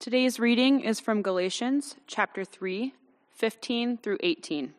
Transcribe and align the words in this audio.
Today's 0.00 0.40
reading 0.40 0.80
is 0.80 0.98
from 0.98 1.20
Galatians 1.20 1.94
chapter 2.06 2.42
3, 2.42 2.94
15 3.34 3.98
through 3.98 4.16
18. 4.22 4.72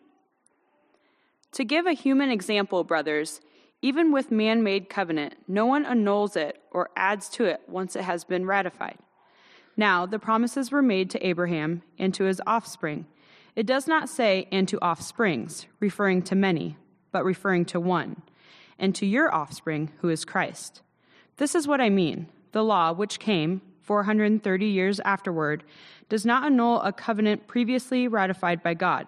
To 1.51 1.63
give 1.63 1.85
a 1.85 1.93
human 1.93 2.31
example, 2.31 2.83
brothers, 2.83 3.39
even 3.83 4.11
with 4.11 4.31
man 4.31 4.63
made 4.63 4.89
covenant, 4.89 5.35
no 5.47 5.67
one 5.67 5.85
annuls 5.85 6.35
it 6.35 6.59
or 6.71 6.89
adds 6.95 7.29
to 7.29 7.45
it 7.45 7.61
once 7.67 7.95
it 7.95 8.01
has 8.01 8.23
been 8.23 8.47
ratified. 8.47 8.97
Now, 9.77 10.07
the 10.07 10.17
promises 10.17 10.71
were 10.71 10.81
made 10.81 11.11
to 11.11 11.23
Abraham 11.23 11.83
and 11.99 12.15
to 12.15 12.23
his 12.23 12.41
offspring. 12.47 13.05
It 13.55 13.67
does 13.67 13.85
not 13.85 14.09
say, 14.09 14.47
and 14.51 14.67
to 14.69 14.79
offsprings, 14.79 15.67
referring 15.79 16.23
to 16.23 16.35
many, 16.35 16.77
but 17.11 17.23
referring 17.23 17.65
to 17.65 17.79
one, 17.79 18.23
and 18.79 18.95
to 18.95 19.05
your 19.05 19.31
offspring, 19.31 19.91
who 19.99 20.09
is 20.09 20.25
Christ. 20.25 20.81
This 21.37 21.53
is 21.53 21.67
what 21.67 21.79
I 21.79 21.89
mean. 21.91 22.25
The 22.53 22.63
law, 22.63 22.91
which 22.91 23.19
came, 23.19 23.61
430 23.81 24.65
years 24.65 24.99
afterward, 25.01 25.63
does 26.09 26.25
not 26.25 26.45
annul 26.45 26.81
a 26.81 26.91
covenant 26.91 27.47
previously 27.47 28.07
ratified 28.07 28.61
by 28.61 28.73
God, 28.73 29.07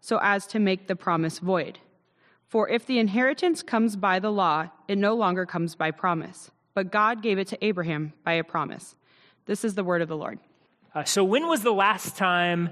so 0.00 0.18
as 0.22 0.46
to 0.48 0.58
make 0.58 0.86
the 0.86 0.96
promise 0.96 1.38
void. 1.38 1.78
For 2.46 2.68
if 2.68 2.86
the 2.86 2.98
inheritance 2.98 3.62
comes 3.62 3.96
by 3.96 4.18
the 4.18 4.30
law, 4.30 4.68
it 4.86 4.98
no 4.98 5.14
longer 5.14 5.46
comes 5.46 5.74
by 5.74 5.90
promise, 5.90 6.50
but 6.74 6.92
God 6.92 7.22
gave 7.22 7.38
it 7.38 7.48
to 7.48 7.64
Abraham 7.64 8.12
by 8.24 8.34
a 8.34 8.44
promise. 8.44 8.94
This 9.46 9.64
is 9.64 9.74
the 9.74 9.84
word 9.84 10.02
of 10.02 10.08
the 10.08 10.16
Lord. 10.16 10.38
Uh, 10.94 11.04
so, 11.04 11.24
when 11.24 11.48
was 11.48 11.62
the 11.62 11.72
last 11.72 12.16
time 12.16 12.68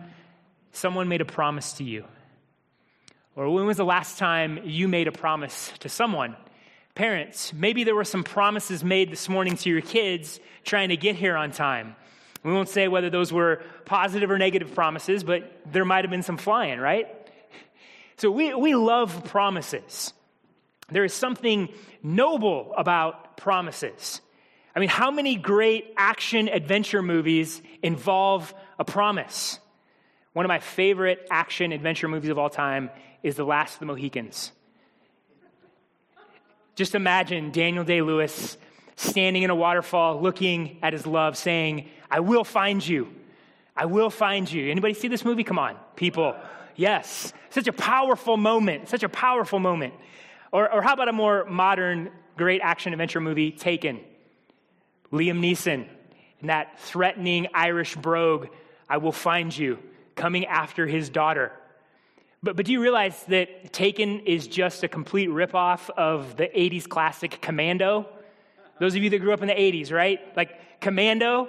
someone 0.72 1.08
made 1.08 1.22
a 1.22 1.24
promise 1.24 1.72
to 1.74 1.84
you? 1.84 2.04
Or 3.34 3.48
when 3.48 3.66
was 3.66 3.78
the 3.78 3.84
last 3.84 4.18
time 4.18 4.60
you 4.64 4.88
made 4.88 5.08
a 5.08 5.12
promise 5.12 5.72
to 5.80 5.88
someone? 5.88 6.36
Parents, 6.94 7.52
maybe 7.52 7.84
there 7.84 7.94
were 7.94 8.04
some 8.04 8.24
promises 8.24 8.82
made 8.82 9.10
this 9.10 9.28
morning 9.28 9.56
to 9.58 9.70
your 9.70 9.80
kids 9.80 10.40
trying 10.64 10.88
to 10.88 10.96
get 10.96 11.16
here 11.16 11.36
on 11.36 11.52
time. 11.52 11.96
We 12.42 12.52
won't 12.52 12.68
say 12.68 12.88
whether 12.88 13.10
those 13.10 13.32
were 13.32 13.62
positive 13.84 14.30
or 14.30 14.38
negative 14.38 14.74
promises, 14.74 15.24
but 15.24 15.60
there 15.70 15.84
might 15.84 16.04
have 16.04 16.10
been 16.10 16.22
some 16.22 16.36
flying, 16.36 16.78
right? 16.78 17.06
So 18.16 18.30
we, 18.30 18.54
we 18.54 18.74
love 18.74 19.24
promises. 19.24 20.12
There 20.90 21.04
is 21.04 21.14
something 21.14 21.68
noble 22.02 22.74
about 22.76 23.36
promises. 23.36 24.20
I 24.74 24.80
mean, 24.80 24.88
how 24.88 25.10
many 25.10 25.36
great 25.36 25.94
action 25.96 26.48
adventure 26.48 27.02
movies 27.02 27.62
involve 27.82 28.52
a 28.78 28.84
promise? 28.84 29.58
One 30.32 30.44
of 30.44 30.48
my 30.48 30.58
favorite 30.58 31.26
action 31.30 31.72
adventure 31.72 32.08
movies 32.08 32.30
of 32.30 32.38
all 32.38 32.50
time 32.50 32.90
is 33.22 33.36
The 33.36 33.44
Last 33.44 33.74
of 33.74 33.80
the 33.80 33.86
Mohicans. 33.86 34.52
Just 36.80 36.94
imagine 36.94 37.50
Daniel 37.50 37.84
Day 37.84 38.00
Lewis 38.00 38.56
standing 38.96 39.42
in 39.42 39.50
a 39.50 39.54
waterfall 39.54 40.22
looking 40.22 40.78
at 40.82 40.94
his 40.94 41.06
love 41.06 41.36
saying, 41.36 41.90
I 42.10 42.20
will 42.20 42.42
find 42.42 42.88
you. 42.88 43.12
I 43.76 43.84
will 43.84 44.08
find 44.08 44.50
you. 44.50 44.70
Anybody 44.70 44.94
see 44.94 45.06
this 45.06 45.22
movie? 45.22 45.44
Come 45.44 45.58
on, 45.58 45.76
people. 45.94 46.34
Yes. 46.76 47.34
Such 47.50 47.66
a 47.66 47.72
powerful 47.74 48.38
moment. 48.38 48.88
Such 48.88 49.02
a 49.02 49.10
powerful 49.10 49.58
moment. 49.58 49.92
Or, 50.52 50.72
or 50.72 50.80
how 50.80 50.94
about 50.94 51.10
a 51.10 51.12
more 51.12 51.44
modern, 51.44 52.12
great 52.38 52.62
action 52.62 52.94
adventure 52.94 53.20
movie, 53.20 53.52
Taken? 53.52 54.00
Liam 55.12 55.38
Neeson 55.38 55.86
in 56.40 56.46
that 56.46 56.80
threatening 56.80 57.48
Irish 57.52 57.94
brogue, 57.94 58.46
I 58.88 58.96
will 58.96 59.12
find 59.12 59.54
you, 59.54 59.78
coming 60.16 60.46
after 60.46 60.86
his 60.86 61.10
daughter. 61.10 61.52
But, 62.42 62.56
but 62.56 62.64
do 62.66 62.72
you 62.72 62.80
realize 62.80 63.22
that 63.24 63.72
Taken 63.72 64.20
is 64.20 64.46
just 64.46 64.82
a 64.82 64.88
complete 64.88 65.28
ripoff 65.28 65.90
of 65.90 66.36
the 66.36 66.46
80s 66.46 66.88
classic 66.88 67.40
Commando? 67.42 68.08
Those 68.78 68.96
of 68.96 69.02
you 69.02 69.10
that 69.10 69.18
grew 69.18 69.34
up 69.34 69.42
in 69.42 69.48
the 69.48 69.54
80s, 69.54 69.92
right? 69.92 70.20
Like 70.36 70.80
Commando. 70.80 71.48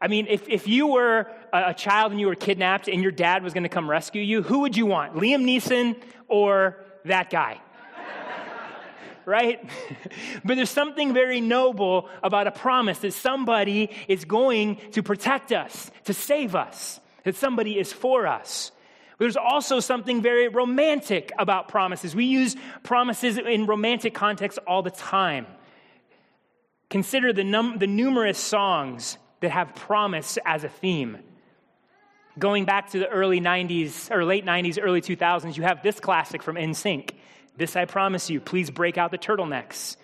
I 0.00 0.08
mean, 0.08 0.26
if, 0.28 0.48
if 0.48 0.66
you 0.66 0.88
were 0.88 1.30
a, 1.52 1.70
a 1.70 1.74
child 1.74 2.10
and 2.10 2.20
you 2.20 2.26
were 2.26 2.34
kidnapped 2.34 2.88
and 2.88 3.02
your 3.02 3.12
dad 3.12 3.44
was 3.44 3.54
going 3.54 3.62
to 3.62 3.68
come 3.68 3.88
rescue 3.88 4.20
you, 4.20 4.42
who 4.42 4.60
would 4.60 4.76
you 4.76 4.84
want? 4.84 5.14
Liam 5.14 5.44
Neeson 5.44 5.96
or 6.26 6.76
that 7.04 7.30
guy? 7.30 7.60
right? 9.24 9.64
but 10.44 10.56
there's 10.56 10.70
something 10.70 11.14
very 11.14 11.40
noble 11.40 12.08
about 12.20 12.48
a 12.48 12.50
promise 12.50 12.98
that 12.98 13.12
somebody 13.12 13.90
is 14.08 14.24
going 14.24 14.80
to 14.90 15.04
protect 15.04 15.52
us, 15.52 15.88
to 16.06 16.12
save 16.12 16.56
us, 16.56 16.98
that 17.22 17.36
somebody 17.36 17.78
is 17.78 17.92
for 17.92 18.26
us. 18.26 18.72
There's 19.22 19.36
also 19.36 19.78
something 19.78 20.20
very 20.20 20.48
romantic 20.48 21.30
about 21.38 21.68
promises. 21.68 22.12
We 22.12 22.24
use 22.24 22.56
promises 22.82 23.38
in 23.38 23.66
romantic 23.66 24.14
contexts 24.14 24.58
all 24.66 24.82
the 24.82 24.90
time. 24.90 25.46
Consider 26.90 27.32
the, 27.32 27.44
num- 27.44 27.78
the 27.78 27.86
numerous 27.86 28.36
songs 28.36 29.18
that 29.38 29.52
have 29.52 29.76
promise 29.76 30.38
as 30.44 30.64
a 30.64 30.68
theme. 30.68 31.18
Going 32.36 32.64
back 32.64 32.90
to 32.90 32.98
the 32.98 33.08
early 33.08 33.40
90s, 33.40 34.10
or 34.10 34.24
late 34.24 34.44
90s, 34.44 34.76
early 34.82 35.00
2000s, 35.00 35.56
you 35.56 35.62
have 35.62 35.84
this 35.84 36.00
classic 36.00 36.42
from 36.42 36.56
NSYNC. 36.56 37.10
This 37.56 37.76
I 37.76 37.84
promise 37.84 38.28
you, 38.28 38.40
please 38.40 38.72
break 38.72 38.98
out 38.98 39.12
the 39.12 39.18
turtlenecks. 39.18 39.98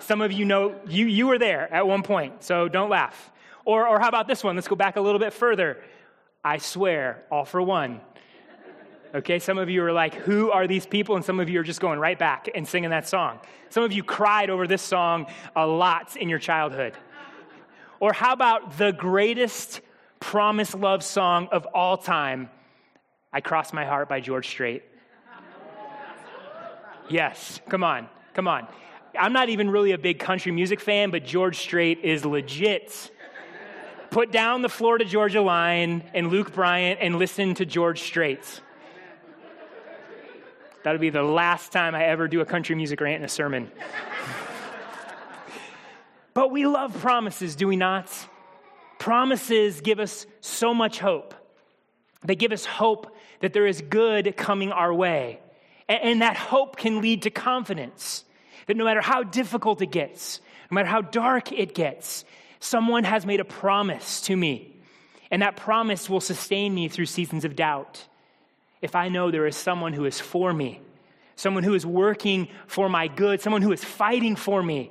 Some 0.00 0.20
of 0.20 0.30
you 0.30 0.44
know, 0.44 0.78
you, 0.86 1.06
you 1.06 1.26
were 1.26 1.38
there 1.38 1.72
at 1.72 1.86
one 1.86 2.02
point, 2.02 2.44
so 2.44 2.68
don't 2.68 2.90
laugh. 2.90 3.32
Or, 3.64 3.88
or 3.88 3.98
how 3.98 4.08
about 4.08 4.28
this 4.28 4.44
one? 4.44 4.56
Let's 4.56 4.68
go 4.68 4.76
back 4.76 4.96
a 4.96 5.00
little 5.00 5.20
bit 5.20 5.32
further. 5.32 5.82
I 6.44 6.58
swear, 6.58 7.24
all 7.30 7.46
for 7.46 7.62
one. 7.62 8.02
Okay, 9.14 9.38
some 9.38 9.58
of 9.58 9.68
you 9.68 9.84
are 9.84 9.92
like, 9.92 10.14
who 10.14 10.50
are 10.50 10.66
these 10.66 10.86
people? 10.86 11.16
And 11.16 11.24
some 11.24 11.38
of 11.38 11.50
you 11.50 11.60
are 11.60 11.64
just 11.64 11.80
going 11.80 11.98
right 11.98 12.18
back 12.18 12.48
and 12.54 12.66
singing 12.66 12.90
that 12.90 13.06
song. 13.06 13.40
Some 13.68 13.82
of 13.82 13.92
you 13.92 14.02
cried 14.02 14.48
over 14.48 14.66
this 14.66 14.80
song 14.80 15.26
a 15.54 15.66
lot 15.66 16.16
in 16.16 16.30
your 16.30 16.38
childhood. 16.38 16.94
Or 18.00 18.14
how 18.14 18.32
about 18.32 18.78
the 18.78 18.92
greatest 18.92 19.82
promise 20.18 20.74
love 20.74 21.04
song 21.04 21.48
of 21.52 21.66
all 21.74 21.98
time, 21.98 22.48
I 23.32 23.42
Cross 23.42 23.74
My 23.74 23.84
Heart 23.84 24.08
by 24.08 24.20
George 24.20 24.48
Strait? 24.48 24.82
Yes, 27.10 27.60
come 27.68 27.84
on, 27.84 28.08
come 28.32 28.48
on. 28.48 28.66
I'm 29.18 29.34
not 29.34 29.50
even 29.50 29.68
really 29.68 29.92
a 29.92 29.98
big 29.98 30.20
country 30.20 30.52
music 30.52 30.80
fan, 30.80 31.10
but 31.10 31.26
George 31.26 31.58
Strait 31.58 32.00
is 32.02 32.24
legit. 32.24 33.10
Put 34.08 34.32
down 34.32 34.62
the 34.62 34.70
Florida 34.70 35.04
Georgia 35.04 35.42
line 35.42 36.02
and 36.14 36.30
Luke 36.30 36.54
Bryan 36.54 36.96
and 36.98 37.16
listen 37.16 37.54
to 37.56 37.66
George 37.66 38.00
Strait. 38.00 38.62
That'll 40.84 41.00
be 41.00 41.10
the 41.10 41.22
last 41.22 41.70
time 41.70 41.94
I 41.94 42.04
ever 42.04 42.26
do 42.26 42.40
a 42.40 42.44
country 42.44 42.74
music 42.74 43.00
rant 43.00 43.18
in 43.18 43.24
a 43.24 43.28
sermon. 43.28 43.70
but 46.34 46.50
we 46.50 46.66
love 46.66 46.98
promises, 47.00 47.54
do 47.54 47.68
we 47.68 47.76
not? 47.76 48.10
Promises 48.98 49.80
give 49.80 50.00
us 50.00 50.26
so 50.40 50.74
much 50.74 50.98
hope. 50.98 51.34
They 52.24 52.34
give 52.34 52.52
us 52.52 52.64
hope 52.64 53.16
that 53.40 53.52
there 53.52 53.66
is 53.66 53.80
good 53.82 54.36
coming 54.36 54.72
our 54.72 54.92
way. 54.92 55.40
And 55.88 56.22
that 56.22 56.36
hope 56.36 56.76
can 56.76 57.00
lead 57.00 57.22
to 57.22 57.30
confidence 57.30 58.24
that 58.66 58.76
no 58.76 58.84
matter 58.84 59.00
how 59.00 59.22
difficult 59.22 59.82
it 59.82 59.90
gets, 59.90 60.40
no 60.70 60.76
matter 60.76 60.88
how 60.88 61.00
dark 61.00 61.52
it 61.52 61.74
gets, 61.74 62.24
someone 62.60 63.04
has 63.04 63.26
made 63.26 63.40
a 63.40 63.44
promise 63.44 64.20
to 64.22 64.36
me. 64.36 64.76
And 65.30 65.42
that 65.42 65.56
promise 65.56 66.08
will 66.08 66.20
sustain 66.20 66.74
me 66.74 66.88
through 66.88 67.06
seasons 67.06 67.44
of 67.44 67.56
doubt 67.56 68.06
if 68.82 68.96
I 68.96 69.08
know 69.08 69.30
there 69.30 69.46
is 69.46 69.56
someone 69.56 69.92
who 69.92 70.04
is 70.04 70.20
for 70.20 70.52
me, 70.52 70.80
someone 71.36 71.62
who 71.62 71.74
is 71.74 71.86
working 71.86 72.48
for 72.66 72.88
my 72.88 73.06
good, 73.06 73.40
someone 73.40 73.62
who 73.62 73.72
is 73.72 73.82
fighting 73.82 74.36
for 74.36 74.62
me. 74.62 74.90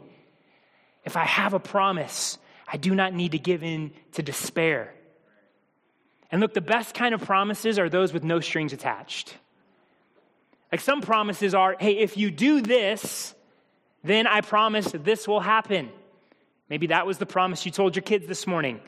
If 1.04 1.18
I 1.18 1.26
have 1.26 1.54
a 1.54 1.60
promise, 1.60 2.38
I 2.68 2.78
do 2.78 2.96
not 2.96 3.14
need 3.14 3.34
to 3.34 3.40
give 3.40 3.64
in 3.64 3.92
to 4.14 4.24
despair. 4.24 4.94
And 6.32 6.40
look, 6.40 6.54
the 6.54 6.62
best 6.62 6.96
kind 6.96 7.14
of 7.14 7.22
promises 7.22 7.78
are 7.78 7.90
those 7.90 8.14
with 8.14 8.24
no 8.24 8.40
strings 8.40 8.72
attached. 8.72 9.36
Like 10.72 10.80
some 10.80 11.02
promises 11.02 11.54
are, 11.54 11.76
hey, 11.78 11.98
if 11.98 12.16
you 12.16 12.32
do 12.32 12.62
this, 12.62 13.36
then 14.04 14.26
I 14.26 14.40
promise 14.40 14.90
this 14.94 15.28
will 15.28 15.42
happen. 15.42 15.90
Maybe 16.70 16.88
that 16.88 17.06
was 17.06 17.18
the 17.18 17.26
promise 17.26 17.66
you 17.66 17.72
told 17.72 17.98
your 17.98 18.04
kids 18.04 18.26
this 18.26 18.48
morning. 18.48 18.80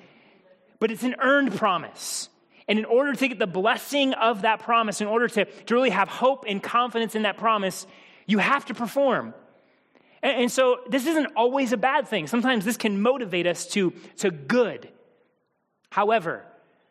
But 0.80 0.92
it's 0.92 1.04
an 1.04 1.16
earned 1.20 1.54
promise. 1.56 2.30
And 2.68 2.80
in 2.80 2.86
order 2.86 3.14
to 3.14 3.28
get 3.28 3.40
the 3.40 3.48
blessing 3.48 4.14
of 4.14 4.44
that 4.44 4.60
promise, 4.60 5.02
in 5.02 5.08
order 5.08 5.28
to, 5.28 5.46
to 5.46 5.74
really 5.76 5.90
have 5.90 6.08
hope 6.08 6.46
and 6.48 6.64
confidence 6.64 7.16
in 7.16 7.24
that 7.24 7.38
promise, 7.38 7.86
you 8.26 8.38
have 8.38 8.66
to 8.66 8.74
perform. 8.74 9.34
And, 10.22 10.44
and 10.44 10.52
so 10.52 10.80
this 10.90 11.06
isn't 11.06 11.34
always 11.36 11.74
a 11.74 11.78
bad 11.78 12.08
thing. 12.08 12.28
Sometimes 12.28 12.66
this 12.66 12.78
can 12.78 13.02
motivate 13.02 13.48
us 13.48 13.68
to, 13.68 13.92
to 14.18 14.32
good. 14.32 14.90
However, 15.90 16.44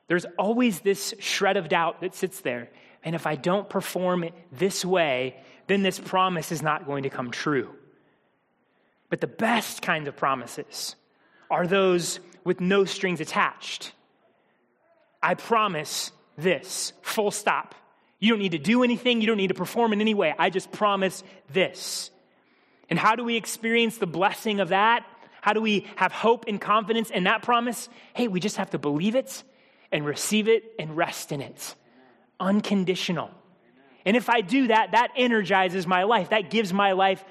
there's 0.09 0.27
always 0.39 0.81
this 0.81 1.15
shred 1.19 1.57
of 1.57 1.69
doubt 1.69 2.03
that 2.03 2.15
sits 2.15 2.41
there. 2.41 2.69
And 3.03 3.15
if 3.15 3.27
I 3.27 3.35
don't 3.35 3.69
perform 3.69 4.25
it 4.25 4.35
this 4.53 4.85
way, 4.85 5.37
then 5.67 5.83
this 5.83 5.99
promise 5.99 6.53
is 6.53 6.63
not 6.63 6.87
going 6.87 7.05
to 7.05 7.11
come 7.11 7.31
true. 7.31 7.71
But 9.09 9.21
the 9.21 9.27
best 9.27 9.83
kind 9.83 10.07
of 10.07 10.17
promises 10.17 10.97
are 11.51 11.67
those 11.67 12.21
with 12.45 12.61
no 12.61 12.85
strings 12.85 13.21
attached. 13.21 13.93
I 15.23 15.35
promise 15.35 16.11
this, 16.37 16.93
full 17.03 17.31
stop. 17.31 17.75
You 18.19 18.31
don't 18.31 18.39
need 18.39 18.53
to 18.53 18.59
do 18.59 18.83
anything, 18.83 19.21
you 19.21 19.27
don't 19.27 19.37
need 19.37 19.49
to 19.49 19.55
perform 19.55 19.93
in 19.93 20.01
any 20.01 20.15
way. 20.15 20.35
I 20.39 20.51
just 20.51 20.73
promise 20.73 21.23
this. 21.53 22.11
And 22.89 22.99
how 22.99 23.17
do 23.17 23.25
we 23.25 23.37
experience 23.37 23.99
the 23.99 24.07
blessing 24.07 24.61
of 24.61 24.69
that? 24.69 25.07
How 25.41 25.53
do 25.53 25.61
we 25.61 25.87
have 25.97 26.13
hope 26.13 26.45
and 26.47 26.61
confidence 26.61 27.11
in 27.11 27.25
that 27.25 27.43
promise? 27.43 27.89
Hey, 28.15 28.29
we 28.29 28.39
just 28.39 28.57
have 28.59 28.71
to 28.71 28.79
believe 28.79 29.15
it 29.15 29.43
and 29.91 30.07
receive 30.07 30.49
it 30.49 30.65
and 30.79 30.97
rest 30.97 31.33
in 31.33 31.41
it. 31.41 31.75
Unconditional. 32.39 33.31
And 34.05 34.17
if 34.17 34.29
I 34.29 34.41
do 34.41 34.69
that, 34.69 34.93
that 34.93 35.09
energizes 35.17 35.87
my 35.87 36.05
life. 36.05 36.31
That 36.31 36.51
gives 36.51 36.73
my 36.73 36.93
life 36.93 37.25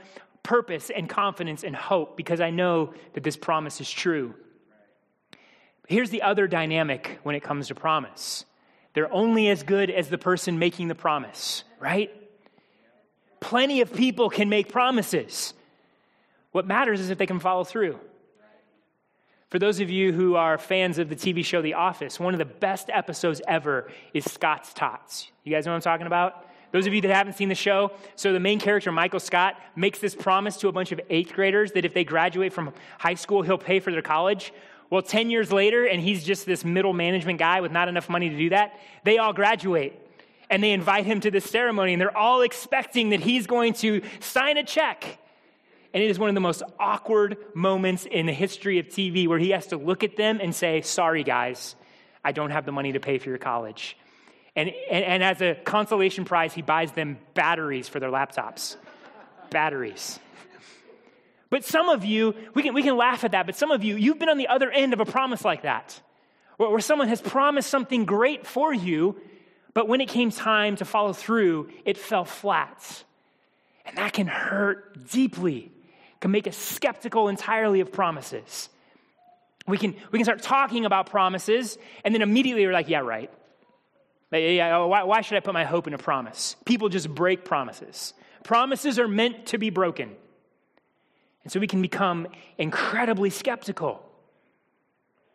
purpose 0.44 0.90
and 0.90 1.08
confidence 1.08 1.64
and 1.64 1.76
hope 1.76 2.18
because 2.18 2.42
I 2.42 2.50
know 2.50 2.94
that 3.14 3.24
this 3.24 3.38
promise 3.38 3.80
is 3.82 3.90
true. 3.90 4.34
Here's 5.92 6.10
the 6.10 6.22
other 6.22 6.48
dynamic 6.48 7.20
when 7.24 7.36
it 7.36 7.44
comes 7.44 7.68
to 7.68 7.76
promise 7.76 8.46
they're 8.94 9.12
only 9.12 9.50
as 9.50 9.64
good 9.64 9.90
as 9.90 10.08
the 10.08 10.18
person 10.18 10.58
making 10.58 10.88
the 10.88 10.96
promise, 10.96 11.66
right? 11.82 12.10
Plenty 13.42 13.82
of 13.82 13.94
people 13.94 14.30
can 14.30 14.48
make 14.48 14.70
promises. 14.70 15.54
What 16.54 16.66
matters 16.66 17.02
is 17.02 17.10
if 17.10 17.18
they 17.18 17.26
can 17.26 17.42
follow 17.42 17.66
through. 17.66 18.00
For 19.50 19.60
those 19.60 19.82
of 19.82 19.90
you 19.90 20.14
who 20.14 20.38
are 20.38 20.58
fans 20.58 20.98
of 20.98 21.10
the 21.10 21.16
TV 21.16 21.44
show 21.44 21.62
The 21.62 21.74
Office, 21.74 22.22
one 22.22 22.34
of 22.34 22.38
the 22.38 22.46
best 22.46 22.90
episodes 22.90 23.42
ever 23.46 23.92
is 24.14 24.24
Scott's 24.24 24.74
Tots. 24.74 25.30
You 25.44 25.52
guys 25.52 25.66
know 25.66 25.74
what 25.74 25.76
I'm 25.76 25.82
talking 25.82 26.08
about? 26.08 26.48
Those 26.72 26.88
of 26.88 26.94
you 26.94 27.02
that 27.02 27.14
haven't 27.14 27.34
seen 27.34 27.50
the 27.50 27.56
show, 27.56 27.92
so 28.16 28.32
the 28.32 28.40
main 28.40 28.60
character, 28.60 28.94
Michael 28.94 29.20
Scott, 29.20 29.60
makes 29.76 30.00
this 30.00 30.16
promise 30.16 30.56
to 30.58 30.70
a 30.70 30.72
bunch 30.72 30.94
of 30.94 31.02
eighth 31.10 31.34
graders 31.34 31.74
that 31.74 31.84
if 31.84 31.94
they 31.94 32.06
graduate 32.06 32.54
from 32.54 32.74
high 32.98 33.16
school, 33.16 33.42
he'll 33.42 33.58
pay 33.58 33.82
for 33.82 33.92
their 33.92 34.02
college. 34.02 34.54
Well, 34.92 35.02
10 35.02 35.30
years 35.30 35.54
later, 35.54 35.86
and 35.86 36.02
he's 36.02 36.24
just 36.24 36.46
this 36.46 36.66
middle 36.66 36.92
management 36.92 37.40
guy 37.40 37.62
with 37.62 37.72
not 37.72 37.88
enough 37.88 38.10
money 38.10 38.30
to 38.30 38.38
do 38.38 38.50
that, 38.50 38.78
they 39.06 39.18
all 39.18 39.32
graduate. 39.32 39.98
And 40.50 40.62
they 40.62 40.74
invite 40.74 41.06
him 41.06 41.22
to 41.22 41.32
this 41.32 41.50
ceremony, 41.50 41.94
and 41.94 42.02
they're 42.02 42.16
all 42.16 42.42
expecting 42.42 43.12
that 43.12 43.22
he's 43.22 43.48
going 43.48 43.74
to 43.76 44.02
sign 44.20 44.58
a 44.58 44.66
check. 44.66 45.18
And 45.94 46.04
it 46.04 46.10
is 46.10 46.20
one 46.20 46.28
of 46.28 46.36
the 46.36 46.42
most 46.42 46.62
awkward 46.78 47.38
moments 47.54 48.06
in 48.06 48.26
the 48.26 48.34
history 48.34 48.80
of 48.80 48.88
TV 48.88 49.30
where 49.30 49.40
he 49.40 49.52
has 49.52 49.68
to 49.68 49.78
look 49.78 50.04
at 50.04 50.18
them 50.18 50.40
and 50.42 50.54
say, 50.54 50.82
Sorry, 50.82 51.24
guys, 51.24 51.76
I 52.24 52.34
don't 52.34 52.52
have 52.52 52.66
the 52.66 52.74
money 52.74 52.92
to 52.92 53.00
pay 53.00 53.18
for 53.18 53.30
your 53.30 53.38
college. 53.38 53.98
And, 54.58 54.70
and, 54.90 55.06
and 55.06 55.24
as 55.24 55.42
a 55.42 55.56
consolation 55.56 56.26
prize, 56.26 56.54
he 56.54 56.62
buys 56.62 56.92
them 56.92 57.18
batteries 57.34 57.88
for 57.88 58.02
their 58.02 58.12
laptops. 58.12 58.76
batteries. 59.50 60.20
But 61.52 61.66
some 61.66 61.90
of 61.90 62.06
you, 62.06 62.34
we 62.56 62.64
can, 62.64 62.74
we 62.74 62.82
can 62.82 62.96
laugh 62.96 63.26
at 63.26 63.34
that, 63.34 63.46
but 63.46 63.58
some 63.58 63.72
of 63.72 63.84
you, 63.84 63.98
you've 63.98 64.18
been 64.18 64.30
on 64.30 64.38
the 64.38 64.48
other 64.48 64.72
end 64.72 64.94
of 64.94 65.02
a 65.02 65.06
promise 65.06 65.44
like 65.44 65.64
that, 65.64 66.02
where, 66.56 66.70
where 66.70 66.80
someone 66.80 67.10
has 67.10 67.22
promised 67.22 67.70
something 67.70 68.06
great 68.06 68.48
for 68.48 68.74
you, 68.74 69.20
but 69.74 69.90
when 69.90 70.00
it 70.00 70.08
came 70.08 70.32
time 70.32 70.78
to 70.78 70.86
follow 70.86 71.12
through, 71.12 71.70
it 71.84 71.98
fell 71.98 72.24
flat. 72.24 73.04
And 73.86 73.98
that 73.98 74.14
can 74.14 74.28
hurt 74.28 75.10
deeply, 75.12 75.74
can 76.22 76.32
make 76.32 76.48
us 76.48 76.56
skeptical 76.56 77.28
entirely 77.28 77.82
of 77.82 77.92
promises. 77.92 78.70
We 79.68 79.78
can, 79.78 79.96
we 80.10 80.20
can 80.20 80.24
start 80.24 80.42
talking 80.42 80.86
about 80.86 81.10
promises, 81.10 81.78
and 82.06 82.16
then 82.16 82.22
immediately 82.22 82.66
we're 82.66 82.72
like, 82.72 82.88
yeah, 82.88 83.00
right. 83.00 83.30
Why, 84.30 85.04
why 85.04 85.20
should 85.20 85.36
I 85.36 85.42
put 85.42 85.54
my 85.54 85.66
hope 85.66 85.86
in 85.86 85.94
a 85.94 85.98
promise? 85.98 86.56
People 86.64 86.88
just 86.88 87.14
break 87.14 87.44
promises. 87.44 88.14
Promises 88.46 89.00
are 89.00 89.08
meant 89.10 89.48
to 89.48 89.58
be 89.58 89.70
broken. 89.70 90.16
And 91.44 91.52
so 91.52 91.60
we 91.60 91.68
can 91.68 91.82
become 91.82 92.28
incredibly 92.58 93.30
skeptical. 93.30 94.04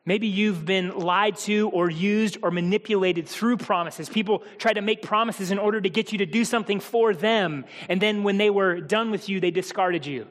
Maybe 0.04 0.28
you've 0.28 0.64
been 0.64 0.96
lied 0.96 1.36
to 1.38 1.68
or 1.70 1.90
used 1.90 2.38
or 2.42 2.52
manipulated 2.52 3.26
through 3.26 3.56
promises. 3.56 4.08
People 4.08 4.44
try 4.58 4.72
to 4.72 4.80
make 4.80 5.02
promises 5.02 5.50
in 5.50 5.58
order 5.58 5.80
to 5.80 5.90
get 5.90 6.12
you 6.12 6.18
to 6.18 6.26
do 6.26 6.44
something 6.44 6.78
for 6.78 7.12
them. 7.12 7.64
And 7.88 8.00
then 8.00 8.22
when 8.22 8.36
they 8.36 8.50
were 8.50 8.80
done 8.80 9.10
with 9.10 9.28
you, 9.28 9.40
they 9.40 9.50
discarded 9.50 10.06
you. 10.06 10.28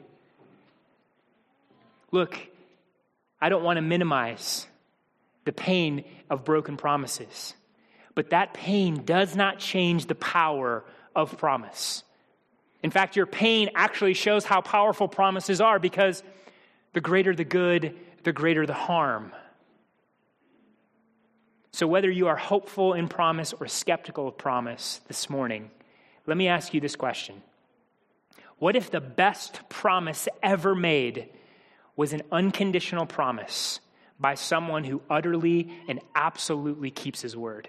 Look, 2.11 2.39
I 3.41 3.49
don't 3.49 3.63
want 3.63 3.77
to 3.77 3.81
minimize 3.81 4.65
the 5.43 5.51
pain 5.51 6.05
of 6.29 6.45
broken 6.45 6.77
promises 6.77 7.53
but 8.15 8.29
that 8.29 8.53
pain 8.53 9.03
does 9.03 9.35
not 9.35 9.59
change 9.59 10.07
the 10.07 10.15
power 10.15 10.83
of 11.15 11.37
promise. 11.37 12.03
In 12.85 12.91
fact, 12.91 13.15
your 13.15 13.25
pain 13.25 13.71
actually 13.73 14.13
shows 14.13 14.45
how 14.45 14.61
powerful 14.61 15.07
promises 15.07 15.59
are 15.59 15.79
because 15.79 16.21
the 16.93 17.01
greater 17.01 17.33
the 17.33 17.43
good, 17.43 17.97
the 18.23 18.31
greater 18.31 18.67
the 18.67 18.75
harm. 18.75 19.31
So, 21.71 21.87
whether 21.87 22.11
you 22.11 22.27
are 22.27 22.35
hopeful 22.35 22.93
in 22.93 23.07
promise 23.07 23.53
or 23.53 23.67
skeptical 23.67 24.27
of 24.27 24.37
promise 24.37 25.01
this 25.07 25.31
morning, 25.31 25.71
let 26.27 26.37
me 26.37 26.47
ask 26.47 26.75
you 26.75 26.79
this 26.79 26.95
question 26.95 27.41
What 28.59 28.75
if 28.75 28.91
the 28.91 29.01
best 29.01 29.67
promise 29.67 30.27
ever 30.43 30.75
made 30.75 31.29
was 31.95 32.13
an 32.13 32.21
unconditional 32.31 33.07
promise 33.07 33.79
by 34.19 34.35
someone 34.35 34.83
who 34.83 35.01
utterly 35.09 35.71
and 35.87 36.01
absolutely 36.13 36.91
keeps 36.91 37.23
his 37.23 37.35
word? 37.35 37.67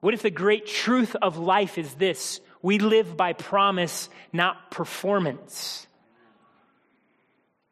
What 0.00 0.12
if 0.12 0.22
the 0.22 0.30
great 0.30 0.66
truth 0.66 1.14
of 1.22 1.38
life 1.38 1.78
is 1.78 1.94
this? 1.94 2.40
We 2.66 2.80
live 2.80 3.16
by 3.16 3.32
promise, 3.32 4.08
not 4.32 4.72
performance. 4.72 5.86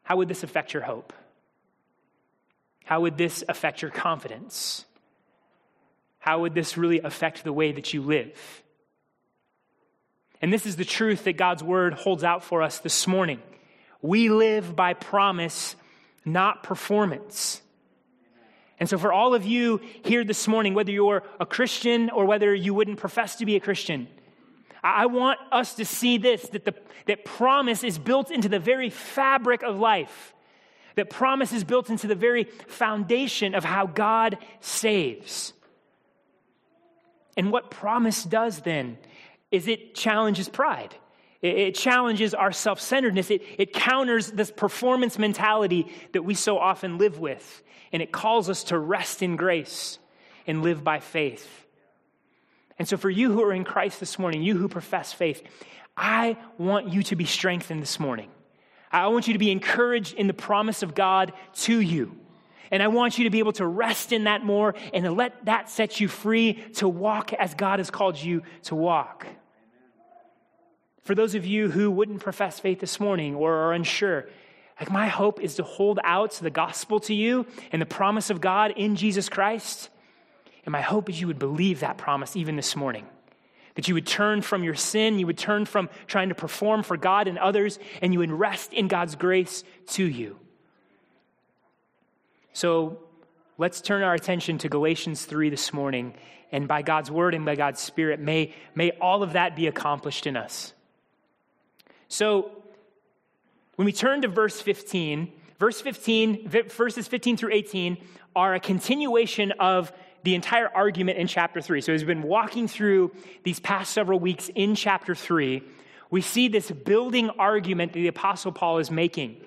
How 0.03 0.15
would 0.15 0.29
this 0.29 0.43
affect 0.43 0.73
your 0.73 0.83
hope? 0.83 1.11
How 2.85 3.01
would 3.01 3.17
this 3.17 3.43
affect 3.49 3.81
your 3.81 3.91
confidence? 3.91 4.85
How 6.17 6.39
would 6.39 6.53
this 6.53 6.77
really 6.77 7.01
affect 7.01 7.43
the 7.43 7.51
way 7.51 7.73
that 7.73 7.93
you 7.93 8.03
live? 8.03 8.63
And 10.41 10.53
this 10.53 10.65
is 10.65 10.77
the 10.77 10.85
truth 10.85 11.25
that 11.25 11.35
God's 11.35 11.61
word 11.61 11.95
holds 11.95 12.23
out 12.23 12.45
for 12.45 12.61
us 12.61 12.79
this 12.79 13.05
morning. 13.05 13.41
We 14.01 14.29
live 14.29 14.77
by 14.77 14.93
promise, 14.93 15.75
not 16.23 16.63
performance. 16.63 17.61
And 18.79 18.87
so, 18.87 18.97
for 18.97 19.11
all 19.11 19.35
of 19.35 19.45
you 19.45 19.81
here 20.05 20.23
this 20.23 20.47
morning, 20.47 20.73
whether 20.73 20.93
you're 20.93 21.23
a 21.37 21.45
Christian 21.45 22.09
or 22.11 22.23
whether 22.23 22.55
you 22.55 22.73
wouldn't 22.73 22.97
profess 22.97 23.35
to 23.37 23.45
be 23.45 23.57
a 23.57 23.59
Christian, 23.59 24.07
I 24.85 25.07
want 25.07 25.39
us 25.51 25.73
to 25.75 25.85
see 25.85 26.19
this 26.19 26.43
that, 26.49 26.63
the, 26.63 26.75
that 27.07 27.25
promise 27.25 27.83
is 27.83 27.97
built 27.97 28.29
into 28.29 28.47
the 28.47 28.59
very 28.59 28.91
fabric 28.91 29.63
of 29.63 29.79
life, 29.79 30.35
that 30.95 31.09
promise 31.09 31.51
is 31.51 31.63
built 31.63 31.89
into 31.89 32.05
the 32.07 32.15
very 32.15 32.43
foundation 32.67 33.55
of 33.55 33.63
how 33.63 33.87
God 33.87 34.37
saves. 34.59 35.53
And 37.35 37.51
what 37.51 37.71
promise 37.71 38.23
does 38.23 38.61
then 38.61 38.97
is 39.51 39.67
it 39.67 39.95
challenges 39.95 40.47
pride. 40.47 40.95
It, 41.41 41.75
challenges 41.75 42.33
our 42.33 42.51
self 42.51 42.79
centeredness. 42.79 43.29
It, 43.29 43.41
it 43.57 43.73
counters 43.73 44.31
this 44.31 44.51
performance 44.51 45.19
mentality 45.19 45.91
that 46.13 46.23
we 46.23 46.33
so 46.33 46.57
often 46.57 46.97
live 46.97 47.19
with 47.19 47.63
and 47.91 48.01
it 48.01 48.11
calls 48.11 48.49
us 48.49 48.65
to 48.65 48.77
rest 48.77 49.21
in 49.21 49.35
grace 49.35 49.99
and 50.45 50.61
live 50.61 50.83
by 50.83 50.99
faith. 50.99 51.64
And 52.77 52.87
so, 52.87 52.97
for 52.97 53.09
you 53.09 53.31
who 53.31 53.41
are 53.43 53.53
in 53.53 53.63
Christ 53.63 53.99
this 53.99 54.19
morning, 54.19 54.43
you 54.43 54.57
who 54.57 54.67
profess 54.67 55.13
faith, 55.13 55.41
I 55.95 56.37
want 56.57 56.89
you 56.89 57.03
to 57.03 57.15
be 57.15 57.25
strengthened 57.25 57.81
this 57.81 57.99
morning. 57.99 58.29
I 58.91 59.07
want 59.07 59.27
you 59.27 59.33
to 59.33 59.39
be 59.39 59.51
encouraged 59.51 60.13
in 60.13 60.27
the 60.27 60.33
promise 60.33 60.83
of 60.83 60.95
God 60.95 61.33
to 61.55 61.79
you. 61.79 62.17
And 62.71 62.81
I 62.81 62.87
want 62.87 63.17
you 63.17 63.25
to 63.25 63.29
be 63.29 63.39
able 63.39 63.53
to 63.53 63.65
rest 63.65 64.11
in 64.11 64.25
that 64.25 64.43
more 64.43 64.75
and 64.93 65.05
to 65.05 65.11
let 65.11 65.45
that 65.45 65.69
set 65.69 65.99
you 65.99 66.07
free 66.07 66.53
to 66.75 66.89
walk 66.89 67.31
as 67.33 67.53
God 67.53 67.79
has 67.79 67.89
called 67.89 68.17
you 68.17 68.43
to 68.63 68.75
walk. 68.75 69.27
For 71.03 71.13
those 71.13 71.35
of 71.35 71.45
you 71.45 71.69
who 71.69 71.91
wouldn't 71.91 72.21
profess 72.21 72.59
faith 72.59 72.79
this 72.79 72.99
morning 72.99 73.35
or 73.35 73.53
are 73.53 73.73
unsure, 73.73 74.27
like, 74.79 74.91
my 74.91 75.07
hope 75.07 75.39
is 75.39 75.55
to 75.55 75.63
hold 75.63 75.99
out 76.03 76.33
the 76.33 76.49
gospel 76.49 76.99
to 77.01 77.13
you 77.13 77.45
and 77.71 77.81
the 77.81 77.85
promise 77.85 78.29
of 78.29 78.41
God 78.41 78.73
in 78.75 78.95
Jesus 78.95 79.29
Christ. 79.29 79.89
And 80.65 80.71
my 80.71 80.81
hope 80.81 81.09
is 81.09 81.21
you 81.21 81.27
would 81.27 81.39
believe 81.39 81.79
that 81.79 81.97
promise 81.97 82.35
even 82.35 82.55
this 82.55 82.75
morning. 82.75 83.05
That 83.75 83.87
you 83.87 83.93
would 83.93 84.07
turn 84.07 84.41
from 84.41 84.63
your 84.63 84.73
sin, 84.73 85.19
you 85.19 85.27
would 85.27 85.37
turn 85.37 85.65
from 85.65 85.89
trying 86.07 86.29
to 86.29 86.35
perform 86.35 86.83
for 86.83 86.97
God 86.97 87.27
and 87.27 87.37
others, 87.37 87.77
and 88.01 88.13
you 88.13 88.19
would 88.19 88.31
rest 88.31 88.73
in 88.73 88.87
God's 88.87 89.15
grace 89.15 89.63
to 89.87 90.03
you. 90.03 90.37
So 92.53 92.99
let's 93.57 93.81
turn 93.81 94.01
our 94.01 94.13
attention 94.13 94.57
to 94.59 94.69
Galatians 94.69 95.25
3 95.25 95.49
this 95.49 95.73
morning. 95.73 96.15
And 96.51 96.67
by 96.67 96.83
God's 96.83 97.11
word 97.11 97.35
and 97.35 97.43
by 97.43 97.55
God's 97.55 97.81
spirit, 97.81 98.19
may, 98.19 98.53
may 98.75 98.91
all 98.91 99.23
of 99.23 99.33
that 99.33 99.55
be 99.55 99.67
accomplished 99.67 100.25
in 100.25 100.37
us. 100.37 100.73
So, 102.07 102.51
when 103.75 103.85
we 103.85 103.91
turn 103.91 104.21
to 104.21 104.29
verse 104.29 104.61
15, 104.61 105.33
verse 105.59 105.81
15, 105.81 106.47
verses 106.47 107.07
15 107.09 107.35
through 107.35 107.51
18 107.51 107.97
are 108.35 108.53
a 108.53 108.59
continuation 108.59 109.51
of 109.53 109.91
the 110.25 110.35
entire 110.35 110.67
argument 110.75 111.19
in 111.19 111.27
chapter 111.27 111.61
3. 111.61 111.81
So, 111.81 111.93
as 111.93 112.01
we've 112.01 112.07
been 112.07 112.23
walking 112.23 112.67
through 112.67 113.11
these 113.43 113.59
past 113.59 113.93
several 113.93 114.19
weeks 114.19 114.49
in 114.55 114.75
chapter 114.75 115.13
3, 115.13 115.63
we 116.09 116.21
see 116.21 116.47
this 116.47 116.69
building 116.71 117.29
argument 117.29 117.93
that 117.93 117.99
the 117.99 118.07
Apostle 118.07 118.51
Paul 118.51 118.79
is 118.79 118.89
making. 118.89 119.37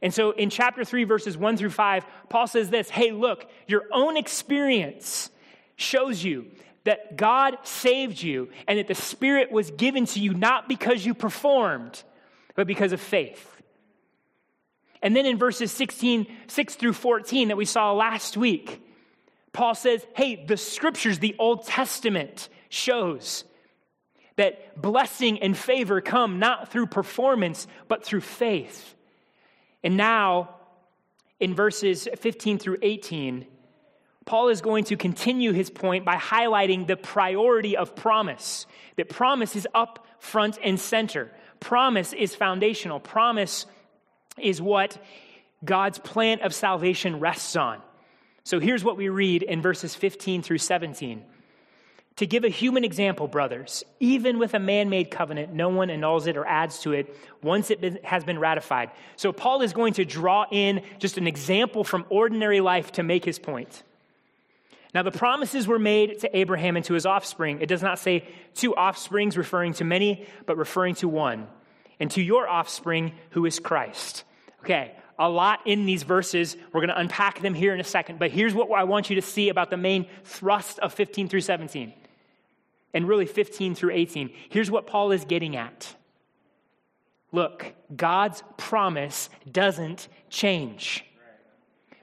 And 0.00 0.12
so, 0.12 0.30
in 0.30 0.48
chapter 0.48 0.84
3, 0.84 1.04
verses 1.04 1.36
1 1.36 1.58
through 1.58 1.70
5, 1.70 2.06
Paul 2.30 2.46
says 2.46 2.70
this 2.70 2.88
Hey, 2.88 3.12
look, 3.12 3.48
your 3.66 3.84
own 3.92 4.16
experience 4.16 5.30
shows 5.76 6.24
you 6.24 6.46
that 6.84 7.18
God 7.18 7.58
saved 7.62 8.22
you 8.22 8.48
and 8.66 8.78
that 8.78 8.88
the 8.88 8.94
Spirit 8.94 9.52
was 9.52 9.70
given 9.70 10.06
to 10.06 10.20
you 10.20 10.32
not 10.32 10.66
because 10.66 11.04
you 11.04 11.12
performed 11.12 12.02
but 12.54 12.66
because 12.66 12.92
of 12.92 13.00
faith. 13.00 13.46
And 15.02 15.14
then 15.14 15.26
in 15.26 15.38
verses 15.38 15.70
16, 15.72 16.26
6 16.46 16.74
through 16.74 16.94
14 16.94 17.48
that 17.48 17.56
we 17.56 17.64
saw 17.64 17.92
last 17.92 18.36
week, 18.36 18.82
Paul 19.52 19.74
says, 19.74 20.06
hey, 20.14 20.44
the 20.44 20.56
scriptures, 20.56 21.18
the 21.18 21.36
Old 21.38 21.66
Testament 21.66 22.48
shows 22.68 23.44
that 24.36 24.80
blessing 24.80 25.40
and 25.42 25.56
favor 25.56 26.00
come 26.00 26.38
not 26.38 26.70
through 26.70 26.86
performance, 26.86 27.66
but 27.88 28.04
through 28.04 28.20
faith. 28.20 28.94
And 29.82 29.96
now, 29.96 30.56
in 31.40 31.54
verses 31.54 32.08
15 32.16 32.58
through 32.58 32.78
18, 32.82 33.46
Paul 34.24 34.48
is 34.48 34.60
going 34.60 34.84
to 34.84 34.96
continue 34.96 35.52
his 35.52 35.70
point 35.70 36.04
by 36.04 36.16
highlighting 36.16 36.86
the 36.86 36.96
priority 36.96 37.76
of 37.76 37.96
promise. 37.96 38.66
That 38.96 39.08
promise 39.08 39.56
is 39.56 39.66
up 39.74 40.06
front 40.18 40.58
and 40.62 40.78
center. 40.78 41.32
Promise 41.58 42.12
is 42.12 42.34
foundational. 42.34 43.00
Promise 43.00 43.66
is 44.38 44.62
what 44.62 45.02
God's 45.64 45.98
plan 45.98 46.40
of 46.40 46.54
salvation 46.54 47.18
rests 47.18 47.56
on. 47.56 47.80
So 48.50 48.58
here's 48.58 48.82
what 48.82 48.96
we 48.96 49.08
read 49.08 49.44
in 49.44 49.62
verses 49.62 49.94
15 49.94 50.42
through 50.42 50.58
17. 50.58 51.22
To 52.16 52.26
give 52.26 52.42
a 52.42 52.48
human 52.48 52.82
example, 52.82 53.28
brothers, 53.28 53.84
even 54.00 54.40
with 54.40 54.54
a 54.54 54.58
man 54.58 54.90
made 54.90 55.08
covenant, 55.08 55.52
no 55.52 55.68
one 55.68 55.88
annuls 55.88 56.26
it 56.26 56.36
or 56.36 56.44
adds 56.44 56.80
to 56.80 56.90
it 56.90 57.16
once 57.44 57.70
it 57.70 58.04
has 58.04 58.24
been 58.24 58.40
ratified. 58.40 58.90
So 59.14 59.30
Paul 59.30 59.62
is 59.62 59.72
going 59.72 59.92
to 59.94 60.04
draw 60.04 60.46
in 60.50 60.82
just 60.98 61.16
an 61.16 61.28
example 61.28 61.84
from 61.84 62.04
ordinary 62.08 62.60
life 62.60 62.90
to 62.94 63.04
make 63.04 63.24
his 63.24 63.38
point. 63.38 63.84
Now, 64.92 65.04
the 65.04 65.12
promises 65.12 65.68
were 65.68 65.78
made 65.78 66.18
to 66.18 66.36
Abraham 66.36 66.74
and 66.74 66.84
to 66.86 66.94
his 66.94 67.06
offspring. 67.06 67.60
It 67.60 67.66
does 67.66 67.84
not 67.84 68.00
say 68.00 68.26
two 68.56 68.74
offsprings, 68.74 69.36
referring 69.36 69.74
to 69.74 69.84
many, 69.84 70.26
but 70.46 70.56
referring 70.56 70.96
to 70.96 71.08
one, 71.08 71.46
and 72.00 72.10
to 72.10 72.20
your 72.20 72.48
offspring, 72.48 73.12
who 73.30 73.46
is 73.46 73.60
Christ. 73.60 74.24
Okay, 74.64 74.90
a 75.20 75.28
lot 75.28 75.60
in 75.66 75.84
these 75.84 76.02
verses. 76.02 76.56
We're 76.72 76.80
going 76.80 76.88
to 76.88 76.98
unpack 76.98 77.40
them 77.42 77.54
here 77.54 77.74
in 77.74 77.78
a 77.78 77.84
second, 77.84 78.18
but 78.18 78.32
here's 78.32 78.54
what 78.54 78.72
I 78.72 78.84
want 78.84 79.10
you 79.10 79.16
to 79.16 79.22
see 79.22 79.50
about 79.50 79.70
the 79.70 79.76
main 79.76 80.06
thrust 80.24 80.80
of 80.80 80.94
15 80.94 81.28
through 81.28 81.42
17, 81.42 81.92
and 82.94 83.06
really 83.06 83.26
15 83.26 83.74
through 83.74 83.92
18. 83.92 84.30
Here's 84.48 84.70
what 84.70 84.86
Paul 84.86 85.12
is 85.12 85.24
getting 85.26 85.54
at. 85.54 85.94
Look, 87.32 87.72
God's 87.94 88.42
promise 88.56 89.28
doesn't 89.50 90.08
change. 90.30 91.04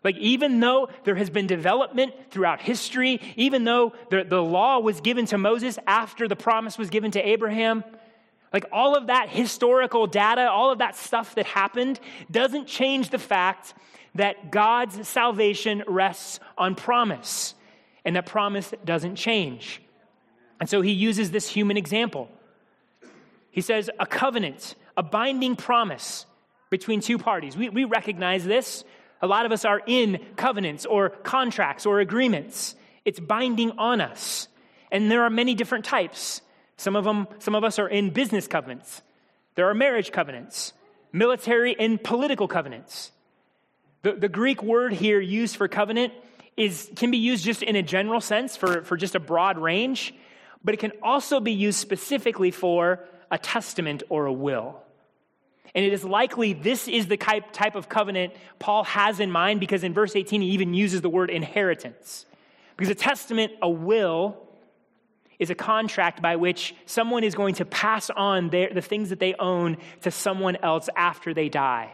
Like, 0.03 0.15
even 0.17 0.59
though 0.59 0.87
there 1.03 1.15
has 1.15 1.29
been 1.29 1.47
development 1.47 2.13
throughout 2.29 2.61
history, 2.61 3.19
even 3.35 3.63
though 3.63 3.93
the, 4.09 4.23
the 4.23 4.41
law 4.41 4.79
was 4.79 5.01
given 5.01 5.25
to 5.25 5.37
Moses 5.37 5.79
after 5.87 6.27
the 6.27 6.35
promise 6.35 6.77
was 6.77 6.89
given 6.89 7.11
to 7.11 7.27
Abraham, 7.27 7.83
like 8.53 8.65
all 8.71 8.95
of 8.95 9.07
that 9.07 9.29
historical 9.29 10.07
data, 10.07 10.49
all 10.49 10.71
of 10.71 10.79
that 10.79 10.95
stuff 10.95 11.35
that 11.35 11.45
happened 11.45 11.99
doesn't 12.31 12.67
change 12.67 13.09
the 13.09 13.19
fact 13.19 13.73
that 14.15 14.51
God's 14.51 15.07
salvation 15.07 15.83
rests 15.87 16.39
on 16.57 16.75
promise, 16.75 17.53
and 18.03 18.15
that 18.15 18.25
promise 18.25 18.73
doesn't 18.83 19.15
change. 19.15 19.81
And 20.59 20.69
so 20.69 20.81
he 20.81 20.91
uses 20.91 21.31
this 21.31 21.47
human 21.47 21.77
example. 21.77 22.29
He 23.51 23.61
says, 23.61 23.89
a 23.99 24.05
covenant, 24.05 24.75
a 24.95 25.03
binding 25.03 25.55
promise 25.55 26.25
between 26.69 27.01
two 27.01 27.17
parties. 27.17 27.55
We, 27.55 27.69
we 27.69 27.83
recognize 27.83 28.43
this. 28.43 28.83
A 29.21 29.27
lot 29.27 29.45
of 29.45 29.51
us 29.51 29.65
are 29.65 29.81
in 29.85 30.19
covenants 30.35 30.85
or 30.85 31.09
contracts 31.09 31.85
or 31.85 31.99
agreements. 31.99 32.75
It's 33.05 33.19
binding 33.19 33.71
on 33.77 34.01
us. 34.01 34.47
And 34.91 35.11
there 35.11 35.23
are 35.23 35.29
many 35.29 35.53
different 35.53 35.85
types. 35.85 36.41
Some 36.77 36.95
of 36.95 37.03
them, 37.03 37.27
some 37.39 37.55
of 37.55 37.63
us 37.63 37.79
are 37.79 37.87
in 37.87 38.11
business 38.11 38.47
covenants. 38.47 39.01
There 39.55 39.67
are 39.67 39.73
marriage 39.73 40.11
covenants, 40.11 40.73
military 41.11 41.77
and 41.77 42.01
political 42.01 42.47
covenants. 42.47 43.11
The, 44.03 44.13
the 44.13 44.29
Greek 44.29 44.61
word 44.61 44.93
here 44.93 45.19
used 45.19 45.55
for 45.55 45.67
covenant 45.67 46.13
is, 46.55 46.89
can 46.95 47.11
be 47.11 47.17
used 47.17 47.43
just 47.43 47.63
in 47.63 47.75
a 47.75 47.83
general 47.83 48.21
sense 48.21 48.55
for, 48.55 48.83
for 48.83 48.95
just 48.95 49.15
a 49.15 49.19
broad 49.19 49.57
range, 49.57 50.13
but 50.63 50.73
it 50.73 50.77
can 50.77 50.91
also 51.01 51.39
be 51.39 51.51
used 51.51 51.79
specifically 51.79 52.51
for 52.51 53.03
a 53.31 53.37
testament 53.37 54.03
or 54.09 54.27
a 54.27 54.33
will. 54.33 54.79
And 55.73 55.85
it 55.85 55.93
is 55.93 56.03
likely 56.03 56.53
this 56.53 56.87
is 56.87 57.07
the 57.07 57.17
type, 57.17 57.51
type 57.51 57.75
of 57.75 57.89
covenant 57.89 58.33
Paul 58.59 58.83
has 58.85 59.19
in 59.19 59.31
mind 59.31 59.59
because 59.59 59.83
in 59.83 59.93
verse 59.93 60.15
18 60.15 60.41
he 60.41 60.49
even 60.49 60.73
uses 60.73 61.01
the 61.01 61.09
word 61.09 61.29
inheritance. 61.29 62.25
Because 62.75 62.91
a 62.91 62.95
testament, 62.95 63.53
a 63.61 63.69
will, 63.69 64.46
is 65.39 65.49
a 65.49 65.55
contract 65.55 66.21
by 66.21 66.35
which 66.35 66.75
someone 66.85 67.23
is 67.23 67.35
going 67.35 67.55
to 67.55 67.65
pass 67.65 68.09
on 68.09 68.49
their, 68.49 68.73
the 68.73 68.81
things 68.81 69.09
that 69.09 69.19
they 69.19 69.35
own 69.35 69.77
to 70.01 70.11
someone 70.11 70.55
else 70.57 70.89
after 70.95 71.33
they 71.33 71.49
die. 71.49 71.93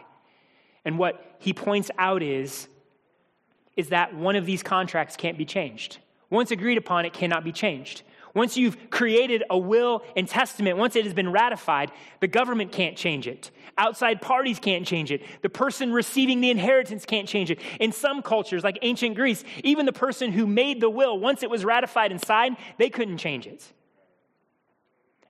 And 0.84 0.98
what 0.98 1.36
he 1.38 1.52
points 1.52 1.90
out 1.98 2.22
is, 2.22 2.68
is 3.76 3.88
that 3.88 4.14
one 4.14 4.36
of 4.36 4.46
these 4.46 4.62
contracts 4.62 5.16
can't 5.16 5.36
be 5.36 5.44
changed. 5.44 5.98
Once 6.30 6.50
agreed 6.50 6.78
upon, 6.78 7.04
it 7.04 7.12
cannot 7.12 7.44
be 7.44 7.52
changed. 7.52 8.02
Once 8.34 8.56
you've 8.56 8.90
created 8.90 9.44
a 9.48 9.56
will 9.56 10.02
and 10.16 10.28
testament, 10.28 10.76
once 10.76 10.96
it 10.96 11.04
has 11.04 11.14
been 11.14 11.30
ratified, 11.30 11.92
the 12.20 12.26
government 12.26 12.72
can't 12.72 12.96
change 12.96 13.28
it. 13.28 13.52
Outside 13.78 14.20
parties 14.20 14.58
can't 14.58 14.84
change 14.84 15.12
it. 15.12 15.22
The 15.42 15.48
person 15.48 15.92
receiving 15.92 16.40
the 16.40 16.50
inheritance 16.50 17.06
can't 17.06 17.28
change 17.28 17.52
it. 17.52 17.60
In 17.78 17.92
some 17.92 18.22
cultures, 18.22 18.64
like 18.64 18.78
ancient 18.82 19.14
Greece, 19.14 19.44
even 19.62 19.86
the 19.86 19.92
person 19.92 20.32
who 20.32 20.46
made 20.46 20.80
the 20.80 20.90
will, 20.90 21.18
once 21.18 21.44
it 21.44 21.50
was 21.50 21.64
ratified 21.64 22.10
and 22.10 22.20
signed, 22.20 22.56
they 22.76 22.90
couldn't 22.90 23.18
change 23.18 23.46
it. 23.46 23.72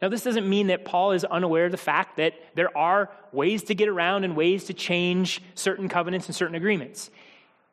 Now, 0.01 0.09
this 0.09 0.23
doesn't 0.23 0.49
mean 0.49 0.67
that 0.69 0.85
Paul 0.85 1.13
is 1.13 1.25
unaware 1.25 1.67
of 1.67 1.73
the 1.73 1.79
fact 1.79 2.17
that 2.17 2.35
there 2.55 2.77
are 2.77 3.11
ways 3.33 3.65
to 3.65 3.75
get 3.75 3.89
around 3.89 4.25
and 4.25 4.37
ways 4.37 4.65
to 4.65 4.75
change 4.75 5.43
certain 5.55 5.89
covenants 5.89 6.27
and 6.27 6.35
certain 6.35 6.55
agreements. 6.55 7.11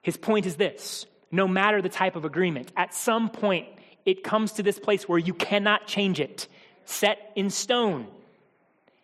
His 0.02 0.18
point 0.18 0.46
is 0.46 0.56
this 0.56 1.06
no 1.32 1.48
matter 1.48 1.82
the 1.82 1.90
type 1.90 2.16
of 2.16 2.26
agreement, 2.26 2.72
at 2.76 2.94
some 2.94 3.30
point, 3.30 3.68
it 4.06 4.24
comes 4.24 4.54
to 4.54 4.64
this 4.64 4.80
place 4.80 5.08
where 5.08 5.20
you 5.20 5.34
cannot 5.34 5.88
change 5.88 6.20
it, 6.20 6.48
set 6.86 7.32
in 7.36 7.50
stone. 7.50 8.08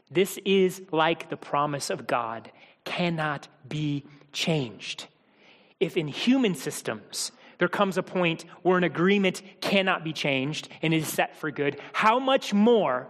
This 0.10 0.39
is 0.46 0.82
like 0.92 1.30
the 1.30 1.38
promise 1.38 1.89
of 1.89 2.08
God, 2.08 2.51
cannot 2.86 3.48
be 3.68 4.06
changed. 4.32 5.08
If 5.80 5.98
in 5.98 6.08
human 6.08 6.56
systems 6.56 7.32
there 7.58 7.68
comes 7.68 7.98
a 7.98 8.04
point 8.04 8.46
where 8.62 8.77
an 8.77 8.84
agreement 8.84 9.42
cannot 9.62 10.04
be 10.04 10.13
changed 10.13 10.70
and 10.82 10.94
is 10.94 11.08
set 11.08 11.36
for 11.36 11.51
good, 11.51 11.80
how 11.94 12.20
much 12.20 12.54
more 12.54 13.08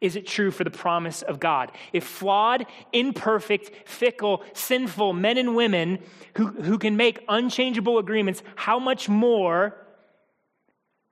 is 0.00 0.14
it 0.14 0.26
true 0.26 0.50
for 0.50 0.62
the 0.62 0.70
promise 0.70 1.22
of 1.22 1.40
God? 1.40 1.72
If 1.92 2.04
flawed, 2.04 2.66
imperfect, 2.92 3.88
fickle, 3.88 4.42
sinful 4.52 5.14
men 5.14 5.38
and 5.38 5.56
women 5.56 6.00
who, 6.36 6.48
who 6.48 6.78
can 6.78 6.96
make 6.96 7.24
unchangeable 7.28 7.98
agreements, 7.98 8.42
how 8.56 8.78
much 8.78 9.08
more 9.08 9.74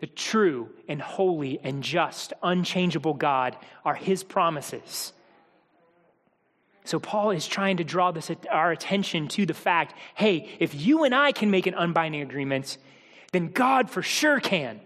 the 0.00 0.06
true 0.06 0.68
and 0.88 1.00
holy 1.00 1.60
and 1.62 1.82
just, 1.82 2.32
unchangeable 2.42 3.14
God 3.14 3.56
are 3.84 3.94
his 3.94 4.22
promises. 4.22 5.12
So 6.84 7.00
Paul 7.00 7.30
is 7.30 7.46
trying 7.46 7.78
to 7.78 7.84
draw 7.84 8.10
this 8.10 8.30
our 8.50 8.70
attention 8.70 9.28
to 9.28 9.46
the 9.46 9.54
fact, 9.54 9.94
hey, 10.14 10.50
if 10.58 10.74
you 10.74 11.04
and 11.04 11.14
I 11.14 11.32
can 11.32 11.50
make 11.50 11.66
an 11.66 11.74
unbinding 11.74 12.20
agreement, 12.20 12.76
then 13.32 13.48
God 13.48 13.88
for 13.88 14.02
sure 14.02 14.40
can. 14.40 14.80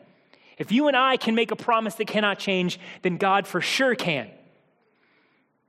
If 0.58 0.70
you 0.72 0.88
and 0.88 0.96
I 0.96 1.16
can 1.16 1.34
make 1.34 1.50
a 1.50 1.56
promise 1.56 1.96
that 1.96 2.06
cannot 2.06 2.38
change, 2.38 2.78
then 3.02 3.16
God 3.16 3.46
for 3.46 3.60
sure 3.60 3.94
can. 3.94 4.28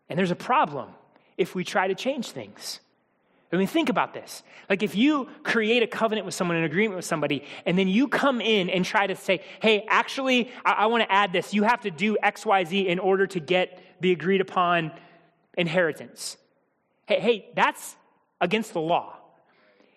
And 0.08 0.18
there's 0.18 0.32
a 0.32 0.36
problem 0.36 0.90
if 1.38 1.56
we 1.56 1.64
try 1.64 1.88
to 1.88 1.96
change 1.96 2.30
things. 2.32 2.80
I 3.52 3.58
mean, 3.58 3.68
think 3.68 3.90
about 3.90 4.14
this. 4.14 4.44
Like, 4.70 4.84
if 4.84 4.96
you 4.96 5.28
create 5.44 5.82
a 5.82 5.88
covenant 5.88 6.26
with 6.26 6.36
someone, 6.36 6.58
an 6.58 6.66
agreement 6.66 6.98
with 6.98 7.06
somebody, 7.06 7.44
and 7.66 7.78
then 7.78 7.88
you 7.88 8.08
come 8.08 8.42
in 8.42 8.70
and 8.70 8.86
try 8.86 9.08
to 9.08 9.16
say, 9.16 9.42
hey, 9.60 9.86
actually, 9.90 10.52
I, 10.64 10.72
I 10.72 10.86
want 10.86 11.04
to 11.04 11.12
add 11.12 11.34
this. 11.34 11.54
You 11.54 11.64
have 11.64 11.82
to 11.82 11.92
do 11.92 12.16
XYZ 12.24 12.86
in 12.86 13.00
order 13.00 13.26
to 13.28 13.40
get 13.40 13.82
the 14.02 14.12
agreed 14.12 14.42
upon 14.42 14.92
inheritance. 15.58 16.38
Hey, 17.08 17.20
hey, 17.20 17.50
that's 17.56 17.96
against 18.40 18.74
the 18.74 18.82
law. 18.82 19.16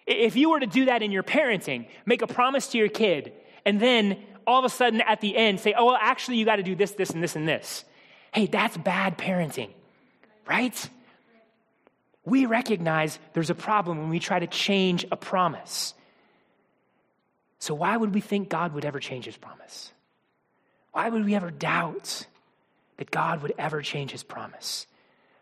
If 0.07 0.35
you 0.35 0.51
were 0.51 0.61
to 0.61 0.67
do 0.67 0.87
that 0.87 1.03
in 1.03 1.13
your 1.13 1.23
parenting, 1.23 1.87
make 2.07 2.23
a 2.23 2.27
promise 2.27 2.69
to 2.69 2.79
your 2.79 2.89
kid, 2.89 3.33
and 3.67 3.79
then 3.79 4.19
all 4.47 4.59
of 4.59 4.65
a 4.65 4.75
sudden 4.75 5.03
at 5.03 5.21
the 5.21 5.37
end 5.37 5.61
say, 5.61 5.75
oh, 5.77 5.87
well, 5.87 5.99
actually, 6.01 6.39
you 6.39 6.45
got 6.45 6.57
to 6.57 6.63
do 6.63 6.75
this, 6.75 6.93
this, 6.93 7.11
and 7.11 7.23
this, 7.23 7.37
and 7.37 7.47
this. 7.47 7.85
Hey, 8.33 8.47
that's 8.47 8.77
bad 8.79 9.19
parenting, 9.19 9.71
right? 10.49 10.89
We 12.25 12.47
recognize 12.47 13.19
there's 13.33 13.51
a 13.51 13.55
problem 13.55 13.99
when 13.99 14.09
we 14.09 14.19
try 14.19 14.39
to 14.39 14.47
change 14.47 15.05
a 15.11 15.17
promise. 15.17 15.95
So, 17.59 17.75
why 17.75 17.97
would 17.97 18.15
we 18.15 18.21
think 18.21 18.49
God 18.49 18.75
would 18.75 18.85
ever 18.85 19.01
change 19.01 19.25
his 19.25 19.37
promise? 19.37 19.93
Why 20.93 21.09
would 21.09 21.25
we 21.25 21.35
ever 21.35 21.51
doubt 21.51 22.27
that 22.99 23.11
God 23.11 23.43
would 23.43 23.55
ever 23.59 23.83
change 23.83 24.11
his 24.11 24.23
promise? 24.23 24.87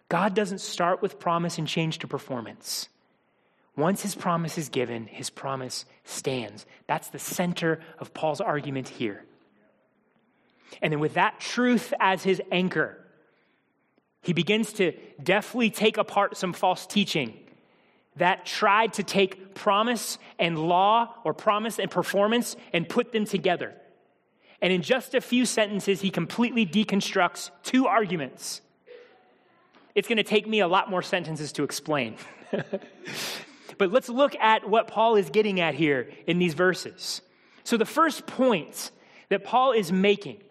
God 0.09 0.35
doesn't 0.35 0.61
start 0.61 1.03
with 1.03 1.19
promise 1.19 1.59
and 1.59 1.69
change 1.69 1.99
to 1.99 2.09
performance. 2.09 2.89
Once 3.77 4.03
his 4.03 4.15
promise 4.15 4.59
is 4.59 4.69
given, 4.69 5.07
his 5.07 5.31
promise 5.31 5.85
stands. 6.05 6.67
That's 6.87 7.09
the 7.09 7.19
center 7.19 7.81
of 7.99 8.13
Paul's 8.13 8.41
argument 8.41 8.89
here. 8.89 9.25
And 10.83 10.93
then, 10.93 11.01
with 11.01 11.15
that 11.15 11.41
truth 11.41 11.93
as 12.01 12.23
his 12.23 12.41
anchor, 12.51 12.99
he 14.23 14.33
begins 14.33 14.73
to 14.75 14.93
deftly 15.23 15.71
take 15.71 15.97
apart 15.97 16.37
some 16.37 16.53
false 16.53 16.87
teaching 16.87 17.35
that 18.17 18.45
tried 18.45 18.93
to 18.95 19.03
take 19.03 19.55
promise 19.55 20.19
and 20.39 20.59
law 20.59 21.15
or 21.25 21.33
promise 21.33 21.79
and 21.79 21.91
performance 21.91 22.57
and 22.73 22.89
put 22.89 23.13
them 23.13 23.25
together. 23.25 23.73
And 24.61 24.73
in 24.73 24.83
just 24.83 25.15
a 25.15 25.21
few 25.21 25.47
sentences, 25.47 26.03
he 26.03 26.11
completely 26.11 26.67
deconstructs 26.67 27.51
two 27.63 27.87
arguments. 27.87 28.61
It's 29.95 30.07
going 30.07 30.19
to 30.19 30.23
take 30.23 30.47
me 30.47 30.61
a 30.61 30.69
lot 30.69 30.91
more 30.91 31.03
sentences 31.03 31.53
to 31.53 31.63
explain. 31.63 32.17
but 33.79 33.91
let's 33.91 34.09
look 34.09 34.37
at 34.37 34.69
what 34.69 34.87
Paul 34.87 35.17
is 35.17 35.31
getting 35.31 35.61
at 35.61 35.75
here 35.75 36.11
in 36.27 36.39
these 36.39 36.55
verses. 36.55 37.23
So, 37.65 37.77
the 37.77 37.87
first 37.87 38.27
point 38.27 38.91
that 39.31 39.45
Paul 39.45 39.73
is 39.73 39.91
making 39.91 40.43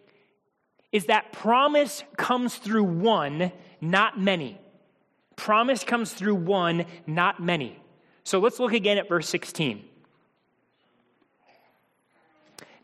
is 0.92 1.06
that 1.06 1.32
promise 1.32 2.04
comes 2.18 2.56
through 2.56 2.84
one, 2.84 3.52
not 3.80 4.20
many. 4.20 4.60
Promise 5.36 5.84
comes 5.84 6.12
through 6.14 6.36
one, 6.36 6.86
not 7.06 7.42
many. 7.42 7.80
So 8.24 8.40
let's 8.40 8.60
look 8.60 8.74
again 8.74 8.98
at 8.98 9.08
verse 9.08 9.30
16. 9.30 9.84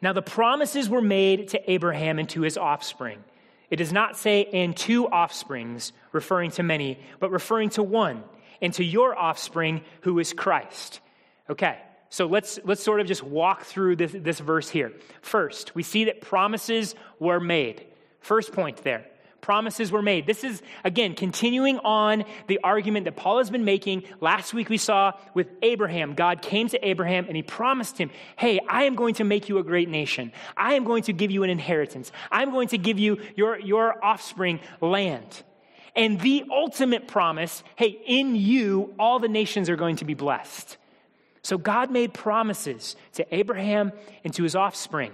Now, 0.02 0.14
the 0.14 0.22
promises 0.22 0.90
were 0.90 1.02
made 1.02 1.50
to 1.50 1.72
Abraham 1.72 2.20
and 2.20 2.30
to 2.30 2.42
his 2.42 2.58
offspring. 2.58 3.24
It 3.70 3.78
does 3.78 3.92
not 3.92 4.18
say, 4.18 4.46
and 4.46 4.78
two 4.78 5.08
offsprings, 5.08 5.92
referring 6.12 6.52
to 6.52 6.64
many, 6.64 7.00
but 7.20 7.32
referring 7.32 7.70
to 7.72 7.84
one, 7.84 8.24
and 8.62 8.74
to 8.76 8.84
your 8.84 9.18
offspring, 9.18 9.82
who 10.02 10.20
is 10.20 10.32
Christ. 10.32 11.00
Okay, 11.50 11.80
so 12.10 12.28
let's, 12.28 12.60
let's 12.64 12.84
sort 12.84 13.02
of 13.02 13.08
just 13.08 13.24
walk 13.24 13.64
through 13.64 13.96
this, 13.96 14.12
this 14.14 14.40
verse 14.40 14.70
here. 14.70 14.94
First, 15.22 15.76
we 15.76 15.84
see 15.84 16.06
that 16.06 16.22
promises 16.22 16.96
were 17.20 17.40
made. 17.40 17.86
First 18.26 18.54
point 18.54 18.78
there 18.78 19.06
promises 19.40 19.92
were 19.92 20.02
made. 20.02 20.26
This 20.26 20.44
is, 20.44 20.60
again, 20.84 21.14
continuing 21.14 21.78
on 21.78 22.24
the 22.48 22.60
argument 22.64 23.06
that 23.06 23.16
Paul 23.16 23.38
has 23.38 23.52
been 23.52 23.64
making. 23.64 24.06
Last 24.20 24.56
week 24.56 24.70
we 24.70 24.80
saw 24.80 25.14
with 25.36 25.48
Abraham. 25.62 26.16
God 26.16 26.42
came 26.42 26.68
to 26.70 26.84
Abraham 26.84 27.26
and 27.28 27.36
he 27.36 27.44
promised 27.44 28.00
him, 28.00 28.10
Hey, 28.36 28.60
I 28.68 28.86
am 28.86 28.96
going 28.96 29.14
to 29.16 29.24
make 29.24 29.48
you 29.48 29.60
a 29.60 29.64
great 29.64 29.88
nation. 29.88 30.32
I 30.58 30.74
am 30.74 30.84
going 30.84 31.04
to 31.04 31.14
give 31.14 31.30
you 31.30 31.44
an 31.44 31.52
inheritance. 31.52 32.12
I'm 32.32 32.50
going 32.50 32.70
to 32.70 32.80
give 32.80 32.98
you 32.98 33.22
your, 33.36 33.60
your 33.60 34.04
offspring 34.04 34.60
land. 34.82 35.44
And 35.96 36.20
the 36.20 36.46
ultimate 36.50 37.08
promise, 37.08 37.64
hey, 37.76 38.02
in 38.08 38.36
you, 38.36 38.96
all 38.98 39.20
the 39.20 39.30
nations 39.30 39.70
are 39.70 39.76
going 39.76 39.98
to 39.98 40.06
be 40.06 40.16
blessed. 40.16 40.78
So 41.44 41.60
God 41.60 41.92
made 41.92 42.16
promises 42.16 42.96
to 43.14 43.36
Abraham 43.36 43.92
and 44.24 44.34
to 44.34 44.42
his 44.42 44.56
offspring. 44.56 45.12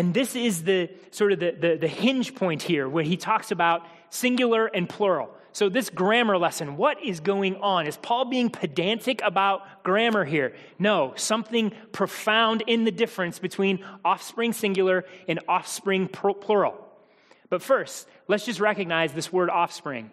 And 0.00 0.14
this 0.14 0.34
is 0.34 0.62
the 0.62 0.88
sort 1.10 1.32
of 1.32 1.40
the, 1.40 1.50
the, 1.50 1.76
the, 1.76 1.86
hinge 1.86 2.34
point 2.34 2.62
here 2.62 2.88
where 2.88 3.04
he 3.04 3.18
talks 3.18 3.50
about 3.50 3.86
singular 4.08 4.64
and 4.64 4.88
plural. 4.88 5.28
So, 5.52 5.68
this 5.68 5.90
grammar 5.90 6.38
lesson, 6.38 6.78
what 6.78 7.04
is 7.04 7.20
going 7.20 7.56
on? 7.56 7.86
Is 7.86 7.98
Paul 7.98 8.24
being 8.24 8.48
pedantic 8.48 9.20
about 9.22 9.82
grammar 9.82 10.24
here? 10.24 10.54
No, 10.78 11.12
something 11.16 11.72
profound 11.92 12.62
in 12.66 12.84
the 12.84 12.90
difference 12.90 13.38
between 13.38 13.84
offspring 14.02 14.54
singular 14.54 15.04
and 15.28 15.38
offspring 15.46 16.08
plural. 16.08 16.82
But 17.50 17.60
first, 17.60 18.08
let's 18.26 18.46
just 18.46 18.58
recognize 18.58 19.12
this 19.12 19.30
word 19.30 19.50
offspring 19.50 20.10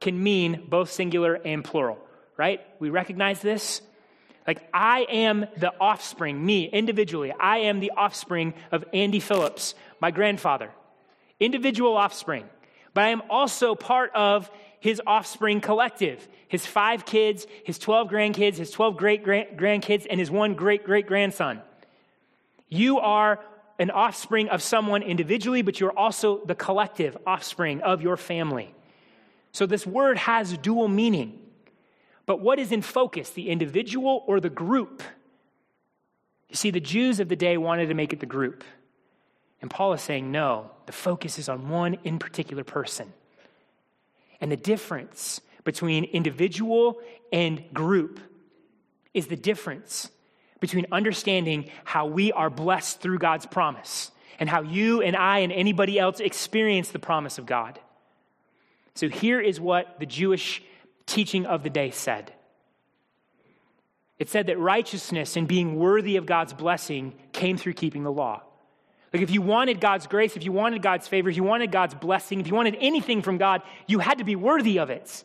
can 0.00 0.22
mean 0.22 0.64
both 0.66 0.90
singular 0.90 1.34
and 1.34 1.62
plural, 1.62 1.98
right? 2.38 2.62
We 2.78 2.88
recognize 2.88 3.42
this. 3.42 3.82
Like, 4.46 4.68
I 4.72 5.06
am 5.10 5.46
the 5.56 5.72
offspring, 5.80 6.44
me 6.44 6.66
individually, 6.66 7.32
I 7.32 7.58
am 7.58 7.80
the 7.80 7.92
offspring 7.96 8.54
of 8.70 8.84
Andy 8.92 9.20
Phillips, 9.20 9.74
my 10.00 10.10
grandfather. 10.10 10.70
Individual 11.40 11.96
offspring. 11.96 12.44
But 12.94 13.04
I 13.04 13.08
am 13.08 13.22
also 13.28 13.74
part 13.74 14.12
of 14.14 14.50
his 14.80 15.02
offspring 15.06 15.60
collective 15.60 16.26
his 16.48 16.64
five 16.64 17.04
kids, 17.04 17.46
his 17.64 17.78
12 17.78 18.08
grandkids, 18.08 18.56
his 18.56 18.70
12 18.70 18.96
great 18.96 19.24
grandkids, 19.24 20.06
and 20.08 20.20
his 20.20 20.30
one 20.30 20.54
great 20.54 20.84
great 20.84 21.06
grandson. 21.06 21.60
You 22.68 22.98
are 23.00 23.40
an 23.78 23.90
offspring 23.90 24.48
of 24.48 24.62
someone 24.62 25.02
individually, 25.02 25.62
but 25.62 25.80
you're 25.80 25.96
also 25.96 26.44
the 26.44 26.54
collective 26.54 27.16
offspring 27.26 27.82
of 27.82 28.00
your 28.00 28.16
family. 28.16 28.74
So 29.52 29.66
this 29.66 29.86
word 29.86 30.18
has 30.18 30.56
dual 30.58 30.88
meaning. 30.88 31.38
But 32.26 32.40
what 32.40 32.58
is 32.58 32.72
in 32.72 32.82
focus, 32.82 33.30
the 33.30 33.48
individual 33.48 34.24
or 34.26 34.40
the 34.40 34.50
group? 34.50 35.02
You 36.48 36.56
see, 36.56 36.70
the 36.70 36.80
Jews 36.80 37.20
of 37.20 37.28
the 37.28 37.36
day 37.36 37.56
wanted 37.56 37.86
to 37.86 37.94
make 37.94 38.12
it 38.12 38.20
the 38.20 38.26
group. 38.26 38.64
And 39.62 39.70
Paul 39.70 39.92
is 39.94 40.02
saying, 40.02 40.30
no, 40.30 40.70
the 40.86 40.92
focus 40.92 41.38
is 41.38 41.48
on 41.48 41.68
one 41.68 41.96
in 42.04 42.18
particular 42.18 42.64
person. 42.64 43.12
And 44.40 44.52
the 44.52 44.56
difference 44.56 45.40
between 45.64 46.04
individual 46.04 46.98
and 47.32 47.62
group 47.72 48.20
is 49.14 49.28
the 49.28 49.36
difference 49.36 50.10
between 50.60 50.86
understanding 50.92 51.70
how 51.84 52.06
we 52.06 52.32
are 52.32 52.50
blessed 52.50 53.00
through 53.00 53.18
God's 53.18 53.46
promise 53.46 54.10
and 54.38 54.48
how 54.48 54.62
you 54.62 55.00
and 55.00 55.16
I 55.16 55.40
and 55.40 55.52
anybody 55.52 55.98
else 55.98 56.20
experience 56.20 56.90
the 56.90 56.98
promise 56.98 57.38
of 57.38 57.46
God. 57.46 57.80
So 58.94 59.08
here 59.08 59.40
is 59.40 59.60
what 59.60 59.98
the 59.98 60.06
Jewish 60.06 60.62
teaching 61.06 61.46
of 61.46 61.62
the 61.62 61.70
day 61.70 61.90
said. 61.90 62.32
It 64.18 64.28
said 64.30 64.46
that 64.46 64.58
righteousness 64.58 65.36
and 65.36 65.46
being 65.46 65.76
worthy 65.76 66.16
of 66.16 66.26
God's 66.26 66.52
blessing 66.52 67.14
came 67.32 67.56
through 67.56 67.74
keeping 67.74 68.02
the 68.02 68.12
law. 68.12 68.42
Like 69.12 69.22
if 69.22 69.30
you 69.30 69.42
wanted 69.42 69.80
God's 69.80 70.06
grace, 70.06 70.36
if 70.36 70.44
you 70.44 70.52
wanted 70.52 70.82
God's 70.82 71.06
favor, 71.06 71.30
if 71.30 71.36
you 71.36 71.44
wanted 71.44 71.70
God's 71.70 71.94
blessing, 71.94 72.40
if 72.40 72.46
you 72.46 72.54
wanted 72.54 72.76
anything 72.80 73.22
from 73.22 73.38
God, 73.38 73.62
you 73.86 73.98
had 73.98 74.18
to 74.18 74.24
be 74.24 74.36
worthy 74.36 74.78
of 74.78 74.90
it. 74.90 75.24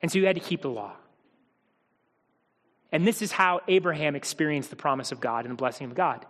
And 0.00 0.10
so 0.10 0.18
you 0.18 0.26
had 0.26 0.36
to 0.36 0.42
keep 0.42 0.62
the 0.62 0.70
law. 0.70 0.92
And 2.90 3.06
this 3.06 3.22
is 3.22 3.32
how 3.32 3.62
Abraham 3.68 4.14
experienced 4.14 4.70
the 4.70 4.76
promise 4.76 5.12
of 5.12 5.20
God 5.20 5.44
and 5.44 5.52
the 5.52 5.56
blessing 5.56 5.86
of 5.86 5.94
God. 5.94 6.26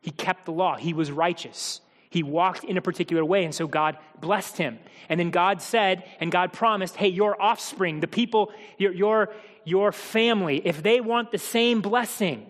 He 0.00 0.10
kept 0.10 0.44
the 0.44 0.52
law, 0.52 0.76
he 0.76 0.92
was 0.92 1.10
righteous. 1.10 1.80
He 2.10 2.24
walked 2.24 2.64
in 2.64 2.76
a 2.76 2.82
particular 2.82 3.24
way, 3.24 3.44
and 3.44 3.54
so 3.54 3.68
God 3.68 3.96
blessed 4.20 4.56
him. 4.58 4.80
And 5.08 5.18
then 5.18 5.30
God 5.30 5.62
said, 5.62 6.04
and 6.18 6.32
God 6.32 6.52
promised, 6.52 6.96
hey, 6.96 7.06
your 7.08 7.40
offspring, 7.40 8.00
the 8.00 8.08
people, 8.08 8.52
your, 8.78 8.92
your, 8.92 9.32
your 9.64 9.92
family, 9.92 10.60
if 10.64 10.82
they 10.82 11.00
want 11.00 11.30
the 11.30 11.38
same 11.38 11.80
blessing, 11.80 12.46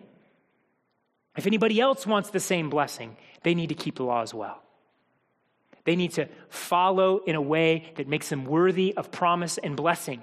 if 1.37 1.47
anybody 1.47 1.79
else 1.79 2.07
wants 2.07 2.31
the 2.31 2.41
same 2.41 2.71
blessing, 2.71 3.17
they 3.43 3.55
need 3.55 3.69
to 3.69 3.75
keep 3.75 3.97
the 3.97 4.03
law 4.03 4.23
as 4.23 4.33
well. 4.33 4.63
They 5.85 5.95
need 5.95 6.13
to 6.13 6.29
follow 6.49 7.19
in 7.19 7.35
a 7.35 7.43
way 7.43 7.93
that 7.97 8.09
makes 8.09 8.31
them 8.31 8.45
worthy 8.45 8.95
of 8.97 9.11
promise 9.11 9.59
and 9.59 9.77
blessing. 9.77 10.23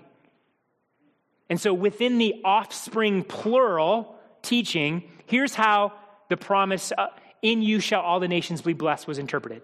And 1.49 1.61
so, 1.61 1.73
within 1.73 2.17
the 2.17 2.41
offspring 2.43 3.23
plural 3.23 4.15
teaching, 4.41 5.03
here's 5.25 5.55
how 5.55 5.93
the 6.29 6.37
promise. 6.37 6.91
Uh, 6.95 7.07
In 7.41 7.61
you 7.61 7.79
shall 7.79 8.01
all 8.01 8.19
the 8.19 8.27
nations 8.27 8.61
be 8.61 8.73
blessed, 8.73 9.07
was 9.07 9.19
interpreted. 9.19 9.61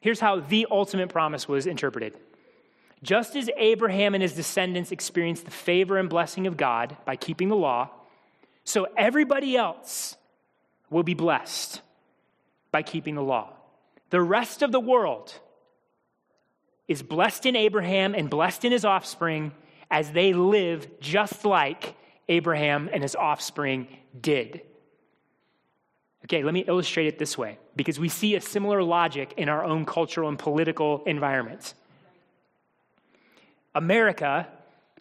Here's 0.00 0.20
how 0.20 0.40
the 0.40 0.66
ultimate 0.70 1.08
promise 1.08 1.48
was 1.48 1.66
interpreted. 1.66 2.16
Just 3.02 3.34
as 3.36 3.48
Abraham 3.56 4.14
and 4.14 4.22
his 4.22 4.34
descendants 4.34 4.92
experienced 4.92 5.44
the 5.44 5.50
favor 5.50 5.96
and 5.98 6.08
blessing 6.08 6.46
of 6.46 6.56
God 6.56 6.96
by 7.04 7.16
keeping 7.16 7.48
the 7.48 7.56
law, 7.56 7.90
so 8.64 8.86
everybody 8.96 9.56
else 9.56 10.16
will 10.90 11.02
be 11.02 11.14
blessed 11.14 11.80
by 12.72 12.82
keeping 12.82 13.14
the 13.14 13.22
law. 13.22 13.54
The 14.10 14.20
rest 14.20 14.62
of 14.62 14.72
the 14.72 14.80
world 14.80 15.32
is 16.88 17.02
blessed 17.02 17.46
in 17.46 17.56
Abraham 17.56 18.14
and 18.14 18.28
blessed 18.28 18.64
in 18.64 18.72
his 18.72 18.84
offspring 18.84 19.52
as 19.90 20.12
they 20.12 20.32
live 20.32 21.00
just 21.00 21.44
like 21.44 21.94
Abraham 22.28 22.90
and 22.92 23.02
his 23.02 23.16
offspring 23.16 23.88
did. 24.20 24.62
Okay, 26.30 26.44
let 26.44 26.54
me 26.54 26.60
illustrate 26.60 27.08
it 27.08 27.18
this 27.18 27.36
way 27.36 27.58
because 27.74 27.98
we 27.98 28.08
see 28.08 28.36
a 28.36 28.40
similar 28.40 28.84
logic 28.84 29.34
in 29.36 29.48
our 29.48 29.64
own 29.64 29.84
cultural 29.84 30.28
and 30.28 30.38
political 30.38 31.02
environments. 31.04 31.74
America 33.74 34.46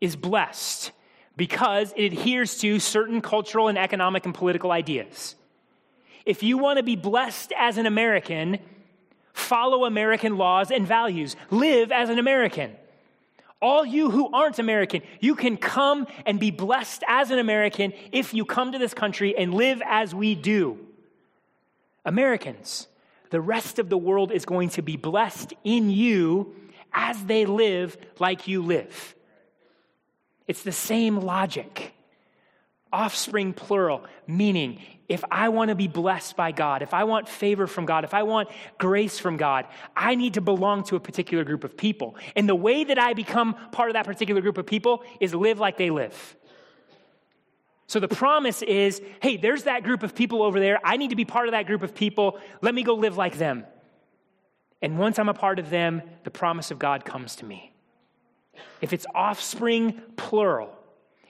is 0.01 0.15
blessed 0.15 0.91
because 1.37 1.93
it 1.95 2.13
adheres 2.13 2.57
to 2.61 2.79
certain 2.79 3.21
cultural 3.21 3.67
and 3.67 3.77
economic 3.77 4.25
and 4.25 4.33
political 4.33 4.71
ideas. 4.71 5.35
If 6.25 6.41
you 6.41 6.57
want 6.57 6.77
to 6.77 6.83
be 6.83 6.95
blessed 6.95 7.53
as 7.55 7.77
an 7.77 7.85
American, 7.85 8.57
follow 9.31 9.85
American 9.85 10.35
laws 10.35 10.71
and 10.71 10.87
values, 10.87 11.35
live 11.51 11.91
as 11.91 12.09
an 12.09 12.17
American. 12.17 12.75
All 13.61 13.85
you 13.85 14.09
who 14.09 14.31
aren't 14.33 14.57
American, 14.57 15.03
you 15.19 15.35
can 15.35 15.57
come 15.57 16.07
and 16.25 16.39
be 16.39 16.49
blessed 16.49 17.03
as 17.07 17.29
an 17.29 17.37
American 17.37 17.93
if 18.11 18.33
you 18.33 18.45
come 18.45 18.71
to 18.71 18.79
this 18.79 18.95
country 18.95 19.37
and 19.37 19.53
live 19.53 19.83
as 19.85 20.15
we 20.15 20.33
do. 20.33 20.87
Americans, 22.05 22.87
the 23.29 23.41
rest 23.41 23.79
of 23.79 23.89
the 23.89 23.97
world 23.97 24.31
is 24.31 24.45
going 24.45 24.69
to 24.69 24.81
be 24.81 24.97
blessed 24.97 25.53
in 25.63 25.89
you 25.89 26.55
as 26.93 27.23
they 27.25 27.45
live 27.45 27.97
like 28.19 28.47
you 28.47 28.63
live. 28.63 29.15
It's 30.47 30.63
the 30.63 30.71
same 30.71 31.17
logic. 31.17 31.93
Offspring, 32.91 33.53
plural, 33.53 34.03
meaning 34.25 34.79
if 35.07 35.23
I 35.29 35.49
want 35.49 35.69
to 35.69 35.75
be 35.75 35.87
blessed 35.87 36.35
by 36.35 36.51
God, 36.51 36.81
if 36.81 36.93
I 36.93 37.03
want 37.03 37.27
favor 37.27 37.67
from 37.67 37.85
God, 37.85 38.03
if 38.03 38.13
I 38.13 38.23
want 38.23 38.49
grace 38.77 39.19
from 39.19 39.37
God, 39.37 39.67
I 39.95 40.15
need 40.15 40.35
to 40.35 40.41
belong 40.41 40.83
to 40.85 40.95
a 40.95 40.99
particular 40.99 41.43
group 41.43 41.63
of 41.63 41.77
people. 41.77 42.15
And 42.35 42.47
the 42.47 42.55
way 42.55 42.83
that 42.83 42.97
I 42.97 43.13
become 43.13 43.55
part 43.71 43.89
of 43.89 43.93
that 43.93 44.05
particular 44.05 44.41
group 44.41 44.57
of 44.57 44.65
people 44.65 45.03
is 45.19 45.33
live 45.35 45.59
like 45.59 45.77
they 45.77 45.89
live. 45.89 46.35
So 47.89 47.99
the 47.99 48.07
promise 48.07 48.61
is 48.61 49.01
hey, 49.19 49.35
there's 49.35 49.63
that 49.63 49.81
group 49.83 50.03
of 50.03 50.13
people 50.13 50.43
over 50.43 50.59
there. 50.59 50.79
I 50.83 50.97
need 50.97 51.09
to 51.09 51.15
be 51.15 51.25
part 51.25 51.47
of 51.47 51.53
that 51.53 51.65
group 51.65 51.81
of 51.81 51.95
people. 51.95 52.39
Let 52.61 52.75
me 52.75 52.83
go 52.83 52.93
live 52.93 53.17
like 53.17 53.39
them. 53.39 53.65
And 54.79 54.99
once 54.99 55.17
I'm 55.17 55.27
a 55.27 55.33
part 55.33 55.57
of 55.57 55.71
them, 55.71 56.03
the 56.23 56.29
promise 56.29 56.69
of 56.69 56.77
God 56.77 57.03
comes 57.03 57.37
to 57.37 57.45
me. 57.45 57.73
If 58.79 58.93
it's 58.93 59.07
offspring, 59.15 59.99
plural, 60.17 60.71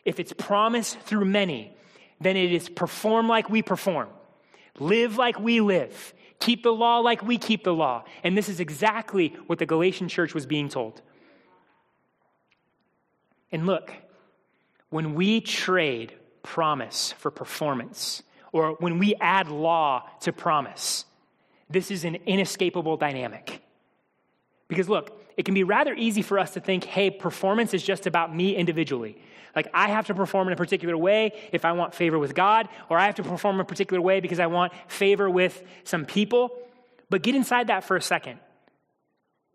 if 0.03 0.19
it's 0.19 0.33
promise 0.33 0.95
through 1.05 1.23
many, 1.23 1.71
then 2.19 2.35
it 2.35 2.51
is 2.51 2.67
perform 2.67 3.29
like 3.29 3.49
we 3.49 3.61
perform, 3.61 4.09
live 4.79 5.15
like 5.15 5.39
we 5.39 5.61
live, 5.61 6.13
keep 6.39 6.63
the 6.63 6.73
law 6.73 6.99
like 6.99 7.23
we 7.23 7.37
keep 7.37 7.63
the 7.63 7.73
law. 7.73 8.03
And 8.21 8.37
this 8.37 8.49
is 8.49 8.59
exactly 8.59 9.33
what 9.47 9.59
the 9.59 9.65
Galatian 9.65 10.09
church 10.09 10.33
was 10.33 10.45
being 10.45 10.67
told. 10.67 11.01
And 13.49 13.65
look, 13.65 13.93
when 14.89 15.15
we 15.15 15.39
trade 15.39 16.13
promise 16.43 17.13
for 17.17 17.31
performance, 17.31 18.23
or 18.51 18.73
when 18.79 18.99
we 18.99 19.15
add 19.15 19.49
law 19.49 20.07
to 20.21 20.33
promise, 20.33 21.05
this 21.69 21.91
is 21.91 22.03
an 22.03 22.15
inescapable 22.25 22.97
dynamic. 22.97 23.61
Because 24.67 24.89
look, 24.89 25.19
it 25.37 25.45
can 25.45 25.53
be 25.53 25.63
rather 25.63 25.93
easy 25.93 26.21
for 26.21 26.39
us 26.39 26.51
to 26.51 26.59
think, 26.59 26.83
hey, 26.83 27.09
performance 27.09 27.73
is 27.73 27.83
just 27.83 28.07
about 28.07 28.35
me 28.35 28.55
individually. 28.55 29.17
Like, 29.55 29.67
I 29.73 29.89
have 29.89 30.07
to 30.07 30.13
perform 30.13 30.47
in 30.47 30.53
a 30.53 30.57
particular 30.57 30.97
way 30.97 31.31
if 31.51 31.65
I 31.65 31.71
want 31.71 31.95
favor 31.95 32.19
with 32.19 32.35
God, 32.35 32.69
or 32.89 32.97
I 32.97 33.05
have 33.05 33.15
to 33.15 33.23
perform 33.23 33.55
in 33.55 33.61
a 33.61 33.65
particular 33.65 34.01
way 34.01 34.19
because 34.19 34.39
I 34.39 34.47
want 34.47 34.73
favor 34.87 35.29
with 35.29 35.63
some 35.83 36.05
people. 36.05 36.51
But 37.09 37.23
get 37.23 37.35
inside 37.35 37.67
that 37.67 37.83
for 37.83 37.95
a 37.95 38.01
second. 38.01 38.39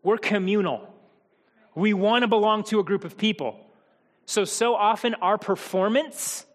We're 0.02 0.18
communal, 0.18 0.92
we 1.74 1.94
want 1.94 2.22
to 2.22 2.28
belong 2.28 2.64
to 2.64 2.78
a 2.78 2.84
group 2.84 3.04
of 3.04 3.16
people. 3.16 3.58
So, 4.26 4.44
so 4.44 4.74
often 4.74 5.14
our 5.14 5.38
performance, 5.38 6.46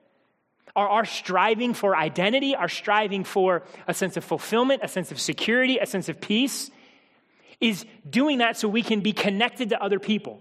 our, 0.87 1.05
striving 1.05 1.73
for 1.73 1.95
identity, 1.95 2.55
our 2.55 2.69
striving 2.69 3.23
for 3.23 3.63
a 3.87 3.93
sense 3.93 4.17
of 4.17 4.23
fulfillment, 4.23 4.81
a 4.83 4.87
sense 4.87 5.11
of 5.11 5.19
security, 5.19 5.79
a 5.79 5.85
sense 5.85 6.09
of 6.09 6.21
peace, 6.21 6.71
is 7.59 7.85
doing 8.09 8.37
that 8.37 8.57
so 8.57 8.67
we 8.67 8.83
can 8.83 9.01
be 9.01 9.11
connected 9.11 9.69
to 9.69 9.83
other 9.83 9.99
people. 9.99 10.39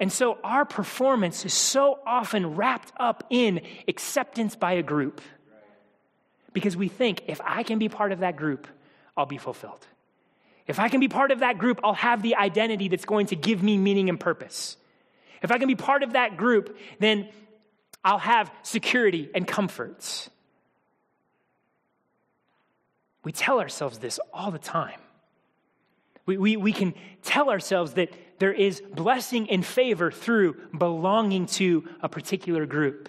And 0.00 0.12
so 0.12 0.38
our 0.44 0.64
performance 0.64 1.44
is 1.44 1.52
so 1.52 1.98
often 2.06 2.54
wrapped 2.54 2.92
up 2.98 3.24
in 3.30 3.60
acceptance 3.88 4.54
by 4.54 4.74
a 4.74 4.82
group. 4.82 5.20
Because 6.52 6.76
we 6.76 6.88
think 6.88 7.24
if 7.26 7.40
I 7.44 7.62
can 7.62 7.78
be 7.78 7.88
part 7.88 8.12
of 8.12 8.20
that 8.20 8.36
group, 8.36 8.66
I'll 9.16 9.26
be 9.26 9.38
fulfilled. 9.38 9.86
If 10.66 10.78
I 10.78 10.88
can 10.88 11.00
be 11.00 11.08
part 11.08 11.30
of 11.30 11.40
that 11.40 11.58
group, 11.58 11.80
I'll 11.82 11.94
have 11.94 12.22
the 12.22 12.36
identity 12.36 12.88
that's 12.88 13.04
going 13.04 13.26
to 13.28 13.36
give 13.36 13.62
me 13.62 13.76
meaning 13.76 14.08
and 14.08 14.20
purpose. 14.20 14.76
If 15.42 15.50
I 15.50 15.58
can 15.58 15.66
be 15.66 15.74
part 15.74 16.02
of 16.02 16.12
that 16.12 16.36
group, 16.36 16.76
then 17.00 17.28
I'll 18.04 18.18
have 18.18 18.50
security 18.62 19.28
and 19.34 19.46
comforts. 19.46 20.30
We 23.24 23.32
tell 23.32 23.60
ourselves 23.60 23.98
this 23.98 24.20
all 24.32 24.50
the 24.50 24.58
time. 24.58 25.00
We, 26.24 26.36
we, 26.36 26.56
we 26.56 26.72
can 26.72 26.94
tell 27.22 27.50
ourselves 27.50 27.94
that 27.94 28.10
there 28.38 28.52
is 28.52 28.80
blessing 28.94 29.50
and 29.50 29.64
favor 29.64 30.10
through 30.10 30.56
belonging 30.76 31.46
to 31.46 31.88
a 32.00 32.08
particular 32.08 32.66
group. 32.66 33.08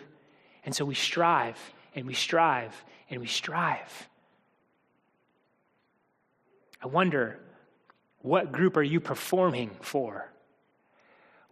And 0.66 0.76
so 0.76 0.86
we 0.86 0.96
strive 0.96 1.58
and 1.96 2.08
we 2.08 2.14
strive 2.14 2.74
and 3.10 3.22
we 3.22 3.28
strive. 3.28 4.10
I 6.82 6.88
wonder, 6.88 7.40
what 8.22 8.52
group 8.52 8.78
are 8.78 8.84
you 8.84 9.00
performing 9.00 9.72
for? 9.82 10.32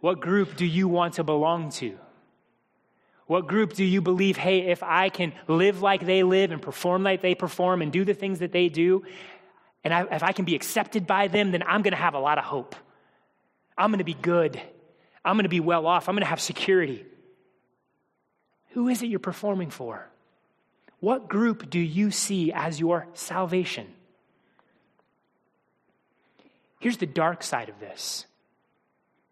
What 0.00 0.20
group 0.20 0.56
do 0.56 0.64
you 0.66 0.88
want 0.88 1.14
to 1.14 1.24
belong 1.24 1.70
to? 1.72 1.98
What 3.28 3.46
group 3.46 3.74
do 3.74 3.84
you 3.84 4.00
believe, 4.00 4.38
hey, 4.38 4.68
if 4.68 4.82
I 4.82 5.10
can 5.10 5.34
live 5.46 5.82
like 5.82 6.04
they 6.04 6.22
live 6.22 6.50
and 6.50 6.62
perform 6.62 7.02
like 7.02 7.20
they 7.20 7.34
perform 7.34 7.82
and 7.82 7.92
do 7.92 8.02
the 8.06 8.14
things 8.14 8.38
that 8.38 8.52
they 8.52 8.70
do, 8.70 9.04
and 9.84 9.92
I, 9.92 10.04
if 10.10 10.22
I 10.22 10.32
can 10.32 10.46
be 10.46 10.54
accepted 10.54 11.06
by 11.06 11.28
them, 11.28 11.50
then 11.52 11.62
I'm 11.62 11.82
going 11.82 11.92
to 11.92 11.98
have 11.98 12.14
a 12.14 12.18
lot 12.18 12.38
of 12.38 12.44
hope. 12.44 12.74
I'm 13.76 13.90
going 13.90 13.98
to 13.98 14.04
be 14.04 14.14
good. 14.14 14.58
I'm 15.22 15.36
going 15.36 15.42
to 15.42 15.50
be 15.50 15.60
well 15.60 15.86
off. 15.86 16.08
I'm 16.08 16.14
going 16.14 16.22
to 16.22 16.28
have 16.28 16.40
security. 16.40 17.04
Who 18.70 18.88
is 18.88 19.02
it 19.02 19.08
you're 19.08 19.18
performing 19.18 19.68
for? 19.68 20.08
What 21.00 21.28
group 21.28 21.68
do 21.68 21.78
you 21.78 22.10
see 22.10 22.50
as 22.50 22.80
your 22.80 23.08
salvation? 23.12 23.88
Here's 26.80 26.96
the 26.96 27.06
dark 27.06 27.42
side 27.42 27.68
of 27.68 27.78
this. 27.78 28.24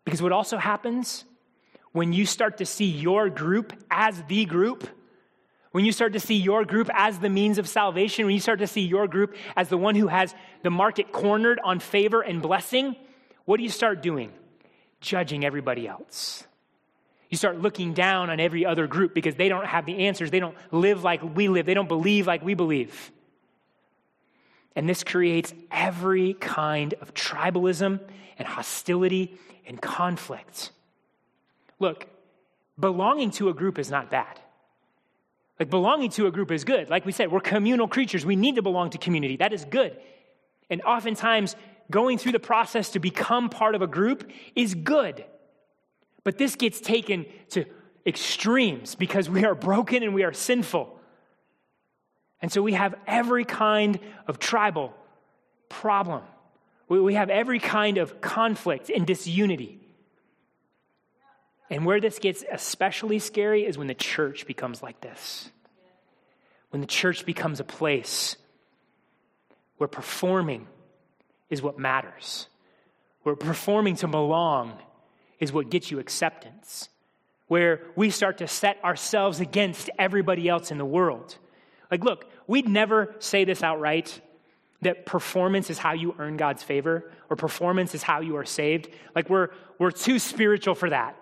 Because 0.05 0.21
what 0.21 0.33
also 0.33 0.59
happens 0.59 1.25
when 1.97 2.13
you 2.13 2.27
start 2.27 2.59
to 2.59 2.67
see 2.67 2.85
your 2.85 3.29
group 3.31 3.73
as 3.91 4.23
the 4.29 4.45
group 4.45 4.89
when 5.77 5.85
you 5.85 5.93
start 5.93 6.15
to 6.15 6.21
see 6.21 6.37
your 6.37 6.65
group 6.65 6.89
as 6.95 7.19
the 7.19 7.29
means 7.29 7.59
of 7.59 7.69
salvation, 7.69 8.25
when 8.25 8.33
you 8.33 8.41
start 8.41 8.61
to 8.61 8.67
see 8.67 8.81
your 8.81 9.07
group 9.07 9.37
as 9.59 9.69
the 9.69 9.77
one 9.77 9.95
who 9.95 10.07
has 10.07 10.35
the 10.63 10.71
market 10.71 11.13
cornered 11.13 11.61
on 11.63 11.81
favor 11.81 12.23
and 12.23 12.41
blessing, 12.41 12.97
what 13.45 13.59
do 13.59 13.63
you 13.63 13.69
start 13.69 14.01
doing? 14.01 14.33
Judging 15.03 15.45
everybody 15.45 15.87
else. 15.87 16.47
You 17.29 17.37
start 17.37 17.61
looking 17.61 17.93
down 17.93 18.31
on 18.31 18.41
every 18.41 18.65
other 18.65 18.87
group 18.87 19.13
because 19.13 19.35
they 19.35 19.51
don't 19.51 19.67
have 19.67 19.85
the 19.85 20.07
answers. 20.07 20.31
They 20.31 20.41
don't 20.41 20.57
live 20.71 21.05
like 21.05 21.23
we 21.23 21.49
live. 21.49 21.67
They 21.67 21.75
don't 21.75 21.89
believe 21.89 22.27
like 22.27 22.43
we 22.43 22.55
believe. 22.55 23.13
And 24.75 24.89
this 24.89 25.05
creates 25.05 25.53
every 25.71 26.33
kind 26.33 26.95
of 27.03 27.13
tribalism 27.13 28.01
and 28.39 28.49
hostility 28.49 29.37
and 29.67 29.79
conflict. 29.79 30.71
Look, 31.79 32.07
belonging 32.79 33.31
to 33.33 33.49
a 33.49 33.55
group 33.55 33.79
is 33.79 33.91
not 33.91 34.11
bad. 34.11 34.41
Like 35.59 35.71
belonging 35.71 36.11
to 36.11 36.27
a 36.27 36.31
group 36.31 36.51
is 36.51 36.65
good. 36.65 36.91
Like 36.91 37.07
we 37.07 37.13
said, 37.13 37.31
we're 37.33 37.41
communal 37.41 37.89
creatures. 37.89 38.27
We 38.27 38.37
need 38.37 38.57
to 38.57 38.63
belong 38.63 38.91
to 38.91 38.99
community. 38.99 39.37
That 39.37 39.53
is 39.53 39.65
good. 39.65 39.97
And 40.69 40.83
oftentimes, 40.83 41.57
going 41.91 42.19
through 42.19 42.33
the 42.33 42.41
process 42.41 42.91
to 42.91 42.99
become 42.99 43.49
part 43.49 43.75
of 43.75 43.83
a 43.83 43.87
group 43.87 44.31
is 44.55 44.75
good. 44.75 45.25
But 46.25 46.39
this 46.39 46.57
gets 46.57 46.81
taken 46.81 47.25
to 47.51 47.65
extremes 48.05 48.95
because 48.95 49.31
we 49.31 49.45
are 49.45 49.55
broken 49.55 50.03
and 50.03 50.15
we 50.15 50.25
are 50.25 50.33
sinful. 50.33 50.99
And 52.43 52.53
so 52.53 52.61
we 52.61 52.75
have 52.75 52.95
every 53.07 53.45
kind 53.45 53.99
of 54.27 54.39
tribal 54.39 54.93
problem. 55.69 56.23
We 56.89 57.15
have 57.15 57.31
every 57.31 57.59
kind 57.59 57.99
of 57.99 58.21
conflict 58.21 58.91
and 58.91 59.07
disunity. 59.07 59.81
And 61.71 61.85
where 61.85 62.01
this 62.01 62.19
gets 62.19 62.45
especially 62.51 63.19
scary 63.19 63.67
is 63.67 63.77
when 63.77 63.89
the 63.89 63.95
church 63.95 64.47
becomes 64.47 64.83
like 64.83 65.01
this. 65.01 65.51
When 66.71 66.81
the 66.81 66.87
church 66.87 67.27
becomes 67.27 67.61
a 67.61 67.65
place 67.65 68.37
where 69.79 69.89
performing 69.89 70.67
is 71.51 71.63
what 71.63 71.79
matters, 71.79 72.49
where 73.23 73.37
performing 73.37 73.97
to 73.97 74.09
belong 74.09 74.79
is 75.41 75.53
what 75.53 75.71
gets 75.71 75.91
you 75.91 75.99
acceptance, 75.99 76.89
where 77.49 77.83
we 77.95 78.11
start 78.11 78.39
to 78.39 78.49
set 78.49 78.83
ourselves 78.85 79.41
against 79.41 79.91
everybody 79.99 80.49
else 80.49 80.71
in 80.71 80.79
the 80.79 80.85
world. 80.85 81.37
Like, 81.91 82.05
look, 82.05 82.31
we'd 82.47 82.69
never 82.69 83.15
say 83.19 83.45
this 83.45 83.63
outright 83.63 84.21
that 84.83 85.07
performance 85.07 85.71
is 85.71 85.79
how 85.79 85.95
you 85.95 86.15
earn 86.19 86.37
God's 86.37 86.63
favor 86.63 87.11
or 87.31 87.37
performance 87.37 87.95
is 87.95 88.03
how 88.03 88.21
you 88.21 88.37
are 88.37 88.45
saved. 88.45 88.89
Like, 89.15 89.31
we're, 89.31 89.49
we're 89.79 89.91
too 89.91 90.19
spiritual 90.19 90.75
for 90.75 90.91
that. 90.91 91.17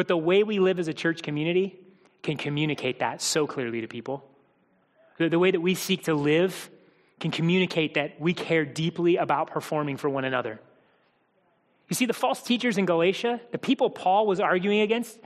But 0.00 0.08
the 0.08 0.16
way 0.16 0.44
we 0.44 0.60
live 0.60 0.78
as 0.78 0.88
a 0.88 0.94
church 0.94 1.20
community 1.20 1.78
can 2.22 2.38
communicate 2.38 3.00
that 3.00 3.20
so 3.20 3.46
clearly 3.46 3.82
to 3.82 3.86
people. 3.86 4.24
The, 5.18 5.28
the 5.28 5.38
way 5.38 5.50
that 5.50 5.60
we 5.60 5.74
seek 5.74 6.04
to 6.04 6.14
live 6.14 6.70
can 7.20 7.30
communicate 7.30 7.92
that 7.96 8.18
we 8.18 8.32
care 8.32 8.64
deeply 8.64 9.18
about 9.18 9.50
performing 9.50 9.98
for 9.98 10.08
one 10.08 10.24
another. 10.24 10.58
You 11.90 11.96
see, 11.96 12.06
the 12.06 12.14
false 12.14 12.42
teachers 12.42 12.78
in 12.78 12.86
Galatia, 12.86 13.42
the 13.52 13.58
people 13.58 13.90
Paul 13.90 14.26
was 14.26 14.40
arguing 14.40 14.80
against, 14.80 15.18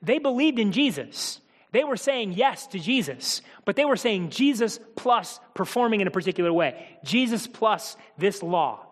they 0.00 0.20
believed 0.20 0.60
in 0.60 0.70
Jesus. 0.70 1.40
They 1.72 1.82
were 1.82 1.96
saying 1.96 2.34
yes 2.34 2.68
to 2.68 2.78
Jesus, 2.78 3.42
but 3.64 3.74
they 3.74 3.84
were 3.84 3.96
saying 3.96 4.30
Jesus 4.30 4.78
plus 4.94 5.40
performing 5.52 6.00
in 6.00 6.06
a 6.06 6.12
particular 6.12 6.52
way, 6.52 6.96
Jesus 7.02 7.48
plus 7.48 7.96
this 8.16 8.40
law. 8.40 8.86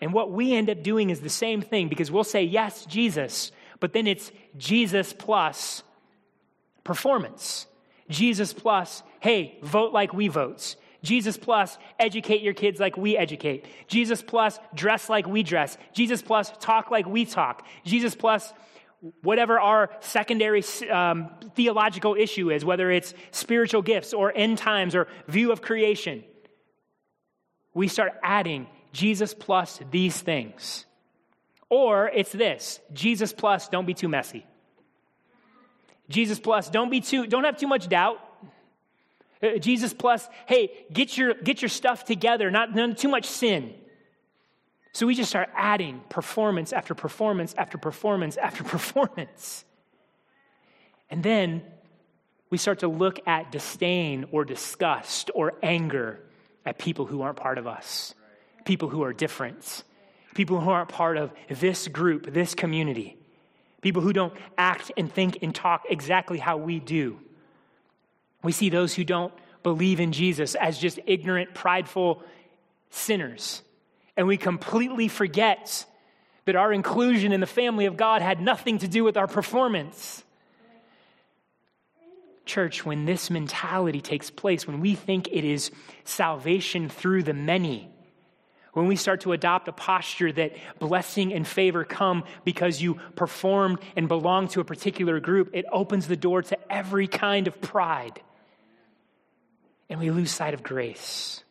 And 0.00 0.12
what 0.12 0.32
we 0.32 0.54
end 0.54 0.70
up 0.70 0.82
doing 0.82 1.10
is 1.10 1.20
the 1.20 1.28
same 1.28 1.60
thing 1.60 1.88
because 1.88 2.10
we'll 2.10 2.24
say, 2.24 2.42
yes, 2.42 2.86
Jesus, 2.86 3.52
but 3.80 3.92
then 3.92 4.06
it's 4.06 4.32
Jesus 4.56 5.12
plus 5.12 5.82
performance. 6.84 7.66
Jesus 8.08 8.52
plus, 8.52 9.02
hey, 9.20 9.58
vote 9.62 9.92
like 9.92 10.12
we 10.12 10.28
vote. 10.28 10.76
Jesus 11.02 11.36
plus, 11.36 11.78
educate 11.98 12.42
your 12.42 12.54
kids 12.54 12.80
like 12.80 12.96
we 12.96 13.16
educate. 13.16 13.64
Jesus 13.88 14.22
plus, 14.22 14.58
dress 14.74 15.08
like 15.08 15.26
we 15.26 15.42
dress. 15.42 15.78
Jesus 15.92 16.20
plus, 16.22 16.52
talk 16.60 16.90
like 16.90 17.06
we 17.06 17.24
talk. 17.24 17.66
Jesus 17.84 18.14
plus, 18.14 18.52
whatever 19.22 19.58
our 19.58 19.90
secondary 20.00 20.62
um, 20.90 21.30
theological 21.54 22.14
issue 22.16 22.50
is, 22.50 22.64
whether 22.64 22.90
it's 22.90 23.14
spiritual 23.30 23.80
gifts 23.80 24.12
or 24.12 24.32
end 24.36 24.58
times 24.58 24.94
or 24.94 25.06
view 25.26 25.52
of 25.52 25.62
creation, 25.62 26.22
we 27.72 27.88
start 27.88 28.12
adding 28.22 28.66
Jesus 28.92 29.34
plus 29.34 29.80
these 29.90 30.20
things. 30.20 30.86
Or 31.68 32.08
it's 32.08 32.32
this 32.32 32.80
Jesus 32.92 33.32
plus, 33.32 33.68
don't 33.68 33.86
be 33.86 33.94
too 33.94 34.08
messy. 34.08 34.46
Jesus 36.08 36.40
plus, 36.40 36.68
don't 36.68 36.90
be 36.90 37.00
too, 37.00 37.26
don't 37.26 37.44
have 37.44 37.56
too 37.56 37.68
much 37.68 37.88
doubt. 37.88 38.18
Uh, 39.42 39.58
Jesus 39.58 39.94
plus, 39.94 40.28
hey, 40.46 40.72
get 40.92 41.16
your, 41.16 41.34
get 41.34 41.62
your 41.62 41.68
stuff 41.68 42.04
together, 42.04 42.50
not, 42.50 42.74
not 42.74 42.98
too 42.98 43.08
much 43.08 43.26
sin. 43.26 43.72
So 44.92 45.06
we 45.06 45.14
just 45.14 45.30
start 45.30 45.48
adding 45.54 46.02
performance 46.08 46.72
after 46.72 46.94
performance 46.94 47.54
after 47.56 47.78
performance 47.78 48.36
after 48.36 48.64
performance. 48.76 49.64
And 51.08 51.22
then 51.22 51.62
we 52.50 52.58
start 52.58 52.80
to 52.80 52.88
look 52.88 53.20
at 53.26 53.52
disdain 53.52 54.26
or 54.32 54.44
disgust 54.44 55.30
or 55.34 55.54
anger 55.62 56.20
at 56.66 56.78
people 56.78 57.06
who 57.06 57.22
aren't 57.22 57.36
part 57.36 57.58
of 57.58 57.66
us, 57.66 58.14
people 58.70 58.88
who 58.88 59.02
are 59.02 59.12
different, 59.12 59.82
people 60.32 60.60
who 60.60 60.70
aren't 60.70 60.90
part 60.90 61.16
of 61.16 61.32
this 61.48 61.88
group, 61.88 62.32
this 62.32 62.54
community, 62.54 63.16
people 63.80 64.00
who 64.00 64.12
don't 64.12 64.32
act 64.56 64.92
and 64.96 65.12
think 65.12 65.38
and 65.42 65.52
talk 65.52 65.86
exactly 65.90 66.38
how 66.38 66.56
we 66.56 66.78
do. 66.78 67.18
We 68.44 68.52
see 68.52 68.70
those 68.70 68.94
who 68.94 69.02
don't 69.02 69.34
believe 69.64 69.98
in 69.98 70.12
Jesus 70.12 70.54
as 70.54 70.78
just 70.78 71.00
ignorant, 71.04 71.52
prideful 71.52 72.22
sinners. 72.90 73.60
And 74.16 74.28
we 74.28 74.36
completely 74.36 75.08
forget 75.08 75.84
that 76.44 76.54
our 76.54 76.72
inclusion 76.72 77.32
in 77.32 77.40
the 77.40 77.48
family 77.48 77.86
of 77.86 77.96
God 77.96 78.22
had 78.22 78.40
nothing 78.40 78.78
to 78.78 78.86
do 78.86 79.02
with 79.02 79.16
our 79.16 79.26
performance. 79.26 80.22
Church, 82.46 82.86
when 82.86 83.04
this 83.04 83.30
mentality 83.30 84.00
takes 84.00 84.30
place, 84.30 84.64
when 84.64 84.78
we 84.78 84.94
think 84.94 85.26
it 85.26 85.42
is 85.42 85.72
salvation 86.04 86.88
through 86.88 87.24
the 87.24 87.34
many, 87.34 87.88
when 88.72 88.86
we 88.86 88.96
start 88.96 89.22
to 89.22 89.32
adopt 89.32 89.68
a 89.68 89.72
posture 89.72 90.30
that 90.32 90.52
blessing 90.78 91.32
and 91.32 91.46
favor 91.46 91.84
come 91.84 92.24
because 92.44 92.80
you 92.80 92.94
performed 93.16 93.78
and 93.96 94.06
belong 94.06 94.48
to 94.48 94.60
a 94.60 94.64
particular 94.64 95.18
group, 95.18 95.50
it 95.52 95.64
opens 95.72 96.06
the 96.06 96.16
door 96.16 96.42
to 96.42 96.72
every 96.72 97.08
kind 97.08 97.48
of 97.48 97.60
pride. 97.60 98.20
And 99.88 99.98
we 99.98 100.10
lose 100.10 100.30
sight 100.30 100.54
of 100.54 100.62
grace. 100.62 101.42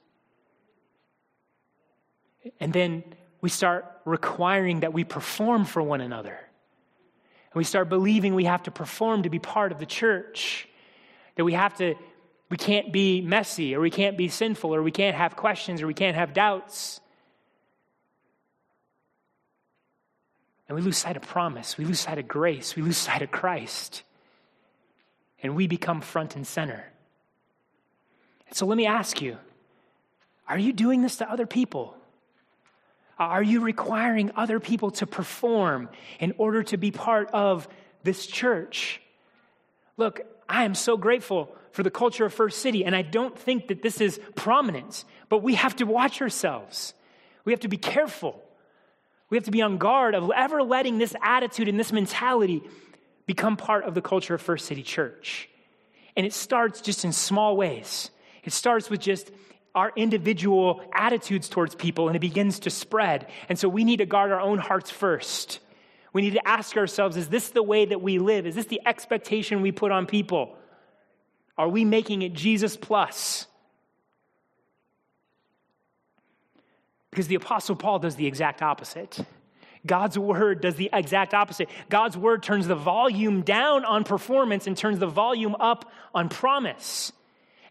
And 2.59 2.71
then 2.71 3.03
we 3.41 3.49
start 3.49 3.85
requiring 4.05 4.81
that 4.81 4.93
we 4.93 5.03
perform 5.03 5.65
for 5.65 5.81
one 5.81 5.99
another. 5.99 6.39
And 7.51 7.55
we 7.55 7.65
start 7.65 7.89
believing 7.89 8.33
we 8.33 8.45
have 8.45 8.63
to 8.63 8.71
perform 8.71 9.23
to 9.23 9.29
be 9.29 9.39
part 9.39 9.71
of 9.71 9.79
the 9.79 9.85
church 9.85 10.69
that 11.35 11.43
we 11.43 11.53
have 11.53 11.75
to, 11.77 11.95
we 12.49 12.57
can't 12.57 12.93
be 12.93 13.21
messy 13.21 13.75
or 13.75 13.81
we 13.81 13.89
can't 13.89 14.17
be 14.17 14.29
sinful 14.29 14.73
or 14.73 14.81
we 14.81 14.91
can't 14.91 15.15
have 15.15 15.35
questions 15.35 15.81
or 15.81 15.87
we 15.87 15.93
can't 15.93 16.15
have 16.15 16.33
doubts. 16.33 17.01
And 20.69 20.75
we 20.77 20.83
lose 20.83 20.97
sight 20.97 21.17
of 21.17 21.23
promise. 21.23 21.77
We 21.77 21.83
lose 21.83 21.99
sight 21.99 22.19
of 22.19 22.27
grace. 22.27 22.75
We 22.75 22.83
lose 22.83 22.97
sight 22.97 23.23
of 23.23 23.31
Christ. 23.31 24.03
And 25.41 25.55
we 25.55 25.67
become 25.67 25.99
front 25.99 26.35
and 26.35 26.45
center. 26.45 26.85
And 28.47 28.55
so 28.55 28.67
let 28.67 28.77
me 28.77 28.85
ask 28.85 29.21
you 29.21 29.37
are 30.47 30.57
you 30.57 30.71
doing 30.71 31.01
this 31.01 31.17
to 31.17 31.29
other 31.29 31.45
people? 31.45 31.95
Are 33.17 33.43
you 33.43 33.59
requiring 33.59 34.31
other 34.35 34.59
people 34.59 34.91
to 34.91 35.05
perform 35.05 35.89
in 36.19 36.33
order 36.37 36.63
to 36.63 36.77
be 36.77 36.91
part 36.91 37.29
of 37.33 37.67
this 38.03 38.25
church? 38.25 39.01
Look, 39.97 40.21
I 40.47 40.63
am 40.63 40.73
so 40.73 40.95
grateful 40.95 41.53
for 41.71 41.83
the 41.83 41.91
culture 41.91 42.25
of 42.25 42.33
First 42.33 42.59
City, 42.59 42.85
and 42.85 42.95
I 42.95 43.01
don't 43.01 43.37
think 43.37 43.67
that 43.67 43.81
this 43.81 43.99
is 43.99 44.19
prominent, 44.35 45.03
but 45.27 45.43
we 45.43 45.55
have 45.55 45.75
to 45.77 45.85
watch 45.85 46.21
ourselves. 46.21 46.93
We 47.43 47.51
have 47.51 47.59
to 47.61 47.67
be 47.67 47.77
careful. 47.77 48.41
We 49.29 49.37
have 49.37 49.45
to 49.45 49.51
be 49.51 49.61
on 49.61 49.77
guard 49.77 50.15
of 50.15 50.31
ever 50.35 50.63
letting 50.63 50.97
this 50.97 51.15
attitude 51.21 51.67
and 51.67 51.79
this 51.79 51.91
mentality 51.91 52.63
become 53.25 53.57
part 53.57 53.83
of 53.83 53.93
the 53.93 54.01
culture 54.01 54.33
of 54.33 54.41
First 54.41 54.65
City 54.65 54.81
Church. 54.81 55.49
And 56.15 56.25
it 56.25 56.33
starts 56.33 56.81
just 56.81 57.05
in 57.05 57.13
small 57.13 57.55
ways. 57.55 58.09
It 58.43 58.53
starts 58.53 58.89
with 58.89 59.01
just 59.01 59.31
our 59.75 59.91
individual 59.95 60.81
attitudes 60.91 61.47
towards 61.47 61.75
people, 61.75 62.07
and 62.07 62.15
it 62.15 62.19
begins 62.19 62.61
to 62.61 62.69
spread. 62.69 63.27
And 63.47 63.59
so 63.59 63.69
we 63.69 63.83
need 63.83 63.97
to 63.97 64.05
guard 64.05 64.31
our 64.31 64.41
own 64.41 64.57
hearts 64.57 64.89
first. 64.89 65.59
We 66.11 66.23
need 66.23 66.33
to 66.33 66.47
ask 66.47 66.75
ourselves 66.75 67.17
is 67.17 67.29
this 67.29 67.49
the 67.49 67.61
way 67.61 67.85
that 67.85 68.01
we 68.01 68.17
live? 68.17 68.47
Is 68.47 68.55
this 68.55 68.65
the 68.65 68.81
expectation 68.85 69.61
we 69.61 69.71
put 69.71 69.91
on 69.91 70.07
people? 70.07 70.55
Are 71.57 71.69
we 71.69 71.85
making 71.85 72.23
it 72.23 72.33
Jesus 72.33 72.75
plus? 72.75 73.45
Because 77.11 77.27
the 77.27 77.35
Apostle 77.35 77.75
Paul 77.75 77.99
does 77.99 78.15
the 78.15 78.27
exact 78.27 78.61
opposite. 78.61 79.19
God's 79.85 80.17
word 80.19 80.61
does 80.61 80.75
the 80.75 80.89
exact 80.91 81.33
opposite. 81.33 81.69
God's 81.89 82.17
word 82.17 82.43
turns 82.43 82.67
the 82.67 82.75
volume 82.75 83.41
down 83.41 83.85
on 83.85 84.03
performance 84.03 84.67
and 84.67 84.77
turns 84.77 84.99
the 84.99 85.07
volume 85.07 85.55
up 85.59 85.89
on 86.13 86.29
promise. 86.29 87.11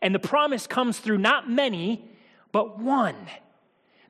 And 0.00 0.14
the 0.14 0.18
promise 0.18 0.66
comes 0.66 0.98
through 0.98 1.18
not 1.18 1.50
many, 1.50 2.04
but 2.50 2.78
one. 2.78 3.16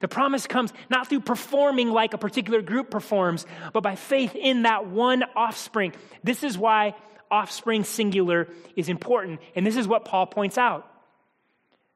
The 0.01 0.09
promise 0.09 0.47
comes 0.47 0.73
not 0.91 1.09
through 1.09 1.21
performing 1.21 1.91
like 1.91 2.15
a 2.15 2.19
particular 2.19 2.63
group 2.63 2.91
performs, 2.91 3.47
but 3.73 3.83
by 3.83 3.97
faith 3.97 4.37
in 4.37 4.63
that 4.63 4.87
one 4.87 5.25
offspring. 5.35 5.93
This 6.23 6.45
is 6.45 6.57
why 6.57 6.95
offspring 7.31 7.85
singular 7.85 8.49
is 8.77 8.89
important. 8.89 9.41
And 9.57 9.67
this 9.67 9.77
is 9.77 9.89
what 9.89 10.05
Paul 10.05 10.27
points 10.27 10.57
out. 10.57 10.89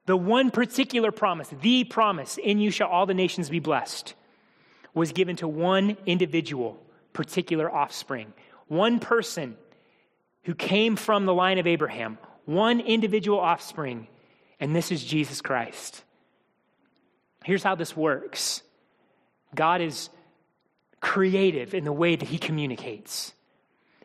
The 0.07 0.17
one 0.17 0.51
particular 0.51 1.13
promise, 1.13 1.49
the 1.63 1.85
promise, 1.85 2.39
in 2.39 2.59
you 2.59 2.71
shall 2.71 2.89
all 2.89 3.07
the 3.07 3.15
nations 3.15 3.49
be 3.49 3.61
blessed, 3.61 4.15
was 4.95 5.13
given 5.13 5.37
to 5.37 5.49
one 5.49 5.97
individual, 6.07 6.83
particular 7.13 7.73
offspring. 7.73 8.33
One 8.67 8.99
person 8.99 9.57
who 10.45 10.55
came 10.55 10.97
from 10.97 11.25
the 11.25 11.35
line 11.35 11.59
of 11.59 11.67
Abraham, 11.67 12.19
one 12.47 12.81
individual 12.81 13.39
offspring, 13.39 14.09
and 14.59 14.75
this 14.75 14.91
is 14.91 15.05
Jesus 15.05 15.41
Christ. 15.41 16.03
Here's 17.45 17.63
how 17.63 17.75
this 17.75 17.97
works 17.97 18.63
God 19.55 19.81
is 19.81 20.11
creative 21.01 21.75
in 21.75 21.85
the 21.85 21.93
way 21.93 22.17
that 22.17 22.29
he 22.29 22.39
communicates. 22.39 23.33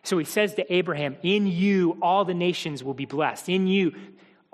So 0.03 0.17
he 0.17 0.25
says 0.25 0.55
to 0.55 0.73
Abraham, 0.73 1.17
In 1.21 1.47
you, 1.47 1.97
all 2.01 2.23
the 2.23 2.33
nations 2.33 2.83
will 2.83 2.93
be 2.93 3.05
blessed. 3.05 3.49
In 3.49 3.67
you, 3.67 3.93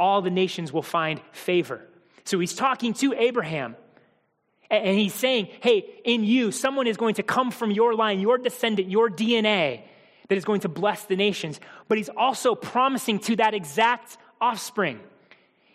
all 0.04 0.22
the 0.22 0.30
nations 0.30 0.74
will 0.74 0.82
find 0.84 1.22
favor. 1.32 1.80
So 2.26 2.38
he's 2.38 2.54
talking 2.54 2.94
to 2.96 3.14
Abraham. 3.14 3.78
And 4.70 4.98
he's 4.98 5.14
saying, 5.14 5.48
Hey, 5.62 6.02
in 6.04 6.26
you, 6.26 6.52
someone 6.52 6.88
is 6.88 6.98
going 6.98 7.16
to 7.16 7.24
come 7.24 7.52
from 7.52 7.72
your 7.72 7.96
line, 7.96 8.20
your 8.20 8.38
descendant, 8.38 8.90
your 8.90 9.10
DNA, 9.10 9.84
that 10.28 10.36
is 10.36 10.44
going 10.44 10.62
to 10.62 10.70
bless 10.70 11.06
the 11.06 11.16
nations. 11.16 11.62
But 11.88 11.98
he's 11.98 12.10
also 12.10 12.54
promising 12.54 13.20
to 13.20 13.38
that 13.38 13.54
exact 13.54 14.18
offspring. 14.42 15.00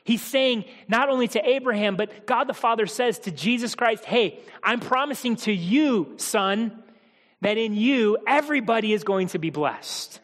He's 0.05 0.23
saying 0.23 0.67
not 0.89 1.09
only 1.09 1.29
to 1.29 1.49
Abraham, 1.49 1.97
but 1.97 2.27
God 2.27 2.49
the 2.49 2.55
Father 2.55 2.87
says 2.87 3.21
to 3.21 3.31
Jesus 3.31 3.75
Christ, 3.75 4.05
Hey, 4.05 4.41
I'm 4.63 4.81
promising 4.81 5.37
to 5.37 5.53
you, 5.53 6.15
son, 6.17 6.83
that 7.41 7.57
in 7.57 7.73
you, 7.73 8.19
everybody 8.27 8.93
is 8.93 9.05
going 9.05 9.29
to 9.29 9.39
be 9.39 9.49
blessed. 9.49 10.21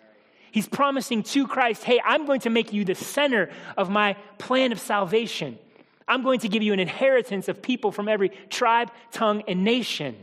He's 0.55 0.69
promising 0.69 1.25
to 1.25 1.49
Christ, 1.49 1.83
Hey, 1.83 2.01
I'm 2.05 2.27
going 2.27 2.39
to 2.43 2.51
make 2.51 2.73
you 2.73 2.85
the 2.85 2.95
center 2.95 3.51
of 3.77 3.91
my 3.91 4.15
plan 4.39 4.71
of 4.71 4.79
salvation. 4.79 5.59
I'm 6.07 6.23
going 6.23 6.39
to 6.41 6.49
give 6.49 6.63
you 6.63 6.73
an 6.73 6.79
inheritance 6.79 7.49
of 7.49 7.61
people 7.61 7.91
from 7.91 8.09
every 8.09 8.29
tribe, 8.51 8.93
tongue, 9.11 9.43
and 9.49 9.65
nation. 9.65 10.15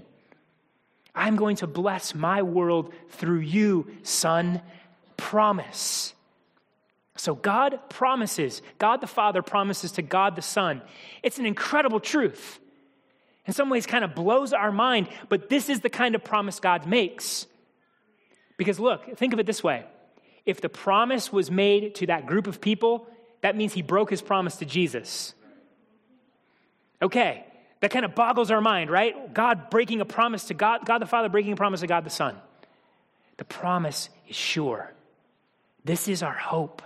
I'm 1.13 1.35
going 1.35 1.57
to 1.57 1.67
bless 1.67 2.15
my 2.15 2.43
world 2.43 2.93
through 3.09 3.39
you, 3.39 3.91
son. 4.03 4.61
Promise. 5.17 6.13
So 7.17 7.35
God 7.35 7.81
promises, 7.89 8.61
God 8.77 9.01
the 9.01 9.07
Father 9.07 9.41
promises 9.41 9.91
to 9.93 10.01
God 10.01 10.37
the 10.37 10.41
Son. 10.41 10.81
It's 11.23 11.39
an 11.39 11.45
incredible 11.45 11.99
truth. 11.99 12.57
In 13.45 13.51
some 13.51 13.69
ways, 13.69 13.85
kind 13.85 14.05
of 14.05 14.15
blows 14.15 14.53
our 14.53 14.71
mind, 14.71 15.09
but 15.27 15.49
this 15.49 15.67
is 15.67 15.81
the 15.81 15.89
kind 15.89 16.15
of 16.15 16.23
promise 16.23 16.61
God 16.61 16.87
makes. 16.87 17.47
Because 18.55 18.79
look, 18.79 19.17
think 19.17 19.33
of 19.33 19.39
it 19.39 19.45
this 19.45 19.61
way 19.61 19.83
if 20.45 20.61
the 20.61 20.69
promise 20.69 21.31
was 21.31 21.51
made 21.51 21.95
to 21.95 22.07
that 22.07 22.25
group 22.25 22.47
of 22.47 22.61
people, 22.61 23.07
that 23.41 23.55
means 23.55 23.73
he 23.73 23.81
broke 23.81 24.09
his 24.09 24.21
promise 24.21 24.57
to 24.57 24.65
Jesus. 24.65 25.33
Okay, 27.01 27.45
that 27.79 27.91
kind 27.91 28.05
of 28.05 28.15
boggles 28.15 28.51
our 28.51 28.61
mind, 28.61 28.89
right? 28.89 29.33
God 29.33 29.69
breaking 29.69 30.01
a 30.01 30.05
promise 30.05 30.45
to 30.45 30.53
God, 30.53 30.85
God 30.85 30.99
the 30.99 31.07
Father 31.07 31.29
breaking 31.29 31.53
a 31.53 31.55
promise 31.55 31.81
to 31.81 31.87
God 31.87 32.03
the 32.03 32.09
Son. 32.09 32.35
The 33.37 33.45
promise 33.45 34.09
is 34.27 34.35
sure. 34.35 34.93
This 35.83 36.07
is 36.07 36.21
our 36.21 36.33
hope. 36.33 36.83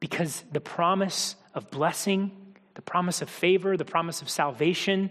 Because 0.00 0.42
the 0.52 0.60
promise 0.60 1.36
of 1.54 1.70
blessing, 1.70 2.30
the 2.74 2.82
promise 2.82 3.22
of 3.22 3.28
favor, 3.28 3.76
the 3.76 3.84
promise 3.84 4.22
of 4.22 4.30
salvation 4.30 5.10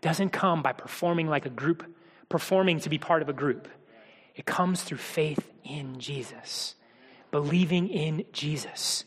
doesn't 0.00 0.30
come 0.30 0.62
by 0.62 0.72
performing 0.72 1.26
like 1.26 1.46
a 1.46 1.50
group, 1.50 1.84
performing 2.28 2.80
to 2.80 2.90
be 2.90 2.98
part 2.98 3.22
of 3.22 3.30
a 3.30 3.32
group, 3.32 3.68
It 4.34 4.46
comes 4.46 4.82
through 4.82 4.98
faith 4.98 5.50
in 5.64 5.98
Jesus, 6.00 6.74
believing 7.30 7.88
in 7.88 8.24
Jesus. 8.32 9.04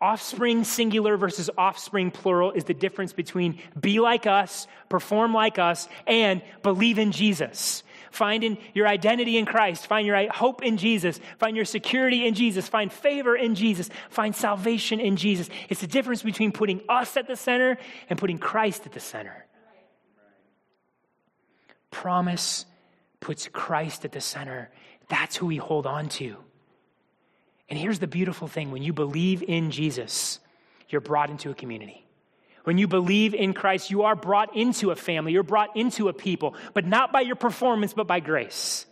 Offspring 0.00 0.64
singular 0.64 1.16
versus 1.16 1.48
offspring 1.56 2.10
plural 2.10 2.50
is 2.50 2.64
the 2.64 2.74
difference 2.74 3.12
between 3.12 3.60
be 3.78 4.00
like 4.00 4.26
us, 4.26 4.66
perform 4.88 5.32
like 5.32 5.60
us, 5.60 5.88
and 6.08 6.42
believe 6.64 6.98
in 6.98 7.12
Jesus. 7.12 7.84
Finding 8.10 8.58
your 8.74 8.88
identity 8.88 9.38
in 9.38 9.46
Christ, 9.46 9.86
find 9.86 10.06
your 10.06 10.30
hope 10.32 10.62
in 10.62 10.76
Jesus, 10.76 11.20
find 11.38 11.54
your 11.54 11.64
security 11.64 12.26
in 12.26 12.34
Jesus, 12.34 12.68
find 12.68 12.92
favor 12.92 13.36
in 13.36 13.54
Jesus, 13.54 13.90
find 14.10 14.34
salvation 14.34 14.98
in 14.98 15.16
Jesus. 15.16 15.48
It's 15.68 15.80
the 15.80 15.86
difference 15.86 16.22
between 16.22 16.52
putting 16.52 16.82
us 16.88 17.16
at 17.16 17.28
the 17.28 17.36
center 17.36 17.78
and 18.10 18.18
putting 18.18 18.38
Christ 18.38 18.84
at 18.86 18.92
the 18.92 19.00
center. 19.00 19.46
Promise 21.92 22.66
puts 23.22 23.48
Christ 23.48 24.04
at 24.04 24.12
the 24.12 24.20
center. 24.20 24.70
That's 25.08 25.36
who 25.36 25.46
we 25.46 25.56
hold 25.56 25.86
on 25.86 26.10
to. 26.10 26.36
And 27.70 27.78
here's 27.78 28.00
the 28.00 28.06
beautiful 28.06 28.48
thing 28.48 28.70
when 28.70 28.82
you 28.82 28.92
believe 28.92 29.42
in 29.42 29.70
Jesus, 29.70 30.38
you're 30.90 31.00
brought 31.00 31.30
into 31.30 31.50
a 31.50 31.54
community. 31.54 32.04
When 32.64 32.78
you 32.78 32.86
believe 32.86 33.34
in 33.34 33.54
Christ, 33.54 33.90
you 33.90 34.02
are 34.02 34.14
brought 34.14 34.54
into 34.54 34.90
a 34.90 34.96
family, 34.96 35.32
you're 35.32 35.42
brought 35.42 35.76
into 35.76 36.08
a 36.08 36.12
people, 36.12 36.54
but 36.74 36.86
not 36.86 37.12
by 37.12 37.22
your 37.22 37.34
performance, 37.34 37.94
but 37.94 38.06
by 38.06 38.20
grace. 38.20 38.84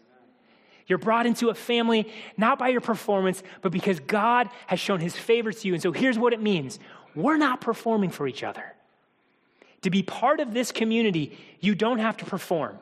You're 0.87 0.99
brought 0.99 1.27
into 1.27 1.51
a 1.51 1.55
family 1.55 2.13
not 2.37 2.59
by 2.59 2.69
your 2.69 2.81
performance, 2.81 3.43
but 3.63 3.71
because 3.71 4.01
God 4.01 4.49
has 4.67 4.81
shown 4.81 4.99
his 4.99 5.15
favor 5.15 5.53
to 5.53 5.69
you. 5.69 5.75
And 5.75 5.83
so 5.83 5.93
here's 5.93 6.19
what 6.19 6.33
it 6.33 6.41
means 6.41 6.79
we're 7.15 7.37
not 7.37 7.61
performing 7.61 8.11
for 8.11 8.27
each 8.27 8.43
other. 8.43 8.65
To 9.83 9.91
be 9.91 10.03
part 10.03 10.41
of 10.41 10.53
this 10.53 10.73
community, 10.73 11.39
you 11.61 11.75
don't 11.75 11.99
have 11.99 12.17
to 12.19 12.25
perform. 12.25 12.79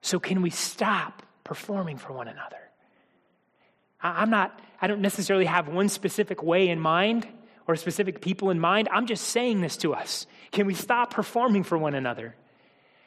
So, 0.00 0.18
can 0.18 0.42
we 0.42 0.50
stop 0.50 1.22
performing 1.44 1.96
for 1.96 2.12
one 2.12 2.28
another? 2.28 2.58
I'm 4.00 4.30
not, 4.30 4.58
I 4.80 4.86
don't 4.86 5.00
necessarily 5.00 5.46
have 5.46 5.68
one 5.68 5.88
specific 5.88 6.42
way 6.42 6.68
in 6.68 6.78
mind 6.78 7.26
or 7.66 7.76
specific 7.76 8.20
people 8.20 8.50
in 8.50 8.60
mind. 8.60 8.88
I'm 8.92 9.06
just 9.06 9.24
saying 9.24 9.60
this 9.60 9.76
to 9.78 9.94
us. 9.94 10.26
Can 10.52 10.66
we 10.66 10.74
stop 10.74 11.12
performing 11.12 11.64
for 11.64 11.76
one 11.76 11.94
another? 11.94 12.34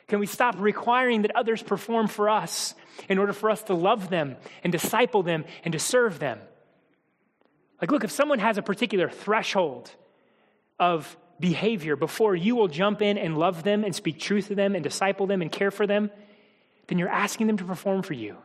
Can 0.08 0.20
we 0.20 0.26
stop 0.26 0.56
requiring 0.60 1.22
that 1.22 1.36
others 1.36 1.64
perform 1.64 2.08
for 2.08 2.30
us 2.30 2.76
in 3.08 3.18
order 3.18 3.32
for 3.32 3.50
us 3.50 3.64
to 3.64 3.74
love 3.74 4.10
them 4.10 4.36
and 4.64 4.72
disciple 4.72 5.24
them 5.24 5.46
and 5.64 5.72
to 5.72 5.80
serve 5.80 6.20
them? 6.20 6.40
Like, 7.80 7.92
look, 7.92 8.04
if 8.04 8.12
someone 8.12 8.40
has 8.40 8.58
a 8.58 8.62
particular 8.62 9.10
threshold 9.10 9.90
of 10.80 11.18
behavior 11.40 11.96
before 11.96 12.36
you 12.36 12.56
will 12.56 12.68
jump 12.68 13.02
in 13.02 13.18
and 13.18 13.38
love 13.38 13.64
them 13.64 13.84
and 13.84 13.96
speak 13.96 14.20
truth 14.20 14.50
to 14.50 14.56
them 14.56 14.76
and 14.76 14.84
disciple 14.84 15.28
them 15.28 15.42
and 15.42 15.52
care 15.52 15.72
for 15.72 15.88
them, 15.88 16.12
then 16.92 17.00
you're 17.00 17.08
asking 17.08 17.48
them 17.48 17.56
to 17.56 17.64
perform 17.64 18.02
for 18.02 18.12
you. 18.12 18.36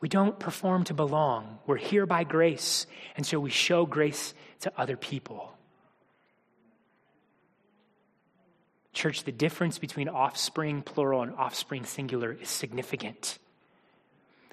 We 0.00 0.08
don't 0.08 0.36
perform 0.36 0.82
to 0.84 0.94
belong. 0.94 1.60
We're 1.64 1.76
here 1.76 2.06
by 2.06 2.24
grace, 2.24 2.88
and 3.16 3.24
so 3.24 3.38
we 3.38 3.50
show 3.50 3.86
grace 3.86 4.34
to 4.62 4.72
other 4.76 4.96
people. 4.96 5.52
Church, 8.92 9.22
the 9.22 9.30
difference 9.30 9.78
between 9.78 10.08
offspring 10.08 10.82
plural 10.82 11.22
and 11.22 11.36
offspring 11.36 11.84
singular 11.84 12.32
is 12.32 12.48
significant. 12.48 13.38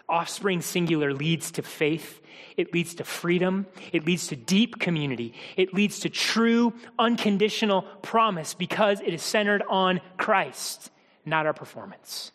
Offspring 0.07 0.61
singular 0.61 1.15
leads 1.15 1.49
to 1.53 1.63
faith, 1.63 2.21
it 2.57 2.75
leads 2.75 2.93
to 2.95 3.03
freedom, 3.03 3.65
it 3.91 4.05
leads 4.05 4.27
to 4.27 4.35
deep 4.35 4.77
community, 4.77 5.33
it 5.57 5.73
leads 5.73 6.01
to 6.01 6.09
true, 6.09 6.75
unconditional 6.99 7.81
promise 8.03 8.53
because 8.53 9.01
it 9.01 9.15
is 9.15 9.23
centered 9.23 9.63
on 9.67 9.99
Christ, 10.15 10.91
not 11.29 11.45
our 11.45 11.53
performance. 11.53 12.31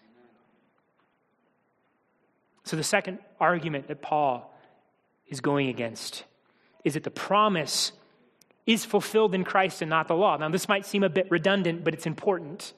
So, 2.65 2.77
the 2.77 2.85
second 2.85 3.19
argument 3.39 3.89
that 3.89 4.01
Paul 4.01 4.51
is 5.29 5.41
going 5.41 5.69
against 5.69 6.25
is 6.83 6.95
that 6.95 7.03
the 7.03 7.11
promise 7.11 7.93
is 8.67 8.85
fulfilled 8.85 9.35
in 9.35 9.45
Christ 9.45 9.83
and 9.83 9.91
not 9.91 10.09
the 10.09 10.15
law. 10.15 10.37
Now, 10.37 10.49
this 10.49 10.69
might 10.69 10.87
seem 10.87 11.03
a 11.03 11.11
bit 11.11 11.31
redundant, 11.31 11.85
but 11.85 11.93
it's 11.93 12.07
important. 12.07 12.73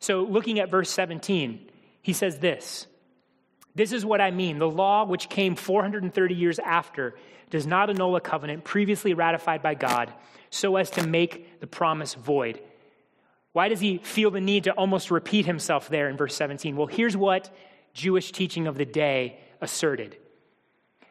So, 0.00 0.22
looking 0.22 0.58
at 0.58 0.70
verse 0.70 0.90
17, 0.90 1.70
he 2.00 2.12
says 2.12 2.38
this 2.38 2.86
This 3.74 3.92
is 3.92 4.06
what 4.06 4.20
I 4.20 4.30
mean. 4.30 4.58
The 4.58 4.70
law, 4.70 5.04
which 5.04 5.28
came 5.28 5.54
430 5.54 6.34
years 6.34 6.58
after, 6.58 7.14
does 7.50 7.66
not 7.66 7.90
annul 7.90 8.16
a 8.16 8.20
covenant 8.20 8.64
previously 8.64 9.14
ratified 9.14 9.62
by 9.62 9.74
God 9.74 10.12
so 10.50 10.76
as 10.76 10.90
to 10.90 11.06
make 11.06 11.60
the 11.60 11.66
promise 11.66 12.14
void. 12.14 12.60
Why 13.58 13.68
does 13.68 13.80
he 13.80 13.98
feel 13.98 14.30
the 14.30 14.40
need 14.40 14.64
to 14.64 14.72
almost 14.74 15.10
repeat 15.10 15.44
himself 15.44 15.88
there 15.88 16.08
in 16.08 16.16
verse 16.16 16.36
17? 16.36 16.76
Well, 16.76 16.86
here's 16.86 17.16
what 17.16 17.52
Jewish 17.92 18.30
teaching 18.30 18.68
of 18.68 18.78
the 18.78 18.84
day 18.84 19.40
asserted 19.60 20.16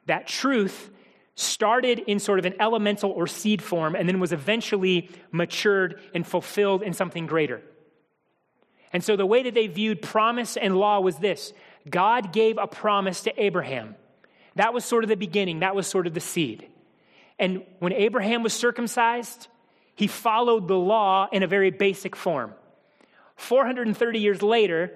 that 0.05 0.27
truth 0.27 0.89
started 1.35 1.99
in 1.99 2.19
sort 2.19 2.39
of 2.39 2.45
an 2.45 2.53
elemental 2.61 3.11
or 3.11 3.27
seed 3.27 3.61
form 3.61 3.97
and 3.97 4.07
then 4.07 4.21
was 4.21 4.31
eventually 4.31 5.09
matured 5.29 5.99
and 6.13 6.25
fulfilled 6.25 6.83
in 6.83 6.93
something 6.93 7.25
greater. 7.25 7.61
And 8.93 9.03
so 9.03 9.17
the 9.17 9.25
way 9.25 9.43
that 9.43 9.53
they 9.53 9.67
viewed 9.67 10.01
promise 10.01 10.55
and 10.55 10.77
law 10.77 11.01
was 11.01 11.17
this 11.17 11.51
God 11.89 12.31
gave 12.31 12.57
a 12.57 12.65
promise 12.65 13.23
to 13.23 13.43
Abraham. 13.43 13.97
That 14.55 14.73
was 14.73 14.85
sort 14.85 15.03
of 15.03 15.09
the 15.09 15.17
beginning, 15.17 15.59
that 15.59 15.75
was 15.75 15.85
sort 15.85 16.07
of 16.07 16.13
the 16.13 16.21
seed. 16.21 16.65
And 17.37 17.65
when 17.79 17.91
Abraham 17.91 18.41
was 18.41 18.53
circumcised, 18.53 19.49
he 19.97 20.07
followed 20.07 20.67
the 20.67 20.77
law 20.77 21.27
in 21.31 21.43
a 21.43 21.47
very 21.47 21.71
basic 21.71 22.15
form. 22.15 22.53
430 23.35 24.19
years 24.19 24.41
later, 24.41 24.93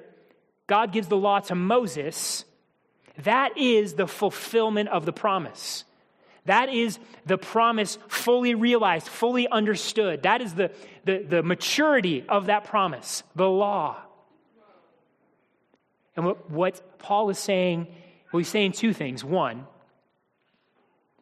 God 0.68 0.94
gives 0.94 1.08
the 1.08 1.18
law 1.18 1.40
to 1.42 1.56
Moses, 1.56 2.46
that 3.24 3.58
is 3.58 3.96
the 3.96 4.08
fulfillment 4.08 4.90
of 4.90 5.06
the 5.06 5.12
promise. 5.12 5.86
That 6.46 6.70
is 6.70 7.00
the 7.26 7.38
promise 7.38 7.98
fully 8.08 8.54
realized, 8.54 9.08
fully 9.08 9.48
understood. 9.48 10.24
That 10.24 10.42
is 10.42 10.54
the, 10.54 10.72
the, 11.04 11.26
the 11.28 11.44
maturity 11.44 12.24
of 12.30 12.46
that 12.46 12.66
promise, 12.66 13.24
the 13.36 13.50
law. 13.50 13.98
And 16.16 16.26
what, 16.26 16.50
what 16.50 17.00
Paul 17.00 17.32
is 17.32 17.40
saying, 17.40 17.88
well, 18.32 18.40
he's 18.40 18.48
saying 18.48 18.74
two 18.74 18.94
things. 18.94 19.24
One, 19.24 19.66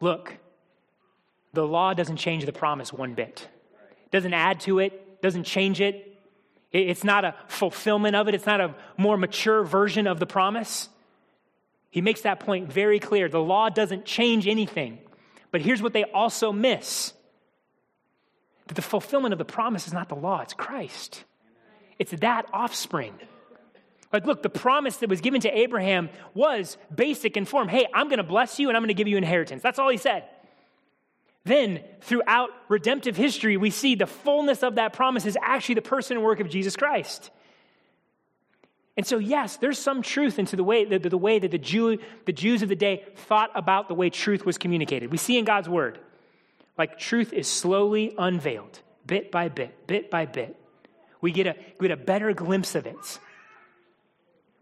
look, 0.00 0.36
the 1.54 1.66
law 1.66 1.94
doesn't 1.94 2.18
change 2.18 2.44
the 2.44 2.52
promise 2.52 2.92
one 2.92 3.14
bit, 3.14 3.48
doesn't 4.10 4.34
add 4.34 4.60
to 4.60 4.78
it, 4.78 5.22
doesn't 5.22 5.44
change 5.44 5.80
it, 5.80 6.18
it's 6.72 7.04
not 7.04 7.24
a 7.24 7.34
fulfillment 7.48 8.14
of 8.14 8.28
it, 8.28 8.34
it's 8.34 8.46
not 8.46 8.60
a 8.60 8.74
more 8.96 9.16
mature 9.16 9.64
version 9.64 10.06
of 10.06 10.20
the 10.20 10.26
promise. 10.26 10.88
He 11.90 12.00
makes 12.00 12.20
that 12.20 12.40
point 12.40 12.72
very 12.72 13.00
clear. 13.00 13.28
The 13.28 13.40
law 13.40 13.68
doesn't 13.68 14.04
change 14.04 14.46
anything. 14.46 14.98
But 15.50 15.62
here's 15.62 15.82
what 15.82 15.92
they 15.92 16.04
also 16.04 16.52
miss 16.52 17.12
that 18.68 18.74
the 18.74 18.82
fulfillment 18.82 19.32
of 19.32 19.38
the 19.38 19.44
promise 19.44 19.88
is 19.88 19.92
not 19.92 20.08
the 20.08 20.14
law, 20.14 20.42
it's 20.42 20.54
Christ. 20.54 21.24
It's 21.98 22.12
that 22.12 22.46
offspring. 22.52 23.14
Like, 24.12 24.26
look, 24.26 24.42
the 24.42 24.48
promise 24.48 24.98
that 24.98 25.08
was 25.08 25.20
given 25.20 25.40
to 25.40 25.56
Abraham 25.56 26.08
was 26.34 26.76
basic 26.94 27.36
in 27.36 27.44
form. 27.44 27.68
Hey, 27.68 27.86
I'm 27.92 28.06
going 28.06 28.18
to 28.18 28.24
bless 28.24 28.58
you 28.60 28.68
and 28.68 28.76
I'm 28.76 28.82
going 28.82 28.88
to 28.88 28.94
give 28.94 29.08
you 29.08 29.16
inheritance. 29.16 29.62
That's 29.62 29.78
all 29.78 29.88
he 29.88 29.96
said. 29.96 30.24
Then, 31.44 31.80
throughout 32.02 32.50
redemptive 32.68 33.16
history, 33.16 33.56
we 33.56 33.70
see 33.70 33.94
the 33.94 34.06
fullness 34.06 34.62
of 34.62 34.74
that 34.74 34.92
promise 34.92 35.24
is 35.24 35.38
actually 35.40 35.76
the 35.76 35.82
person 35.82 36.16
and 36.18 36.24
work 36.24 36.40
of 36.40 36.50
Jesus 36.50 36.76
Christ. 36.76 37.30
And 38.96 39.06
so, 39.06 39.18
yes, 39.18 39.56
there's 39.56 39.78
some 39.78 40.02
truth 40.02 40.38
into 40.38 40.56
the 40.56 40.64
way, 40.64 40.84
the, 40.84 40.98
the 40.98 41.16
way 41.16 41.38
that 41.38 41.50
the, 41.50 41.58
Jew, 41.58 41.98
the 42.26 42.32
Jews 42.32 42.60
of 42.60 42.68
the 42.68 42.76
day 42.76 43.04
thought 43.16 43.50
about 43.54 43.88
the 43.88 43.94
way 43.94 44.10
truth 44.10 44.44
was 44.44 44.58
communicated. 44.58 45.10
We 45.10 45.16
see 45.16 45.38
in 45.38 45.46
God's 45.46 45.68
word, 45.68 45.98
like 46.76 46.98
truth 46.98 47.32
is 47.32 47.48
slowly 47.48 48.14
unveiled, 48.18 48.80
bit 49.06 49.30
by 49.30 49.48
bit, 49.48 49.86
bit 49.86 50.10
by 50.10 50.26
bit. 50.26 50.54
We 51.22 51.32
get 51.32 51.46
a, 51.46 51.56
we 51.78 51.88
get 51.88 51.98
a 51.98 52.02
better 52.02 52.34
glimpse 52.34 52.74
of 52.74 52.86
it. 52.86 53.18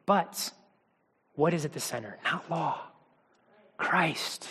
But 0.07 0.53
what 1.35 1.53
is 1.53 1.65
at 1.65 1.73
the 1.73 1.81
center? 1.81 2.19
Not 2.25 2.49
law, 2.51 2.81
Christ, 3.77 4.49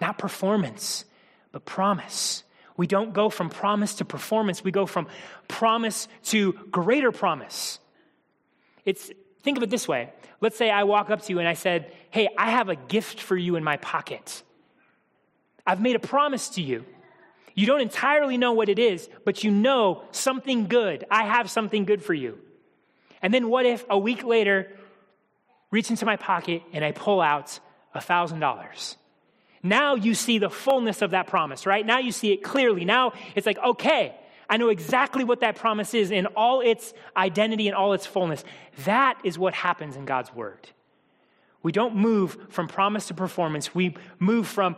not 0.00 0.18
performance, 0.18 1.04
but 1.52 1.64
promise. 1.64 2.44
We 2.76 2.86
don't 2.86 3.12
go 3.12 3.28
from 3.28 3.50
promise 3.50 3.94
to 3.96 4.04
performance, 4.04 4.62
we 4.62 4.70
go 4.70 4.86
from 4.86 5.08
promise 5.48 6.08
to 6.24 6.52
greater 6.70 7.10
promise. 7.10 7.80
It's 8.84 9.10
think 9.42 9.56
of 9.56 9.62
it 9.62 9.70
this 9.70 9.88
way. 9.88 10.12
Let's 10.40 10.56
say 10.56 10.70
I 10.70 10.84
walk 10.84 11.10
up 11.10 11.22
to 11.22 11.32
you 11.32 11.40
and 11.40 11.48
I 11.48 11.54
said, 11.54 11.92
"Hey, 12.10 12.28
I 12.38 12.50
have 12.50 12.68
a 12.68 12.76
gift 12.76 13.20
for 13.20 13.36
you 13.36 13.56
in 13.56 13.64
my 13.64 13.76
pocket. 13.78 14.42
I've 15.66 15.80
made 15.80 15.96
a 15.96 16.00
promise 16.00 16.50
to 16.50 16.62
you. 16.62 16.84
You 17.54 17.66
don't 17.66 17.80
entirely 17.80 18.38
know 18.38 18.52
what 18.52 18.68
it 18.68 18.78
is, 18.78 19.08
but 19.24 19.42
you 19.42 19.50
know 19.50 20.04
something 20.12 20.68
good. 20.68 21.04
I 21.10 21.24
have 21.24 21.50
something 21.50 21.84
good 21.84 22.04
for 22.04 22.14
you." 22.14 22.38
And 23.20 23.34
then 23.34 23.48
what 23.48 23.66
if 23.66 23.84
a 23.90 23.98
week 23.98 24.22
later 24.22 24.70
reach 25.72 25.90
into 25.90 26.06
my 26.06 26.16
pocket 26.16 26.62
and 26.72 26.84
I 26.84 26.92
pull 26.92 27.20
out 27.20 27.58
a 27.94 28.00
$1,000? 28.00 28.96
Now 29.62 29.94
you 29.94 30.14
see 30.14 30.38
the 30.38 30.50
fullness 30.50 31.02
of 31.02 31.10
that 31.10 31.26
promise, 31.26 31.66
right? 31.66 31.84
Now 31.84 31.98
you 31.98 32.12
see 32.12 32.32
it 32.32 32.42
clearly. 32.42 32.84
Now 32.84 33.12
it's 33.34 33.46
like, 33.46 33.58
okay, 33.58 34.14
I 34.48 34.56
know 34.56 34.68
exactly 34.68 35.24
what 35.24 35.40
that 35.40 35.56
promise 35.56 35.94
is 35.94 36.10
in 36.10 36.26
all 36.26 36.60
its 36.60 36.94
identity 37.16 37.68
and 37.68 37.76
all 37.76 37.92
its 37.92 38.06
fullness. 38.06 38.44
That 38.84 39.18
is 39.24 39.38
what 39.38 39.54
happens 39.54 39.96
in 39.96 40.04
God's 40.04 40.32
word. 40.32 40.68
We 41.62 41.72
don't 41.72 41.96
move 41.96 42.36
from 42.50 42.68
promise 42.68 43.08
to 43.08 43.14
performance. 43.14 43.74
We 43.74 43.96
move 44.18 44.46
from 44.46 44.76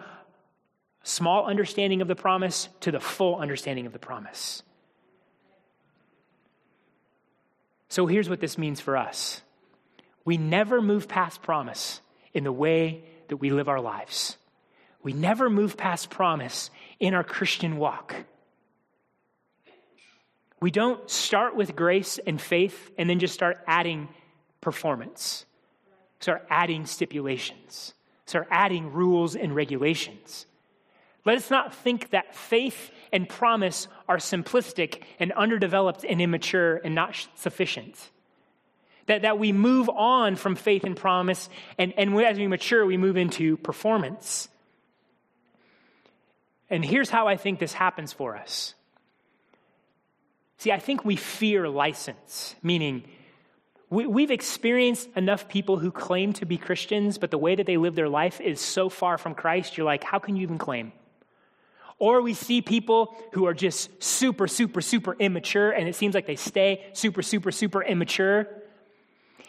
small 1.02 1.46
understanding 1.46 2.00
of 2.02 2.08
the 2.08 2.16
promise 2.16 2.68
to 2.80 2.90
the 2.90 3.00
full 3.00 3.36
understanding 3.36 3.86
of 3.86 3.92
the 3.92 3.98
promise. 3.98 4.62
So 7.88 8.06
here's 8.06 8.28
what 8.28 8.40
this 8.40 8.56
means 8.56 8.80
for 8.80 8.96
us 8.96 9.42
we 10.24 10.36
never 10.36 10.80
move 10.80 11.08
past 11.08 11.42
promise 11.42 12.00
in 12.32 12.44
the 12.44 12.52
way 12.52 13.04
that 13.28 13.38
we 13.38 13.50
live 13.50 13.68
our 13.68 13.80
lives. 13.80 14.36
We 15.02 15.12
never 15.12 15.48
move 15.48 15.76
past 15.76 16.10
promise 16.10 16.70
in 16.98 17.14
our 17.14 17.24
Christian 17.24 17.76
walk. 17.76 18.14
We 20.60 20.70
don't 20.70 21.08
start 21.08 21.56
with 21.56 21.74
grace 21.74 22.18
and 22.26 22.40
faith 22.40 22.90
and 22.98 23.08
then 23.08 23.18
just 23.18 23.32
start 23.32 23.58
adding 23.66 24.08
performance, 24.60 25.46
start 26.20 26.46
adding 26.50 26.84
stipulations, 26.84 27.94
start 28.26 28.46
adding 28.50 28.92
rules 28.92 29.36
and 29.36 29.54
regulations. 29.56 30.46
Let 31.24 31.38
us 31.38 31.50
not 31.50 31.74
think 31.74 32.10
that 32.10 32.34
faith 32.34 32.90
and 33.10 33.26
promise 33.26 33.88
are 34.06 34.18
simplistic 34.18 35.02
and 35.18 35.32
underdeveloped 35.32 36.04
and 36.04 36.20
immature 36.20 36.76
and 36.76 36.94
not 36.94 37.26
sufficient. 37.36 38.10
That, 39.06 39.22
that 39.22 39.38
we 39.38 39.52
move 39.52 39.88
on 39.88 40.36
from 40.36 40.56
faith 40.56 40.84
and 40.84 40.96
promise, 40.96 41.48
and, 41.78 41.94
and 41.96 42.14
as 42.20 42.36
we 42.38 42.46
mature, 42.46 42.84
we 42.84 42.98
move 42.98 43.16
into 43.16 43.56
performance. 43.56 44.49
And 46.70 46.84
here's 46.84 47.10
how 47.10 47.26
I 47.26 47.36
think 47.36 47.58
this 47.58 47.72
happens 47.72 48.12
for 48.12 48.36
us. 48.36 48.74
See, 50.58 50.70
I 50.70 50.78
think 50.78 51.04
we 51.04 51.16
fear 51.16 51.68
license, 51.68 52.54
meaning 52.62 53.04
we, 53.90 54.22
have 54.22 54.30
experienced 54.30 55.08
enough 55.16 55.48
people 55.48 55.78
who 55.78 55.90
claim 55.90 56.32
to 56.34 56.46
be 56.46 56.56
Christians, 56.56 57.18
but 57.18 57.32
the 57.32 57.38
way 57.38 57.56
that 57.56 57.66
they 57.66 57.76
live 57.76 57.96
their 57.96 58.08
life 58.08 58.40
is 58.40 58.60
so 58.60 58.88
far 58.88 59.18
from 59.18 59.34
Christ, 59.34 59.76
you're 59.76 59.86
like, 59.86 60.04
how 60.04 60.20
can 60.20 60.36
you 60.36 60.42
even 60.42 60.58
claim? 60.58 60.92
Or 61.98 62.22
we 62.22 62.34
see 62.34 62.62
people 62.62 63.16
who 63.32 63.46
are 63.46 63.54
just 63.54 64.02
super, 64.02 64.46
super, 64.46 64.80
super 64.80 65.16
immature, 65.18 65.72
and 65.72 65.88
it 65.88 65.96
seems 65.96 66.14
like 66.14 66.26
they 66.26 66.36
stay 66.36 66.86
super, 66.92 67.20
super, 67.20 67.50
super 67.50 67.82
immature. 67.82 68.46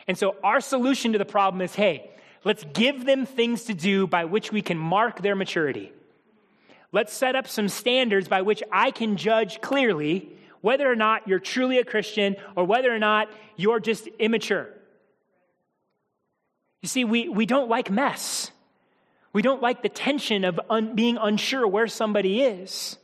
And 0.08 0.18
so 0.18 0.36
our 0.44 0.60
solution 0.60 1.12
to 1.12 1.20
the 1.20 1.26
problem 1.26 1.62
is 1.62 1.76
hey, 1.76 2.10
let's 2.44 2.64
give 2.74 3.06
them 3.06 3.28
things 3.28 3.66
to 3.66 3.76
do 3.76 4.08
by 4.08 4.26
which 4.26 4.52
we 4.52 4.64
can 4.64 4.78
mark 4.78 5.22
their 5.22 5.36
maturity. 5.36 5.94
Let's 6.92 7.14
set 7.14 7.36
up 7.36 7.48
some 7.48 7.70
standards 7.70 8.28
by 8.28 8.42
which 8.42 8.62
I 8.72 8.92
can 8.92 9.18
judge 9.18 9.62
clearly 9.62 10.30
whether 10.60 10.90
or 10.90 10.96
not 10.96 11.28
you're 11.28 11.40
truly 11.40 11.80
a 11.80 11.86
Christian 11.86 12.36
or 12.56 12.66
whether 12.66 12.94
or 12.94 13.00
not 13.00 13.30
you're 13.56 13.80
just 13.80 14.08
immature. 14.20 14.70
You 16.82 16.90
see, 16.90 17.04
we, 17.04 17.30
we 17.30 17.46
don't 17.46 17.70
like 17.70 17.90
mess. 17.90 18.52
We 19.34 19.42
don't 19.42 19.62
like 19.62 19.82
the 19.82 19.90
tension 19.90 20.44
of 20.44 20.60
un, 20.70 20.96
being 20.96 21.18
unsure 21.18 21.68
where 21.68 21.88
somebody 21.88 22.42
is. 22.42 22.98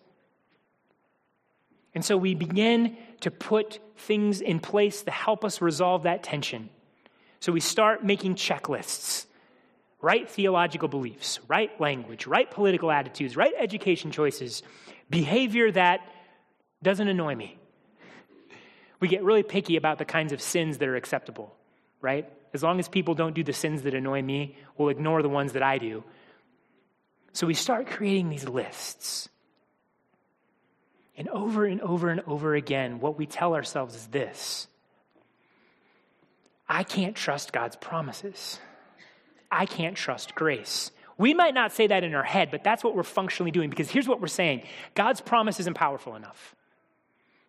And 1.95 2.03
so 2.03 2.17
we 2.17 2.35
begin 2.35 2.97
to 3.21 3.31
put 3.31 3.79
things 3.97 4.41
in 4.41 4.59
place 4.59 5.03
to 5.03 5.11
help 5.11 5.45
us 5.45 5.61
resolve 5.61 6.03
that 6.03 6.23
tension. 6.23 6.69
So 7.39 7.51
we 7.51 7.59
start 7.59 8.03
making 8.03 8.35
checklists 8.35 9.25
right 10.01 10.29
theological 10.29 10.87
beliefs, 10.87 11.39
right 11.47 11.79
language, 11.81 12.27
right 12.27 12.49
political 12.49 12.91
attitudes, 12.91 13.35
right 13.35 13.53
education 13.57 14.11
choices, 14.11 14.63
behavior 15.09 15.71
that 15.71 16.01
doesn't 16.83 17.07
annoy 17.07 17.35
me. 17.35 17.57
We 18.99 19.07
get 19.07 19.23
really 19.23 19.43
picky 19.43 19.75
about 19.75 19.97
the 19.97 20.05
kinds 20.05 20.33
of 20.33 20.41
sins 20.41 20.77
that 20.79 20.87
are 20.87 20.95
acceptable, 20.95 21.55
right? 22.01 22.31
As 22.53 22.63
long 22.63 22.79
as 22.79 22.87
people 22.87 23.13
don't 23.13 23.33
do 23.33 23.43
the 23.43 23.53
sins 23.53 23.83
that 23.83 23.93
annoy 23.93 24.21
me, 24.21 24.55
we'll 24.77 24.89
ignore 24.89 25.21
the 25.21 25.29
ones 25.29 25.53
that 25.53 25.63
I 25.63 25.77
do. 25.77 26.03
So 27.33 27.45
we 27.45 27.53
start 27.53 27.87
creating 27.87 28.29
these 28.29 28.47
lists. 28.47 29.29
And 31.15 31.27
over 31.29 31.65
and 31.65 31.81
over 31.81 32.09
and 32.09 32.21
over 32.27 32.55
again, 32.55 32.99
what 32.99 33.17
we 33.17 33.25
tell 33.25 33.53
ourselves 33.55 33.95
is 33.95 34.07
this 34.07 34.67
I 36.69 36.83
can't 36.83 37.15
trust 37.15 37.53
God's 37.53 37.75
promises. 37.75 38.59
I 39.51 39.65
can't 39.65 39.95
trust 39.95 40.35
grace. 40.35 40.91
We 41.17 41.33
might 41.33 41.53
not 41.53 41.71
say 41.71 41.87
that 41.87 42.03
in 42.03 42.13
our 42.13 42.23
head, 42.23 42.51
but 42.51 42.63
that's 42.63 42.83
what 42.83 42.95
we're 42.95 43.03
functionally 43.03 43.51
doing 43.51 43.69
because 43.69 43.89
here's 43.89 44.07
what 44.07 44.21
we're 44.21 44.27
saying 44.27 44.63
God's 44.93 45.21
promise 45.21 45.59
isn't 45.59 45.73
powerful 45.73 46.15
enough. 46.15 46.55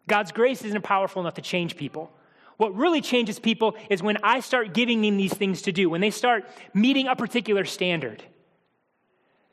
God's 0.07 0.33
grace 0.33 0.65
isn't 0.65 0.83
powerful 0.83 1.21
enough 1.21 1.35
to 1.35 1.43
change 1.43 1.77
people. 1.77 2.11
What 2.57 2.75
really 2.75 3.01
changes 3.01 3.39
people 3.39 3.77
is 3.89 4.03
when 4.03 4.17
I 4.25 4.41
start 4.41 4.75
giving 4.75 5.03
them 5.03 5.17
these 5.17 5.35
things 5.35 5.63
to 5.63 5.73
do, 5.73 5.89
when 5.89 6.01
they 6.01 6.11
start 6.11 6.45
meeting 6.75 7.07
a 7.07 7.15
particular 7.15 7.65
standard. 7.65 8.23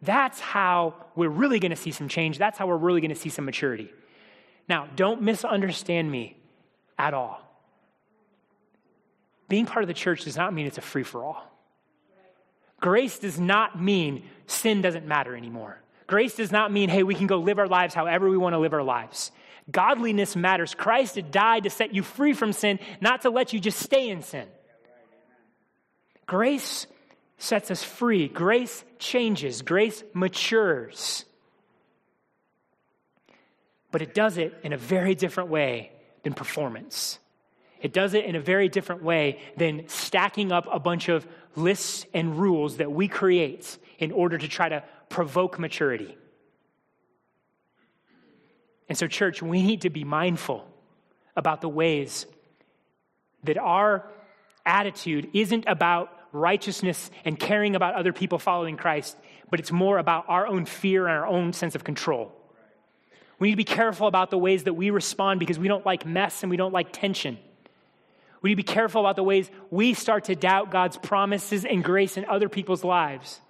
That's 0.02 0.40
how 0.40 0.96
we're 1.16 1.30
really 1.30 1.60
going 1.60 1.72
to 1.72 1.76
see 1.76 1.92
some 1.92 2.08
change. 2.08 2.38
That's 2.38 2.58
how 2.58 2.68
we're 2.68 2.78
really 2.78 3.02
going 3.02 3.14
to 3.14 3.20
see 3.20 3.30
some 3.30 3.46
maturity. 3.46 3.92
Now, 4.68 4.88
don't 4.96 5.22
misunderstand 5.22 6.10
me 6.10 6.38
at 6.98 7.14
all. 7.14 7.42
Being 9.48 9.66
part 9.66 9.84
of 9.84 9.88
the 9.88 9.94
church 9.94 10.24
does 10.24 10.38
not 10.38 10.54
mean 10.54 10.66
it's 10.66 10.78
a 10.78 10.82
free 10.82 11.04
for 11.04 11.24
all. 11.24 11.55
Grace 12.80 13.20
does 13.20 13.40
not 13.40 13.82
mean 13.82 14.24
sin 14.48 14.82
doesn't 14.82 15.08
matter 15.08 15.36
anymore. 15.36 15.82
Grace 16.08 16.36
does 16.36 16.52
not 16.52 16.72
mean, 16.72 16.90
hey, 16.90 17.04
we 17.04 17.16
can 17.16 17.28
go 17.28 17.38
live 17.38 17.58
our 17.58 17.68
lives 17.68 17.94
however 17.94 18.30
we 18.30 18.38
want 18.38 18.54
to 18.54 18.60
live 18.60 18.74
our 18.74 18.84
lives. 18.84 19.32
Godliness 19.72 20.36
matters. 20.36 20.76
Christ 20.76 21.20
died 21.32 21.64
to 21.64 21.70
set 21.70 21.94
you 21.94 22.04
free 22.04 22.34
from 22.34 22.54
sin, 22.54 22.80
not 23.02 23.22
to 23.24 23.32
let 23.32 23.54
you 23.54 23.60
just 23.60 23.80
stay 23.80 24.10
in 24.10 24.22
sin. 24.22 24.48
Grace 26.28 26.86
sets 27.38 27.72
us 27.72 27.84
free. 27.84 28.28
Grace 28.28 28.84
changes. 29.00 29.62
Grace 29.62 30.04
matures. 30.14 31.26
But 33.92 34.02
it 34.02 34.14
does 34.14 34.38
it 34.38 34.54
in 34.64 34.74
a 34.74 34.78
very 34.78 35.16
different 35.16 35.50
way 35.50 35.92
than 36.24 36.34
performance. 36.34 37.18
It 37.82 37.94
does 37.94 38.14
it 38.14 38.26
in 38.26 38.36
a 38.36 38.40
very 38.40 38.68
different 38.68 39.04
way 39.04 39.40
than 39.58 39.88
stacking 39.88 40.52
up 40.52 40.68
a 40.72 40.80
bunch 40.80 41.08
of 41.10 41.28
lists 41.56 42.06
and 42.14 42.38
rules 42.40 42.78
that 42.78 42.92
we 42.92 43.08
create 43.08 43.78
in 44.00 44.12
order 44.12 44.38
to 44.38 44.48
try 44.48 44.70
to 44.70 44.84
provoke 45.10 45.60
maturity. 45.60 46.18
And 48.88 48.98
so, 48.98 49.08
church, 49.08 49.42
we 49.42 49.62
need 49.62 49.82
to 49.82 49.90
be 49.90 50.04
mindful 50.04 50.68
about 51.36 51.62
the 51.62 51.70
ways 51.70 52.26
that 53.44 53.58
our 53.58 54.06
attitude 54.66 55.30
isn't 55.34 55.66
about 55.68 56.12
righteousness 56.32 57.10
and 57.24 57.40
caring 57.40 57.76
about 57.76 57.96
other 57.96 58.14
people 58.14 58.40
following 58.40 58.78
Christ, 58.78 59.16
but 59.50 59.60
it's 59.60 59.72
more 59.72 59.98
about 59.98 60.26
our 60.28 60.46
own 60.48 60.66
fear 60.66 61.08
and 61.08 61.18
our 61.18 61.26
own 61.26 61.54
sense 61.54 61.76
of 61.76 61.84
control. 61.84 62.32
We 63.40 63.50
need 63.50 63.54
to 63.54 63.58
be 63.58 63.64
careful 63.64 64.08
about 64.08 64.32
the 64.32 64.38
ways 64.38 64.64
that 64.64 64.74
we 64.74 64.90
respond 64.90 65.40
because 65.40 65.60
we 65.60 65.68
don't 65.68 65.86
like 65.86 66.06
mess 66.06 66.44
and 66.44 66.50
we 66.50 66.58
don't 66.58 66.74
like 66.74 66.92
tension. 66.92 67.38
We 68.46 68.52
need 68.52 68.62
to 68.62 68.72
be 68.72 68.74
careful 68.76 69.02
about 69.02 69.16
the 69.16 69.24
ways 69.24 69.50
we 69.72 69.96
start 69.96 70.26
to 70.26 70.36
doubt 70.36 70.70
God's 70.70 70.98
promises 70.98 71.66
and 71.66 71.84
grace 71.84 72.16
in 72.16 72.26
other 72.26 72.48
people's 72.48 72.84
lives. 72.84 73.42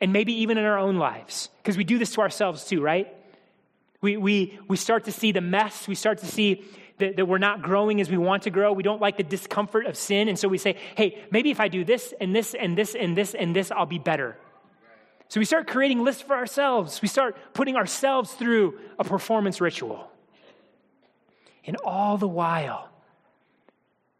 And 0.00 0.14
maybe 0.14 0.32
even 0.40 0.56
in 0.56 0.64
our 0.64 0.78
own 0.78 0.96
lives, 0.96 1.50
because 1.58 1.76
we 1.76 1.84
do 1.84 1.98
this 1.98 2.14
to 2.14 2.22
ourselves 2.22 2.64
too, 2.64 2.80
right? 2.80 3.14
We, 4.00 4.16
we, 4.16 4.58
we 4.66 4.78
start 4.78 5.04
to 5.04 5.12
see 5.12 5.30
the 5.30 5.42
mess. 5.42 5.86
We 5.86 5.94
start 5.94 6.20
to 6.20 6.26
see 6.26 6.64
that, 7.00 7.16
that 7.16 7.26
we're 7.26 7.36
not 7.36 7.60
growing 7.60 8.00
as 8.00 8.08
we 8.08 8.16
want 8.16 8.44
to 8.44 8.50
grow. 8.50 8.72
We 8.72 8.82
don't 8.82 9.02
like 9.02 9.18
the 9.18 9.24
discomfort 9.24 9.84
of 9.84 9.94
sin. 9.98 10.30
And 10.30 10.38
so 10.38 10.48
we 10.48 10.56
say, 10.56 10.78
hey, 10.96 11.22
maybe 11.30 11.50
if 11.50 11.60
I 11.60 11.68
do 11.68 11.84
this 11.84 12.14
and 12.18 12.34
this 12.34 12.54
and 12.54 12.78
this 12.78 12.94
and 12.94 13.14
this 13.14 13.34
and 13.34 13.54
this, 13.54 13.70
I'll 13.70 13.84
be 13.84 13.98
better. 13.98 14.38
So 15.28 15.38
we 15.38 15.44
start 15.44 15.66
creating 15.66 16.02
lists 16.02 16.22
for 16.22 16.34
ourselves. 16.34 17.02
We 17.02 17.08
start 17.08 17.36
putting 17.52 17.76
ourselves 17.76 18.32
through 18.32 18.78
a 18.98 19.04
performance 19.04 19.60
ritual. 19.60 20.10
And 21.66 21.76
all 21.84 22.16
the 22.16 22.26
while, 22.26 22.88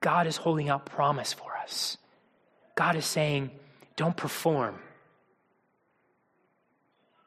God 0.03 0.27
is 0.27 0.37
holding 0.37 0.69
out 0.69 0.85
promise 0.85 1.33
for 1.33 1.57
us. 1.57 1.97
God 2.75 2.97
is 2.97 3.07
saying, 3.07 3.51
don't 3.97 4.17
perform, 4.17 4.79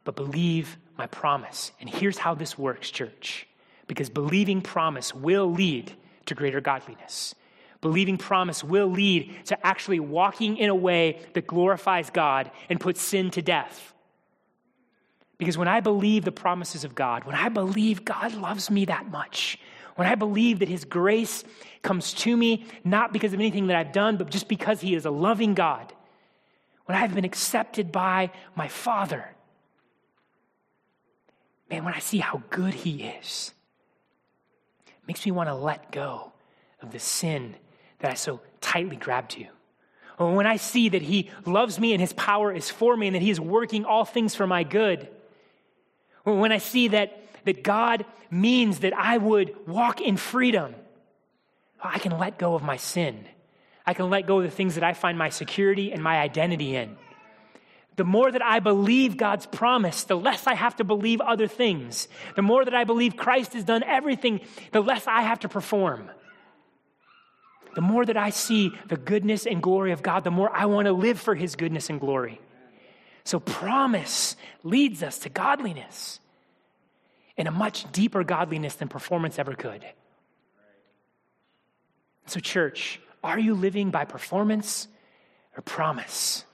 but 0.03 0.15
believe 0.15 0.77
my 0.97 1.07
promise. 1.07 1.71
And 1.79 1.89
here's 1.89 2.17
how 2.17 2.35
this 2.35 2.57
works, 2.57 2.91
church 2.91 3.47
because 3.87 4.09
believing 4.09 4.61
promise 4.61 5.13
will 5.13 5.51
lead 5.51 5.93
to 6.25 6.35
greater 6.35 6.61
godliness. 6.61 7.35
Believing 7.81 8.17
promise 8.17 8.63
will 8.63 8.87
lead 8.87 9.45
to 9.45 9.65
actually 9.65 9.99
walking 9.99 10.57
in 10.57 10.69
a 10.69 10.75
way 10.75 11.19
that 11.33 11.45
glorifies 11.45 12.09
God 12.09 12.49
and 12.67 12.79
puts 12.79 13.01
sin 13.01 13.29
to 13.31 13.41
death. 13.41 13.93
Because 15.37 15.57
when 15.57 15.67
I 15.67 15.81
believe 15.81 16.25
the 16.25 16.31
promises 16.31 16.83
of 16.83 16.95
God, 16.95 17.25
when 17.25 17.35
I 17.35 17.49
believe 17.49 18.05
God 18.05 18.33
loves 18.33 18.71
me 18.71 18.85
that 18.85 19.11
much, 19.11 19.59
when 19.95 20.07
I 20.07 20.15
believe 20.15 20.59
that 20.59 20.69
His 20.69 20.85
grace 20.85 21.43
comes 21.81 22.13
to 22.13 22.35
me 22.35 22.65
not 22.83 23.13
because 23.13 23.33
of 23.33 23.39
anything 23.39 23.67
that 23.67 23.77
I've 23.77 23.91
done, 23.91 24.17
but 24.17 24.29
just 24.29 24.47
because 24.47 24.81
He 24.81 24.95
is 24.95 25.05
a 25.05 25.11
loving 25.11 25.53
God, 25.53 25.93
when 26.85 26.97
I've 26.97 27.15
been 27.15 27.25
accepted 27.25 27.91
by 27.91 28.31
my 28.55 28.67
Father, 28.67 29.25
man, 31.69 31.83
when 31.83 31.93
I 31.93 31.99
see 31.99 32.19
how 32.19 32.43
good 32.49 32.73
He 32.73 33.03
is, 33.03 33.53
makes 35.07 35.25
me 35.25 35.31
want 35.31 35.49
to 35.49 35.55
let 35.55 35.91
go 35.91 36.31
of 36.81 36.91
the 36.91 36.99
sin 36.99 37.55
that 37.99 38.11
I 38.11 38.15
so 38.15 38.41
tightly 38.61 38.95
grabbed 38.95 39.31
to. 39.31 39.45
When 40.17 40.47
I 40.47 40.57
see 40.57 40.89
that 40.89 41.01
He 41.01 41.29
loves 41.45 41.79
me 41.79 41.93
and 41.93 42.01
His 42.01 42.13
power 42.13 42.51
is 42.51 42.69
for 42.69 42.95
me 42.95 43.07
and 43.07 43.15
that 43.15 43.21
He 43.21 43.29
is 43.29 43.39
working 43.39 43.85
all 43.85 44.05
things 44.05 44.35
for 44.35 44.47
my 44.47 44.63
good. 44.63 45.09
When 46.23 46.51
I 46.51 46.57
see 46.57 46.89
that, 46.89 47.24
that 47.45 47.63
God 47.63 48.05
means 48.29 48.79
that 48.79 48.93
I 48.93 49.17
would 49.17 49.67
walk 49.67 50.01
in 50.01 50.17
freedom, 50.17 50.75
I 51.81 51.99
can 51.99 52.17
let 52.17 52.37
go 52.37 52.55
of 52.55 52.63
my 52.63 52.77
sin. 52.77 53.25
I 53.85 53.93
can 53.93 54.09
let 54.09 54.25
go 54.25 54.39
of 54.39 54.45
the 54.45 54.51
things 54.51 54.75
that 54.75 54.83
I 54.83 54.93
find 54.93 55.17
my 55.17 55.29
security 55.29 55.91
and 55.91 56.01
my 56.01 56.19
identity 56.19 56.75
in. 56.75 56.97
The 57.95 58.03
more 58.03 58.29
that 58.29 58.43
I 58.43 58.59
believe 58.59 59.15
God's 59.15 59.45
promise, 59.45 60.03
the 60.03 60.17
less 60.17 60.47
I 60.47 60.55
have 60.55 60.75
to 60.77 60.83
believe 60.83 61.21
other 61.21 61.47
things. 61.47 62.07
The 62.35 62.41
more 62.41 62.65
that 62.65 62.73
I 62.73 62.83
believe 62.83 63.15
Christ 63.15 63.53
has 63.53 63.63
done 63.63 63.83
everything, 63.83 64.41
the 64.71 64.81
less 64.81 65.07
I 65.07 65.21
have 65.21 65.39
to 65.41 65.49
perform 65.49 66.09
the 67.75 67.81
more 67.81 68.05
that 68.05 68.17
I 68.17 68.29
see 68.31 68.71
the 68.87 68.97
goodness 68.97 69.45
and 69.45 69.61
glory 69.61 69.91
of 69.91 70.01
God, 70.01 70.23
the 70.23 70.31
more 70.31 70.49
I 70.51 70.65
want 70.65 70.87
to 70.87 70.93
live 70.93 71.19
for 71.19 71.35
his 71.35 71.55
goodness 71.55 71.89
and 71.89 71.99
glory. 71.99 72.39
So, 73.25 73.39
promise 73.39 74.35
leads 74.63 75.03
us 75.03 75.19
to 75.19 75.29
godliness 75.29 76.19
and 77.37 77.47
a 77.47 77.51
much 77.51 77.91
deeper 77.91 78.23
godliness 78.23 78.75
than 78.75 78.87
performance 78.87 79.39
ever 79.39 79.53
could. 79.53 79.85
So, 82.27 82.39
church, 82.39 82.99
are 83.23 83.39
you 83.39 83.53
living 83.53 83.91
by 83.91 84.05
performance 84.05 84.87
or 85.55 85.61
promise? 85.61 86.45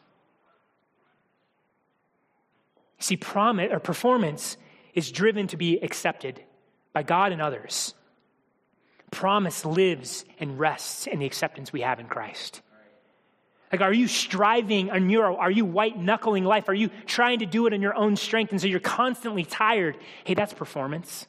See, 2.99 3.17
promise 3.17 3.69
or 3.71 3.79
performance 3.79 4.57
is 4.93 5.11
driven 5.11 5.47
to 5.47 5.57
be 5.57 5.79
accepted 5.79 6.43
by 6.93 7.03
God 7.03 7.31
and 7.31 7.41
others 7.41 7.93
promise 9.11 9.65
lives 9.65 10.25
and 10.39 10.57
rests 10.57 11.05
in 11.05 11.19
the 11.19 11.25
acceptance 11.25 11.71
we 11.71 11.81
have 11.81 11.99
in 11.99 12.07
Christ. 12.07 12.61
Like, 13.71 13.81
are 13.81 13.93
you 13.93 14.07
striving 14.07 14.91
on 14.91 15.09
your, 15.09 15.39
are 15.39 15.51
you 15.51 15.63
white 15.63 15.97
knuckling 15.97 16.43
life? 16.43 16.67
Are 16.67 16.73
you 16.73 16.89
trying 17.05 17.39
to 17.39 17.45
do 17.45 17.67
it 17.67 17.73
in 17.73 17.81
your 17.81 17.95
own 17.95 18.17
strength? 18.17 18.51
And 18.51 18.59
so 18.59 18.67
you're 18.67 18.81
constantly 18.81 19.45
tired. 19.45 19.97
Hey, 20.25 20.33
that's 20.33 20.53
performance. 20.53 21.25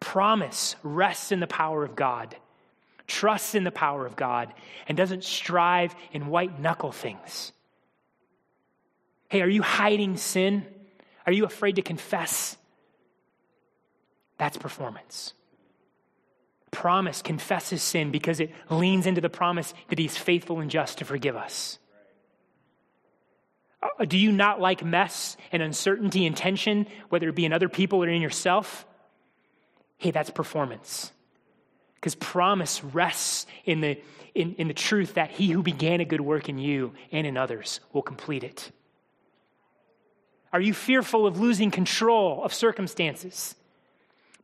Promise 0.00 0.76
rests 0.82 1.30
in 1.30 1.40
the 1.40 1.46
power 1.46 1.84
of 1.84 1.94
God, 1.94 2.36
trusts 3.06 3.54
in 3.54 3.62
the 3.62 3.70
power 3.70 4.04
of 4.04 4.16
God, 4.16 4.52
and 4.88 4.96
doesn't 4.96 5.22
strive 5.22 5.94
in 6.12 6.26
white 6.26 6.58
knuckle 6.58 6.92
things. 6.92 7.52
Hey, 9.28 9.40
are 9.42 9.48
you 9.48 9.62
hiding 9.62 10.16
sin? 10.16 10.66
Are 11.26 11.32
you 11.32 11.44
afraid 11.44 11.76
to 11.76 11.82
confess? 11.82 12.56
That's 14.38 14.56
performance 14.56 15.32
promise 16.76 17.22
confesses 17.22 17.82
sin 17.82 18.10
because 18.10 18.38
it 18.38 18.50
leans 18.68 19.06
into 19.06 19.22
the 19.22 19.30
promise 19.30 19.72
that 19.88 19.98
he's 19.98 20.14
faithful 20.14 20.60
and 20.60 20.70
just 20.70 20.98
to 20.98 21.06
forgive 21.06 21.34
us. 21.34 21.78
Uh, 23.82 24.04
do 24.04 24.18
you 24.18 24.30
not 24.30 24.60
like 24.60 24.84
mess 24.84 25.38
and 25.52 25.62
uncertainty 25.62 26.26
and 26.26 26.36
tension, 26.36 26.86
whether 27.08 27.30
it 27.30 27.34
be 27.34 27.46
in 27.46 27.54
other 27.54 27.70
people 27.70 28.04
or 28.04 28.08
in 28.08 28.20
yourself? 28.20 28.84
Hey, 29.96 30.10
that's 30.10 30.28
performance. 30.28 31.12
Because 31.94 32.14
promise 32.14 32.84
rests 32.84 33.46
in 33.64 33.80
the, 33.80 33.98
in, 34.34 34.54
in 34.56 34.68
the 34.68 34.74
truth 34.74 35.14
that 35.14 35.30
he 35.30 35.48
who 35.48 35.62
began 35.62 36.00
a 36.00 36.04
good 36.04 36.20
work 36.20 36.50
in 36.50 36.58
you 36.58 36.92
and 37.10 37.26
in 37.26 37.38
others 37.38 37.80
will 37.94 38.02
complete 38.02 38.44
it. 38.44 38.70
Are 40.52 40.60
you 40.60 40.74
fearful 40.74 41.26
of 41.26 41.40
losing 41.40 41.70
control 41.70 42.44
of 42.44 42.52
circumstances? 42.52 43.54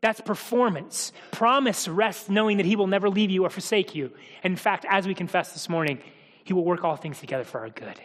That's 0.03 0.21
performance. 0.21 1.13
Promise 1.31 1.89
rests 1.89 2.29
knowing 2.29 2.59
that 2.59 2.67
He 2.67 2.77
will 2.77 2.89
never 2.89 3.09
leave 3.09 3.31
you 3.31 3.47
or 3.47 3.51
forsake 3.51 3.95
you. 3.95 4.11
In 4.43 4.57
fact, 4.57 4.85
as 4.89 5.07
we 5.07 5.15
confess 5.15 5.53
this 5.53 5.69
morning, 5.69 6.01
He 6.45 6.53
will 6.53 6.65
work 6.65 6.85
all 6.85 6.97
things 6.97 7.21
together 7.21 7.45
for 7.45 7.61
our 7.61 7.71
good. 7.71 7.99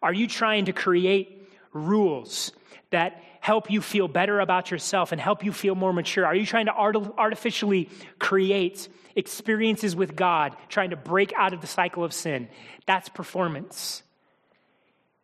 Are 0.00 0.12
you 0.12 0.28
trying 0.28 0.66
to 0.66 0.72
create 0.72 1.50
rules 1.72 2.52
that 2.90 3.22
help 3.40 3.70
you 3.70 3.80
feel 3.80 4.06
better 4.06 4.38
about 4.38 4.70
yourself 4.70 5.10
and 5.10 5.20
help 5.20 5.44
you 5.44 5.52
feel 5.52 5.74
more 5.74 5.92
mature? 5.92 6.24
Are 6.24 6.34
you 6.34 6.46
trying 6.46 6.66
to 6.66 6.72
art- 6.72 6.96
artificially 7.18 7.90
create 8.18 8.88
experiences 9.16 9.96
with 9.96 10.14
God, 10.14 10.56
trying 10.68 10.90
to 10.90 10.96
break 10.96 11.32
out 11.36 11.52
of 11.52 11.60
the 11.60 11.66
cycle 11.66 12.04
of 12.04 12.12
sin? 12.12 12.48
That's 12.86 13.08
performance. 13.08 14.02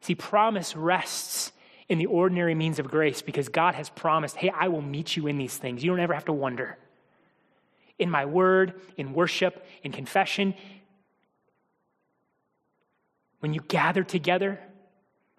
See, 0.01 0.17
promise 0.17 0.75
rests 0.75 1.53
in 1.91 1.99
the 1.99 2.07
ordinary 2.07 2.55
means 2.55 2.79
of 2.79 2.89
grace 2.89 3.21
because 3.21 3.49
God 3.49 3.75
has 3.75 3.91
promised, 3.91 4.37
hey, 4.37 4.51
I 4.57 4.69
will 4.69 4.81
meet 4.81 5.17
you 5.17 5.27
in 5.27 5.39
these 5.39 5.57
things. 5.57 5.83
You 5.83 5.91
don't 5.91 5.99
ever 5.99 6.15
have 6.15 6.27
to 6.27 6.33
wonder. 6.33 6.79
In 7.99 8.09
my 8.09 8.27
word, 8.27 8.81
in 8.97 9.13
worship, 9.13 9.67
in 9.83 9.91
confession, 9.91 10.55
when 13.41 13.53
you 13.55 13.61
gather 13.67 14.05
together, 14.05 14.61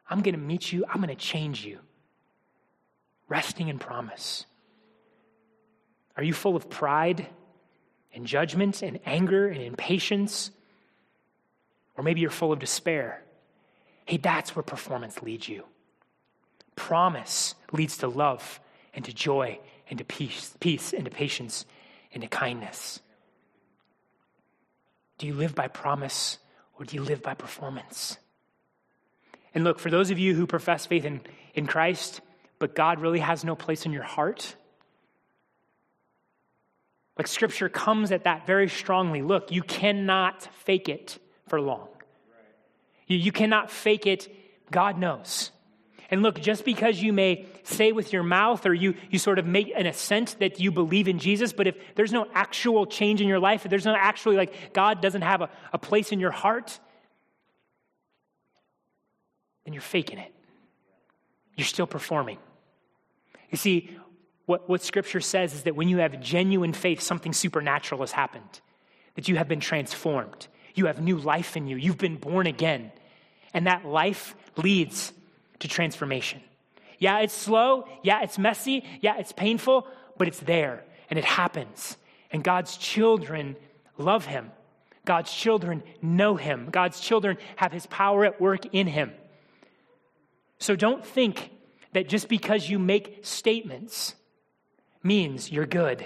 I'm 0.09 0.21
going 0.21 0.35
to 0.35 0.41
meet 0.41 0.73
you, 0.73 0.83
I'm 0.89 0.97
going 0.97 1.07
to 1.07 1.15
change 1.15 1.65
you. 1.65 1.79
Resting 3.29 3.69
in 3.69 3.79
promise. 3.79 4.45
Are 6.17 6.23
you 6.23 6.33
full 6.33 6.57
of 6.57 6.69
pride 6.69 7.27
and 8.13 8.27
judgment 8.27 8.81
and 8.81 8.99
anger 9.05 9.47
and 9.47 9.61
impatience? 9.61 10.51
Or 11.95 12.03
maybe 12.03 12.19
you're 12.19 12.29
full 12.29 12.51
of 12.51 12.59
despair. 12.59 13.23
Hey, 14.03 14.17
that's 14.17 14.53
where 14.53 14.63
performance 14.63 15.21
leads 15.21 15.47
you. 15.47 15.63
Promise 16.75 17.55
leads 17.71 17.97
to 17.97 18.07
love 18.07 18.59
and 18.93 19.05
to 19.05 19.13
joy 19.13 19.59
and 19.89 19.99
to 19.99 20.05
peace, 20.05 20.55
peace 20.59 20.93
and 20.93 21.05
to 21.05 21.11
patience 21.11 21.65
and 22.13 22.23
to 22.23 22.29
kindness. 22.29 22.99
Do 25.17 25.27
you 25.27 25.33
live 25.33 25.53
by 25.53 25.67
promise 25.67 26.39
or 26.77 26.85
do 26.85 26.95
you 26.95 27.03
live 27.03 27.21
by 27.21 27.33
performance? 27.33 28.17
And 29.53 29.63
look, 29.63 29.79
for 29.79 29.89
those 29.89 30.09
of 30.09 30.17
you 30.17 30.33
who 30.33 30.47
profess 30.47 30.85
faith 30.85 31.05
in, 31.05 31.21
in 31.53 31.67
Christ, 31.67 32.21
but 32.57 32.73
God 32.73 32.99
really 32.99 33.19
has 33.19 33.43
no 33.43 33.55
place 33.55 33.85
in 33.85 33.91
your 33.91 34.03
heart, 34.03 34.55
like 37.17 37.27
scripture 37.27 37.69
comes 37.69 38.11
at 38.11 38.23
that 38.23 38.47
very 38.47 38.69
strongly. 38.69 39.21
Look, 39.21 39.51
you 39.51 39.61
cannot 39.61 40.41
fake 40.63 40.89
it 40.89 41.19
for 41.47 41.61
long. 41.61 41.89
You, 43.07 43.17
you 43.17 43.31
cannot 43.31 43.69
fake 43.69 44.07
it. 44.07 44.33
God 44.71 44.97
knows. 44.97 45.51
And 46.11 46.21
look, 46.21 46.41
just 46.41 46.65
because 46.65 47.01
you 47.01 47.13
may 47.13 47.45
say 47.63 47.93
with 47.93 48.11
your 48.11 48.21
mouth 48.21 48.65
or 48.65 48.73
you, 48.73 48.95
you 49.09 49.17
sort 49.17 49.39
of 49.39 49.45
make 49.45 49.71
an 49.73 49.85
assent 49.85 50.35
that 50.39 50.59
you 50.59 50.69
believe 50.69 51.07
in 51.07 51.19
Jesus, 51.19 51.53
but 51.53 51.67
if 51.67 51.75
there's 51.95 52.11
no 52.11 52.27
actual 52.33 52.85
change 52.85 53.21
in 53.21 53.29
your 53.29 53.39
life, 53.39 53.63
if 53.63 53.69
there's 53.69 53.85
no 53.85 53.95
actually 53.95 54.35
like 54.35 54.73
God 54.73 55.01
doesn't 55.01 55.21
have 55.21 55.41
a, 55.41 55.49
a 55.71 55.77
place 55.77 56.11
in 56.11 56.19
your 56.19 56.31
heart, 56.31 56.77
then 59.63 59.73
you're 59.73 59.81
faking 59.81 60.17
it. 60.17 60.33
You're 61.55 61.65
still 61.65 61.87
performing. 61.87 62.39
You 63.49 63.57
see, 63.57 63.97
what, 64.47 64.67
what 64.67 64.83
Scripture 64.83 65.21
says 65.21 65.53
is 65.53 65.63
that 65.63 65.77
when 65.77 65.87
you 65.87 65.97
have 65.97 66.19
genuine 66.19 66.73
faith, 66.73 66.99
something 66.99 67.31
supernatural 67.31 68.01
has 68.01 68.11
happened, 68.11 68.59
that 69.15 69.29
you 69.29 69.37
have 69.37 69.47
been 69.47 69.61
transformed. 69.61 70.47
You 70.75 70.87
have 70.87 71.01
new 71.01 71.17
life 71.17 71.55
in 71.55 71.67
you. 71.67 71.77
You've 71.77 71.97
been 71.97 72.17
born 72.17 72.47
again. 72.47 72.91
And 73.53 73.67
that 73.67 73.85
life 73.85 74.35
leads 74.57 75.13
to 75.61 75.67
transformation. 75.67 76.41
Yeah, 76.99 77.19
it's 77.19 77.33
slow. 77.33 77.87
Yeah, 78.03 78.21
it's 78.21 78.37
messy. 78.37 78.85
Yeah, 79.01 79.17
it's 79.17 79.31
painful, 79.31 79.87
but 80.17 80.27
it's 80.27 80.39
there 80.39 80.83
and 81.09 81.17
it 81.17 81.25
happens. 81.25 81.97
And 82.31 82.43
God's 82.43 82.77
children 82.77 83.55
love 83.97 84.25
him. 84.25 84.51
God's 85.03 85.33
children 85.33 85.83
know 86.01 86.35
him. 86.35 86.69
God's 86.71 86.99
children 86.99 87.37
have 87.55 87.71
his 87.71 87.87
power 87.87 88.25
at 88.25 88.39
work 88.39 88.73
in 88.73 88.87
him. 88.87 89.11
So 90.59 90.75
don't 90.75 91.03
think 91.03 91.49
that 91.93 92.07
just 92.07 92.29
because 92.29 92.69
you 92.69 92.77
make 92.77 93.19
statements 93.23 94.15
means 95.03 95.51
you're 95.51 95.65
good. 95.65 96.05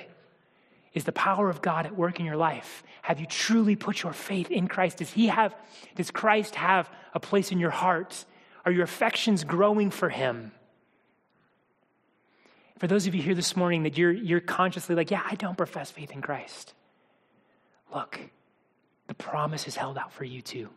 Is 0.93 1.03
the 1.03 1.12
power 1.12 1.49
of 1.49 1.62
God 1.62 1.86
at 1.86 1.95
work 1.95 2.22
in 2.22 2.26
your 2.26 2.38
life? 2.38 2.84
Have 3.01 3.20
you 3.20 3.26
truly 3.26 3.76
put 3.76 4.01
your 4.01 4.14
faith 4.14 4.49
in 4.49 4.70
Christ? 4.70 4.97
Does 4.97 5.12
he 5.12 5.28
have 5.28 5.53
does 5.95 6.10
Christ 6.10 6.56
have 6.56 6.89
a 7.14 7.20
place 7.20 7.51
in 7.51 7.60
your 7.60 7.70
heart 7.70 8.24
are 8.66 8.72
your 8.72 8.84
affections 8.84 9.43
growing 9.43 9.91
for 9.91 10.09
Him? 10.09 10.51
For 12.80 12.88
those 12.88 13.07
of 13.07 13.16
you 13.16 13.22
here 13.22 13.36
this 13.36 13.55
morning 13.55 13.84
that 13.84 13.97
you're, 13.97 14.11
you're 14.11 14.41
consciously 14.41 14.95
like, 14.95 15.11
yeah, 15.11 15.22
I 15.24 15.36
don't 15.36 15.55
profess 15.55 15.91
faith 15.91 16.11
in 16.11 16.22
Christ. 16.22 16.74
Look, 17.93 18.20
the 19.07 19.13
promise 19.13 19.68
is 19.68 19.76
held 19.76 19.97
out 19.97 20.11
for 20.11 20.26
you 20.26 20.41
too. 20.41 20.70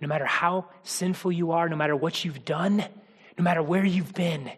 No 0.00 0.06
matter 0.06 0.26
how 0.26 0.66
sinful 0.84 1.32
you 1.32 1.52
are, 1.52 1.68
no 1.68 1.74
matter 1.74 1.96
what 1.96 2.24
you've 2.24 2.44
done, 2.44 2.84
no 3.36 3.42
matter 3.42 3.62
where 3.62 3.84
you've 3.84 4.14
been, 4.14 4.50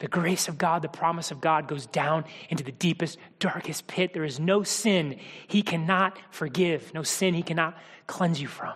the 0.00 0.08
grace 0.08 0.48
of 0.48 0.58
God, 0.58 0.82
the 0.82 0.88
promise 0.88 1.30
of 1.30 1.40
God 1.40 1.68
goes 1.68 1.86
down 1.86 2.24
into 2.50 2.64
the 2.64 2.72
deepest, 2.72 3.18
darkest 3.38 3.86
pit. 3.86 4.12
There 4.12 4.24
is 4.24 4.40
no 4.40 4.64
sin 4.64 5.18
He 5.46 5.62
cannot 5.62 6.18
forgive, 6.30 6.92
no 6.92 7.04
sin 7.04 7.34
He 7.34 7.42
cannot 7.42 7.78
cleanse 8.06 8.40
you 8.40 8.48
from. 8.48 8.74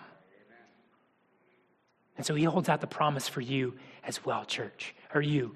And 2.17 2.25
so 2.25 2.35
he 2.35 2.43
holds 2.43 2.67
out 2.67 2.81
the 2.81 2.87
promise 2.87 3.27
for 3.27 3.41
you 3.41 3.75
as 4.03 4.25
well, 4.25 4.43
church, 4.43 4.95
or 5.13 5.21
you 5.21 5.55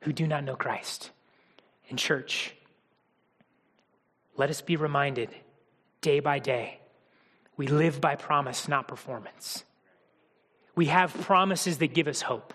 who 0.00 0.12
do 0.12 0.26
not 0.26 0.44
know 0.44 0.56
Christ. 0.56 1.10
In 1.88 1.96
church, 1.96 2.54
let 4.36 4.50
us 4.50 4.60
be 4.60 4.76
reminded 4.76 5.30
day 6.00 6.20
by 6.20 6.38
day 6.38 6.80
we 7.58 7.66
live 7.66 8.00
by 8.00 8.14
promise, 8.14 8.68
not 8.68 8.88
performance. 8.88 9.64
We 10.74 10.86
have 10.86 11.12
promises 11.12 11.78
that 11.78 11.92
give 11.92 12.06
us 12.06 12.22
hope. 12.22 12.54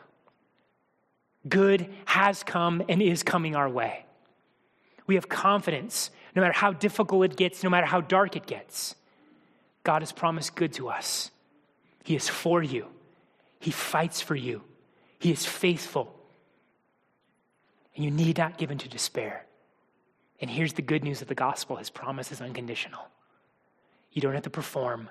Good 1.48 1.94
has 2.06 2.42
come 2.42 2.82
and 2.88 3.02
is 3.02 3.22
coming 3.22 3.54
our 3.54 3.70
way. 3.70 4.06
We 5.06 5.16
have 5.16 5.28
confidence 5.28 6.10
no 6.34 6.42
matter 6.42 6.54
how 6.54 6.72
difficult 6.72 7.26
it 7.26 7.36
gets, 7.36 7.64
no 7.64 7.70
matter 7.70 7.86
how 7.86 8.00
dark 8.00 8.38
it 8.38 8.48
gets. 8.48 8.96
God 9.84 10.02
has 10.02 10.14
promised 10.14 10.56
good 10.56 10.72
to 10.74 10.88
us. 10.88 11.30
He 12.06 12.16
is 12.16 12.30
for 12.30 12.64
you, 12.64 12.88
He 13.64 13.72
fights 13.72 14.20
for 14.20 14.36
you, 14.36 14.62
He 15.20 15.32
is 15.32 15.46
faithful. 15.46 16.14
And 17.96 18.04
you 18.04 18.12
need 18.12 18.38
not 18.38 18.58
give 18.58 18.72
in 18.72 18.80
to 18.80 18.90
despair. 18.90 19.46
And 20.42 20.50
here's 20.50 20.74
the 20.74 20.82
good 20.82 21.04
news 21.04 21.22
of 21.22 21.30
the 21.30 21.36
gospel 21.36 21.78
His 21.78 21.90
promise 21.90 22.30
is 22.34 22.42
unconditional. 22.42 23.08
You 24.12 24.22
don't 24.22 24.34
have 24.34 24.44
to 24.44 24.50
perform, 24.50 25.10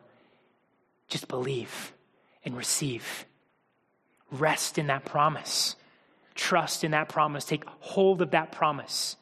just 1.08 1.28
believe 1.28 1.94
and 2.44 2.54
receive. 2.54 3.24
Rest 4.30 4.76
in 4.76 4.88
that 4.88 5.06
promise. 5.06 5.76
Trust 6.34 6.84
in 6.84 6.90
that 6.90 7.08
promise. 7.08 7.46
Take 7.46 7.64
hold 7.80 8.20
of 8.20 8.32
that 8.32 8.52
promise. 8.52 9.16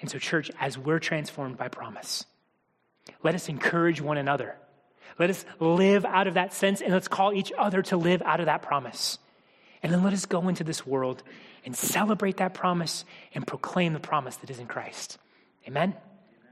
And 0.00 0.10
so, 0.10 0.18
church, 0.18 0.50
as 0.58 0.78
we're 0.78 1.00
transformed 1.00 1.58
by 1.58 1.68
promise, 1.68 2.24
let 3.22 3.34
us 3.34 3.50
encourage 3.50 4.00
one 4.00 4.16
another. 4.16 4.56
Let 5.18 5.30
us 5.30 5.44
live 5.60 6.04
out 6.04 6.26
of 6.26 6.34
that 6.34 6.52
sense, 6.52 6.80
and 6.80 6.92
let's 6.92 7.08
call 7.08 7.32
each 7.32 7.52
other 7.56 7.82
to 7.82 7.96
live 7.96 8.22
out 8.22 8.40
of 8.40 8.46
that 8.46 8.62
promise. 8.62 9.18
And 9.82 9.92
then 9.92 10.02
let 10.02 10.12
us 10.12 10.26
go 10.26 10.48
into 10.48 10.64
this 10.64 10.86
world 10.86 11.22
and 11.64 11.76
celebrate 11.76 12.36
that 12.38 12.54
promise 12.54 13.04
and 13.34 13.46
proclaim 13.46 13.92
the 13.92 14.00
promise 14.00 14.36
that 14.36 14.50
is 14.50 14.58
in 14.58 14.66
Christ. 14.66 15.18
Amen. 15.66 15.94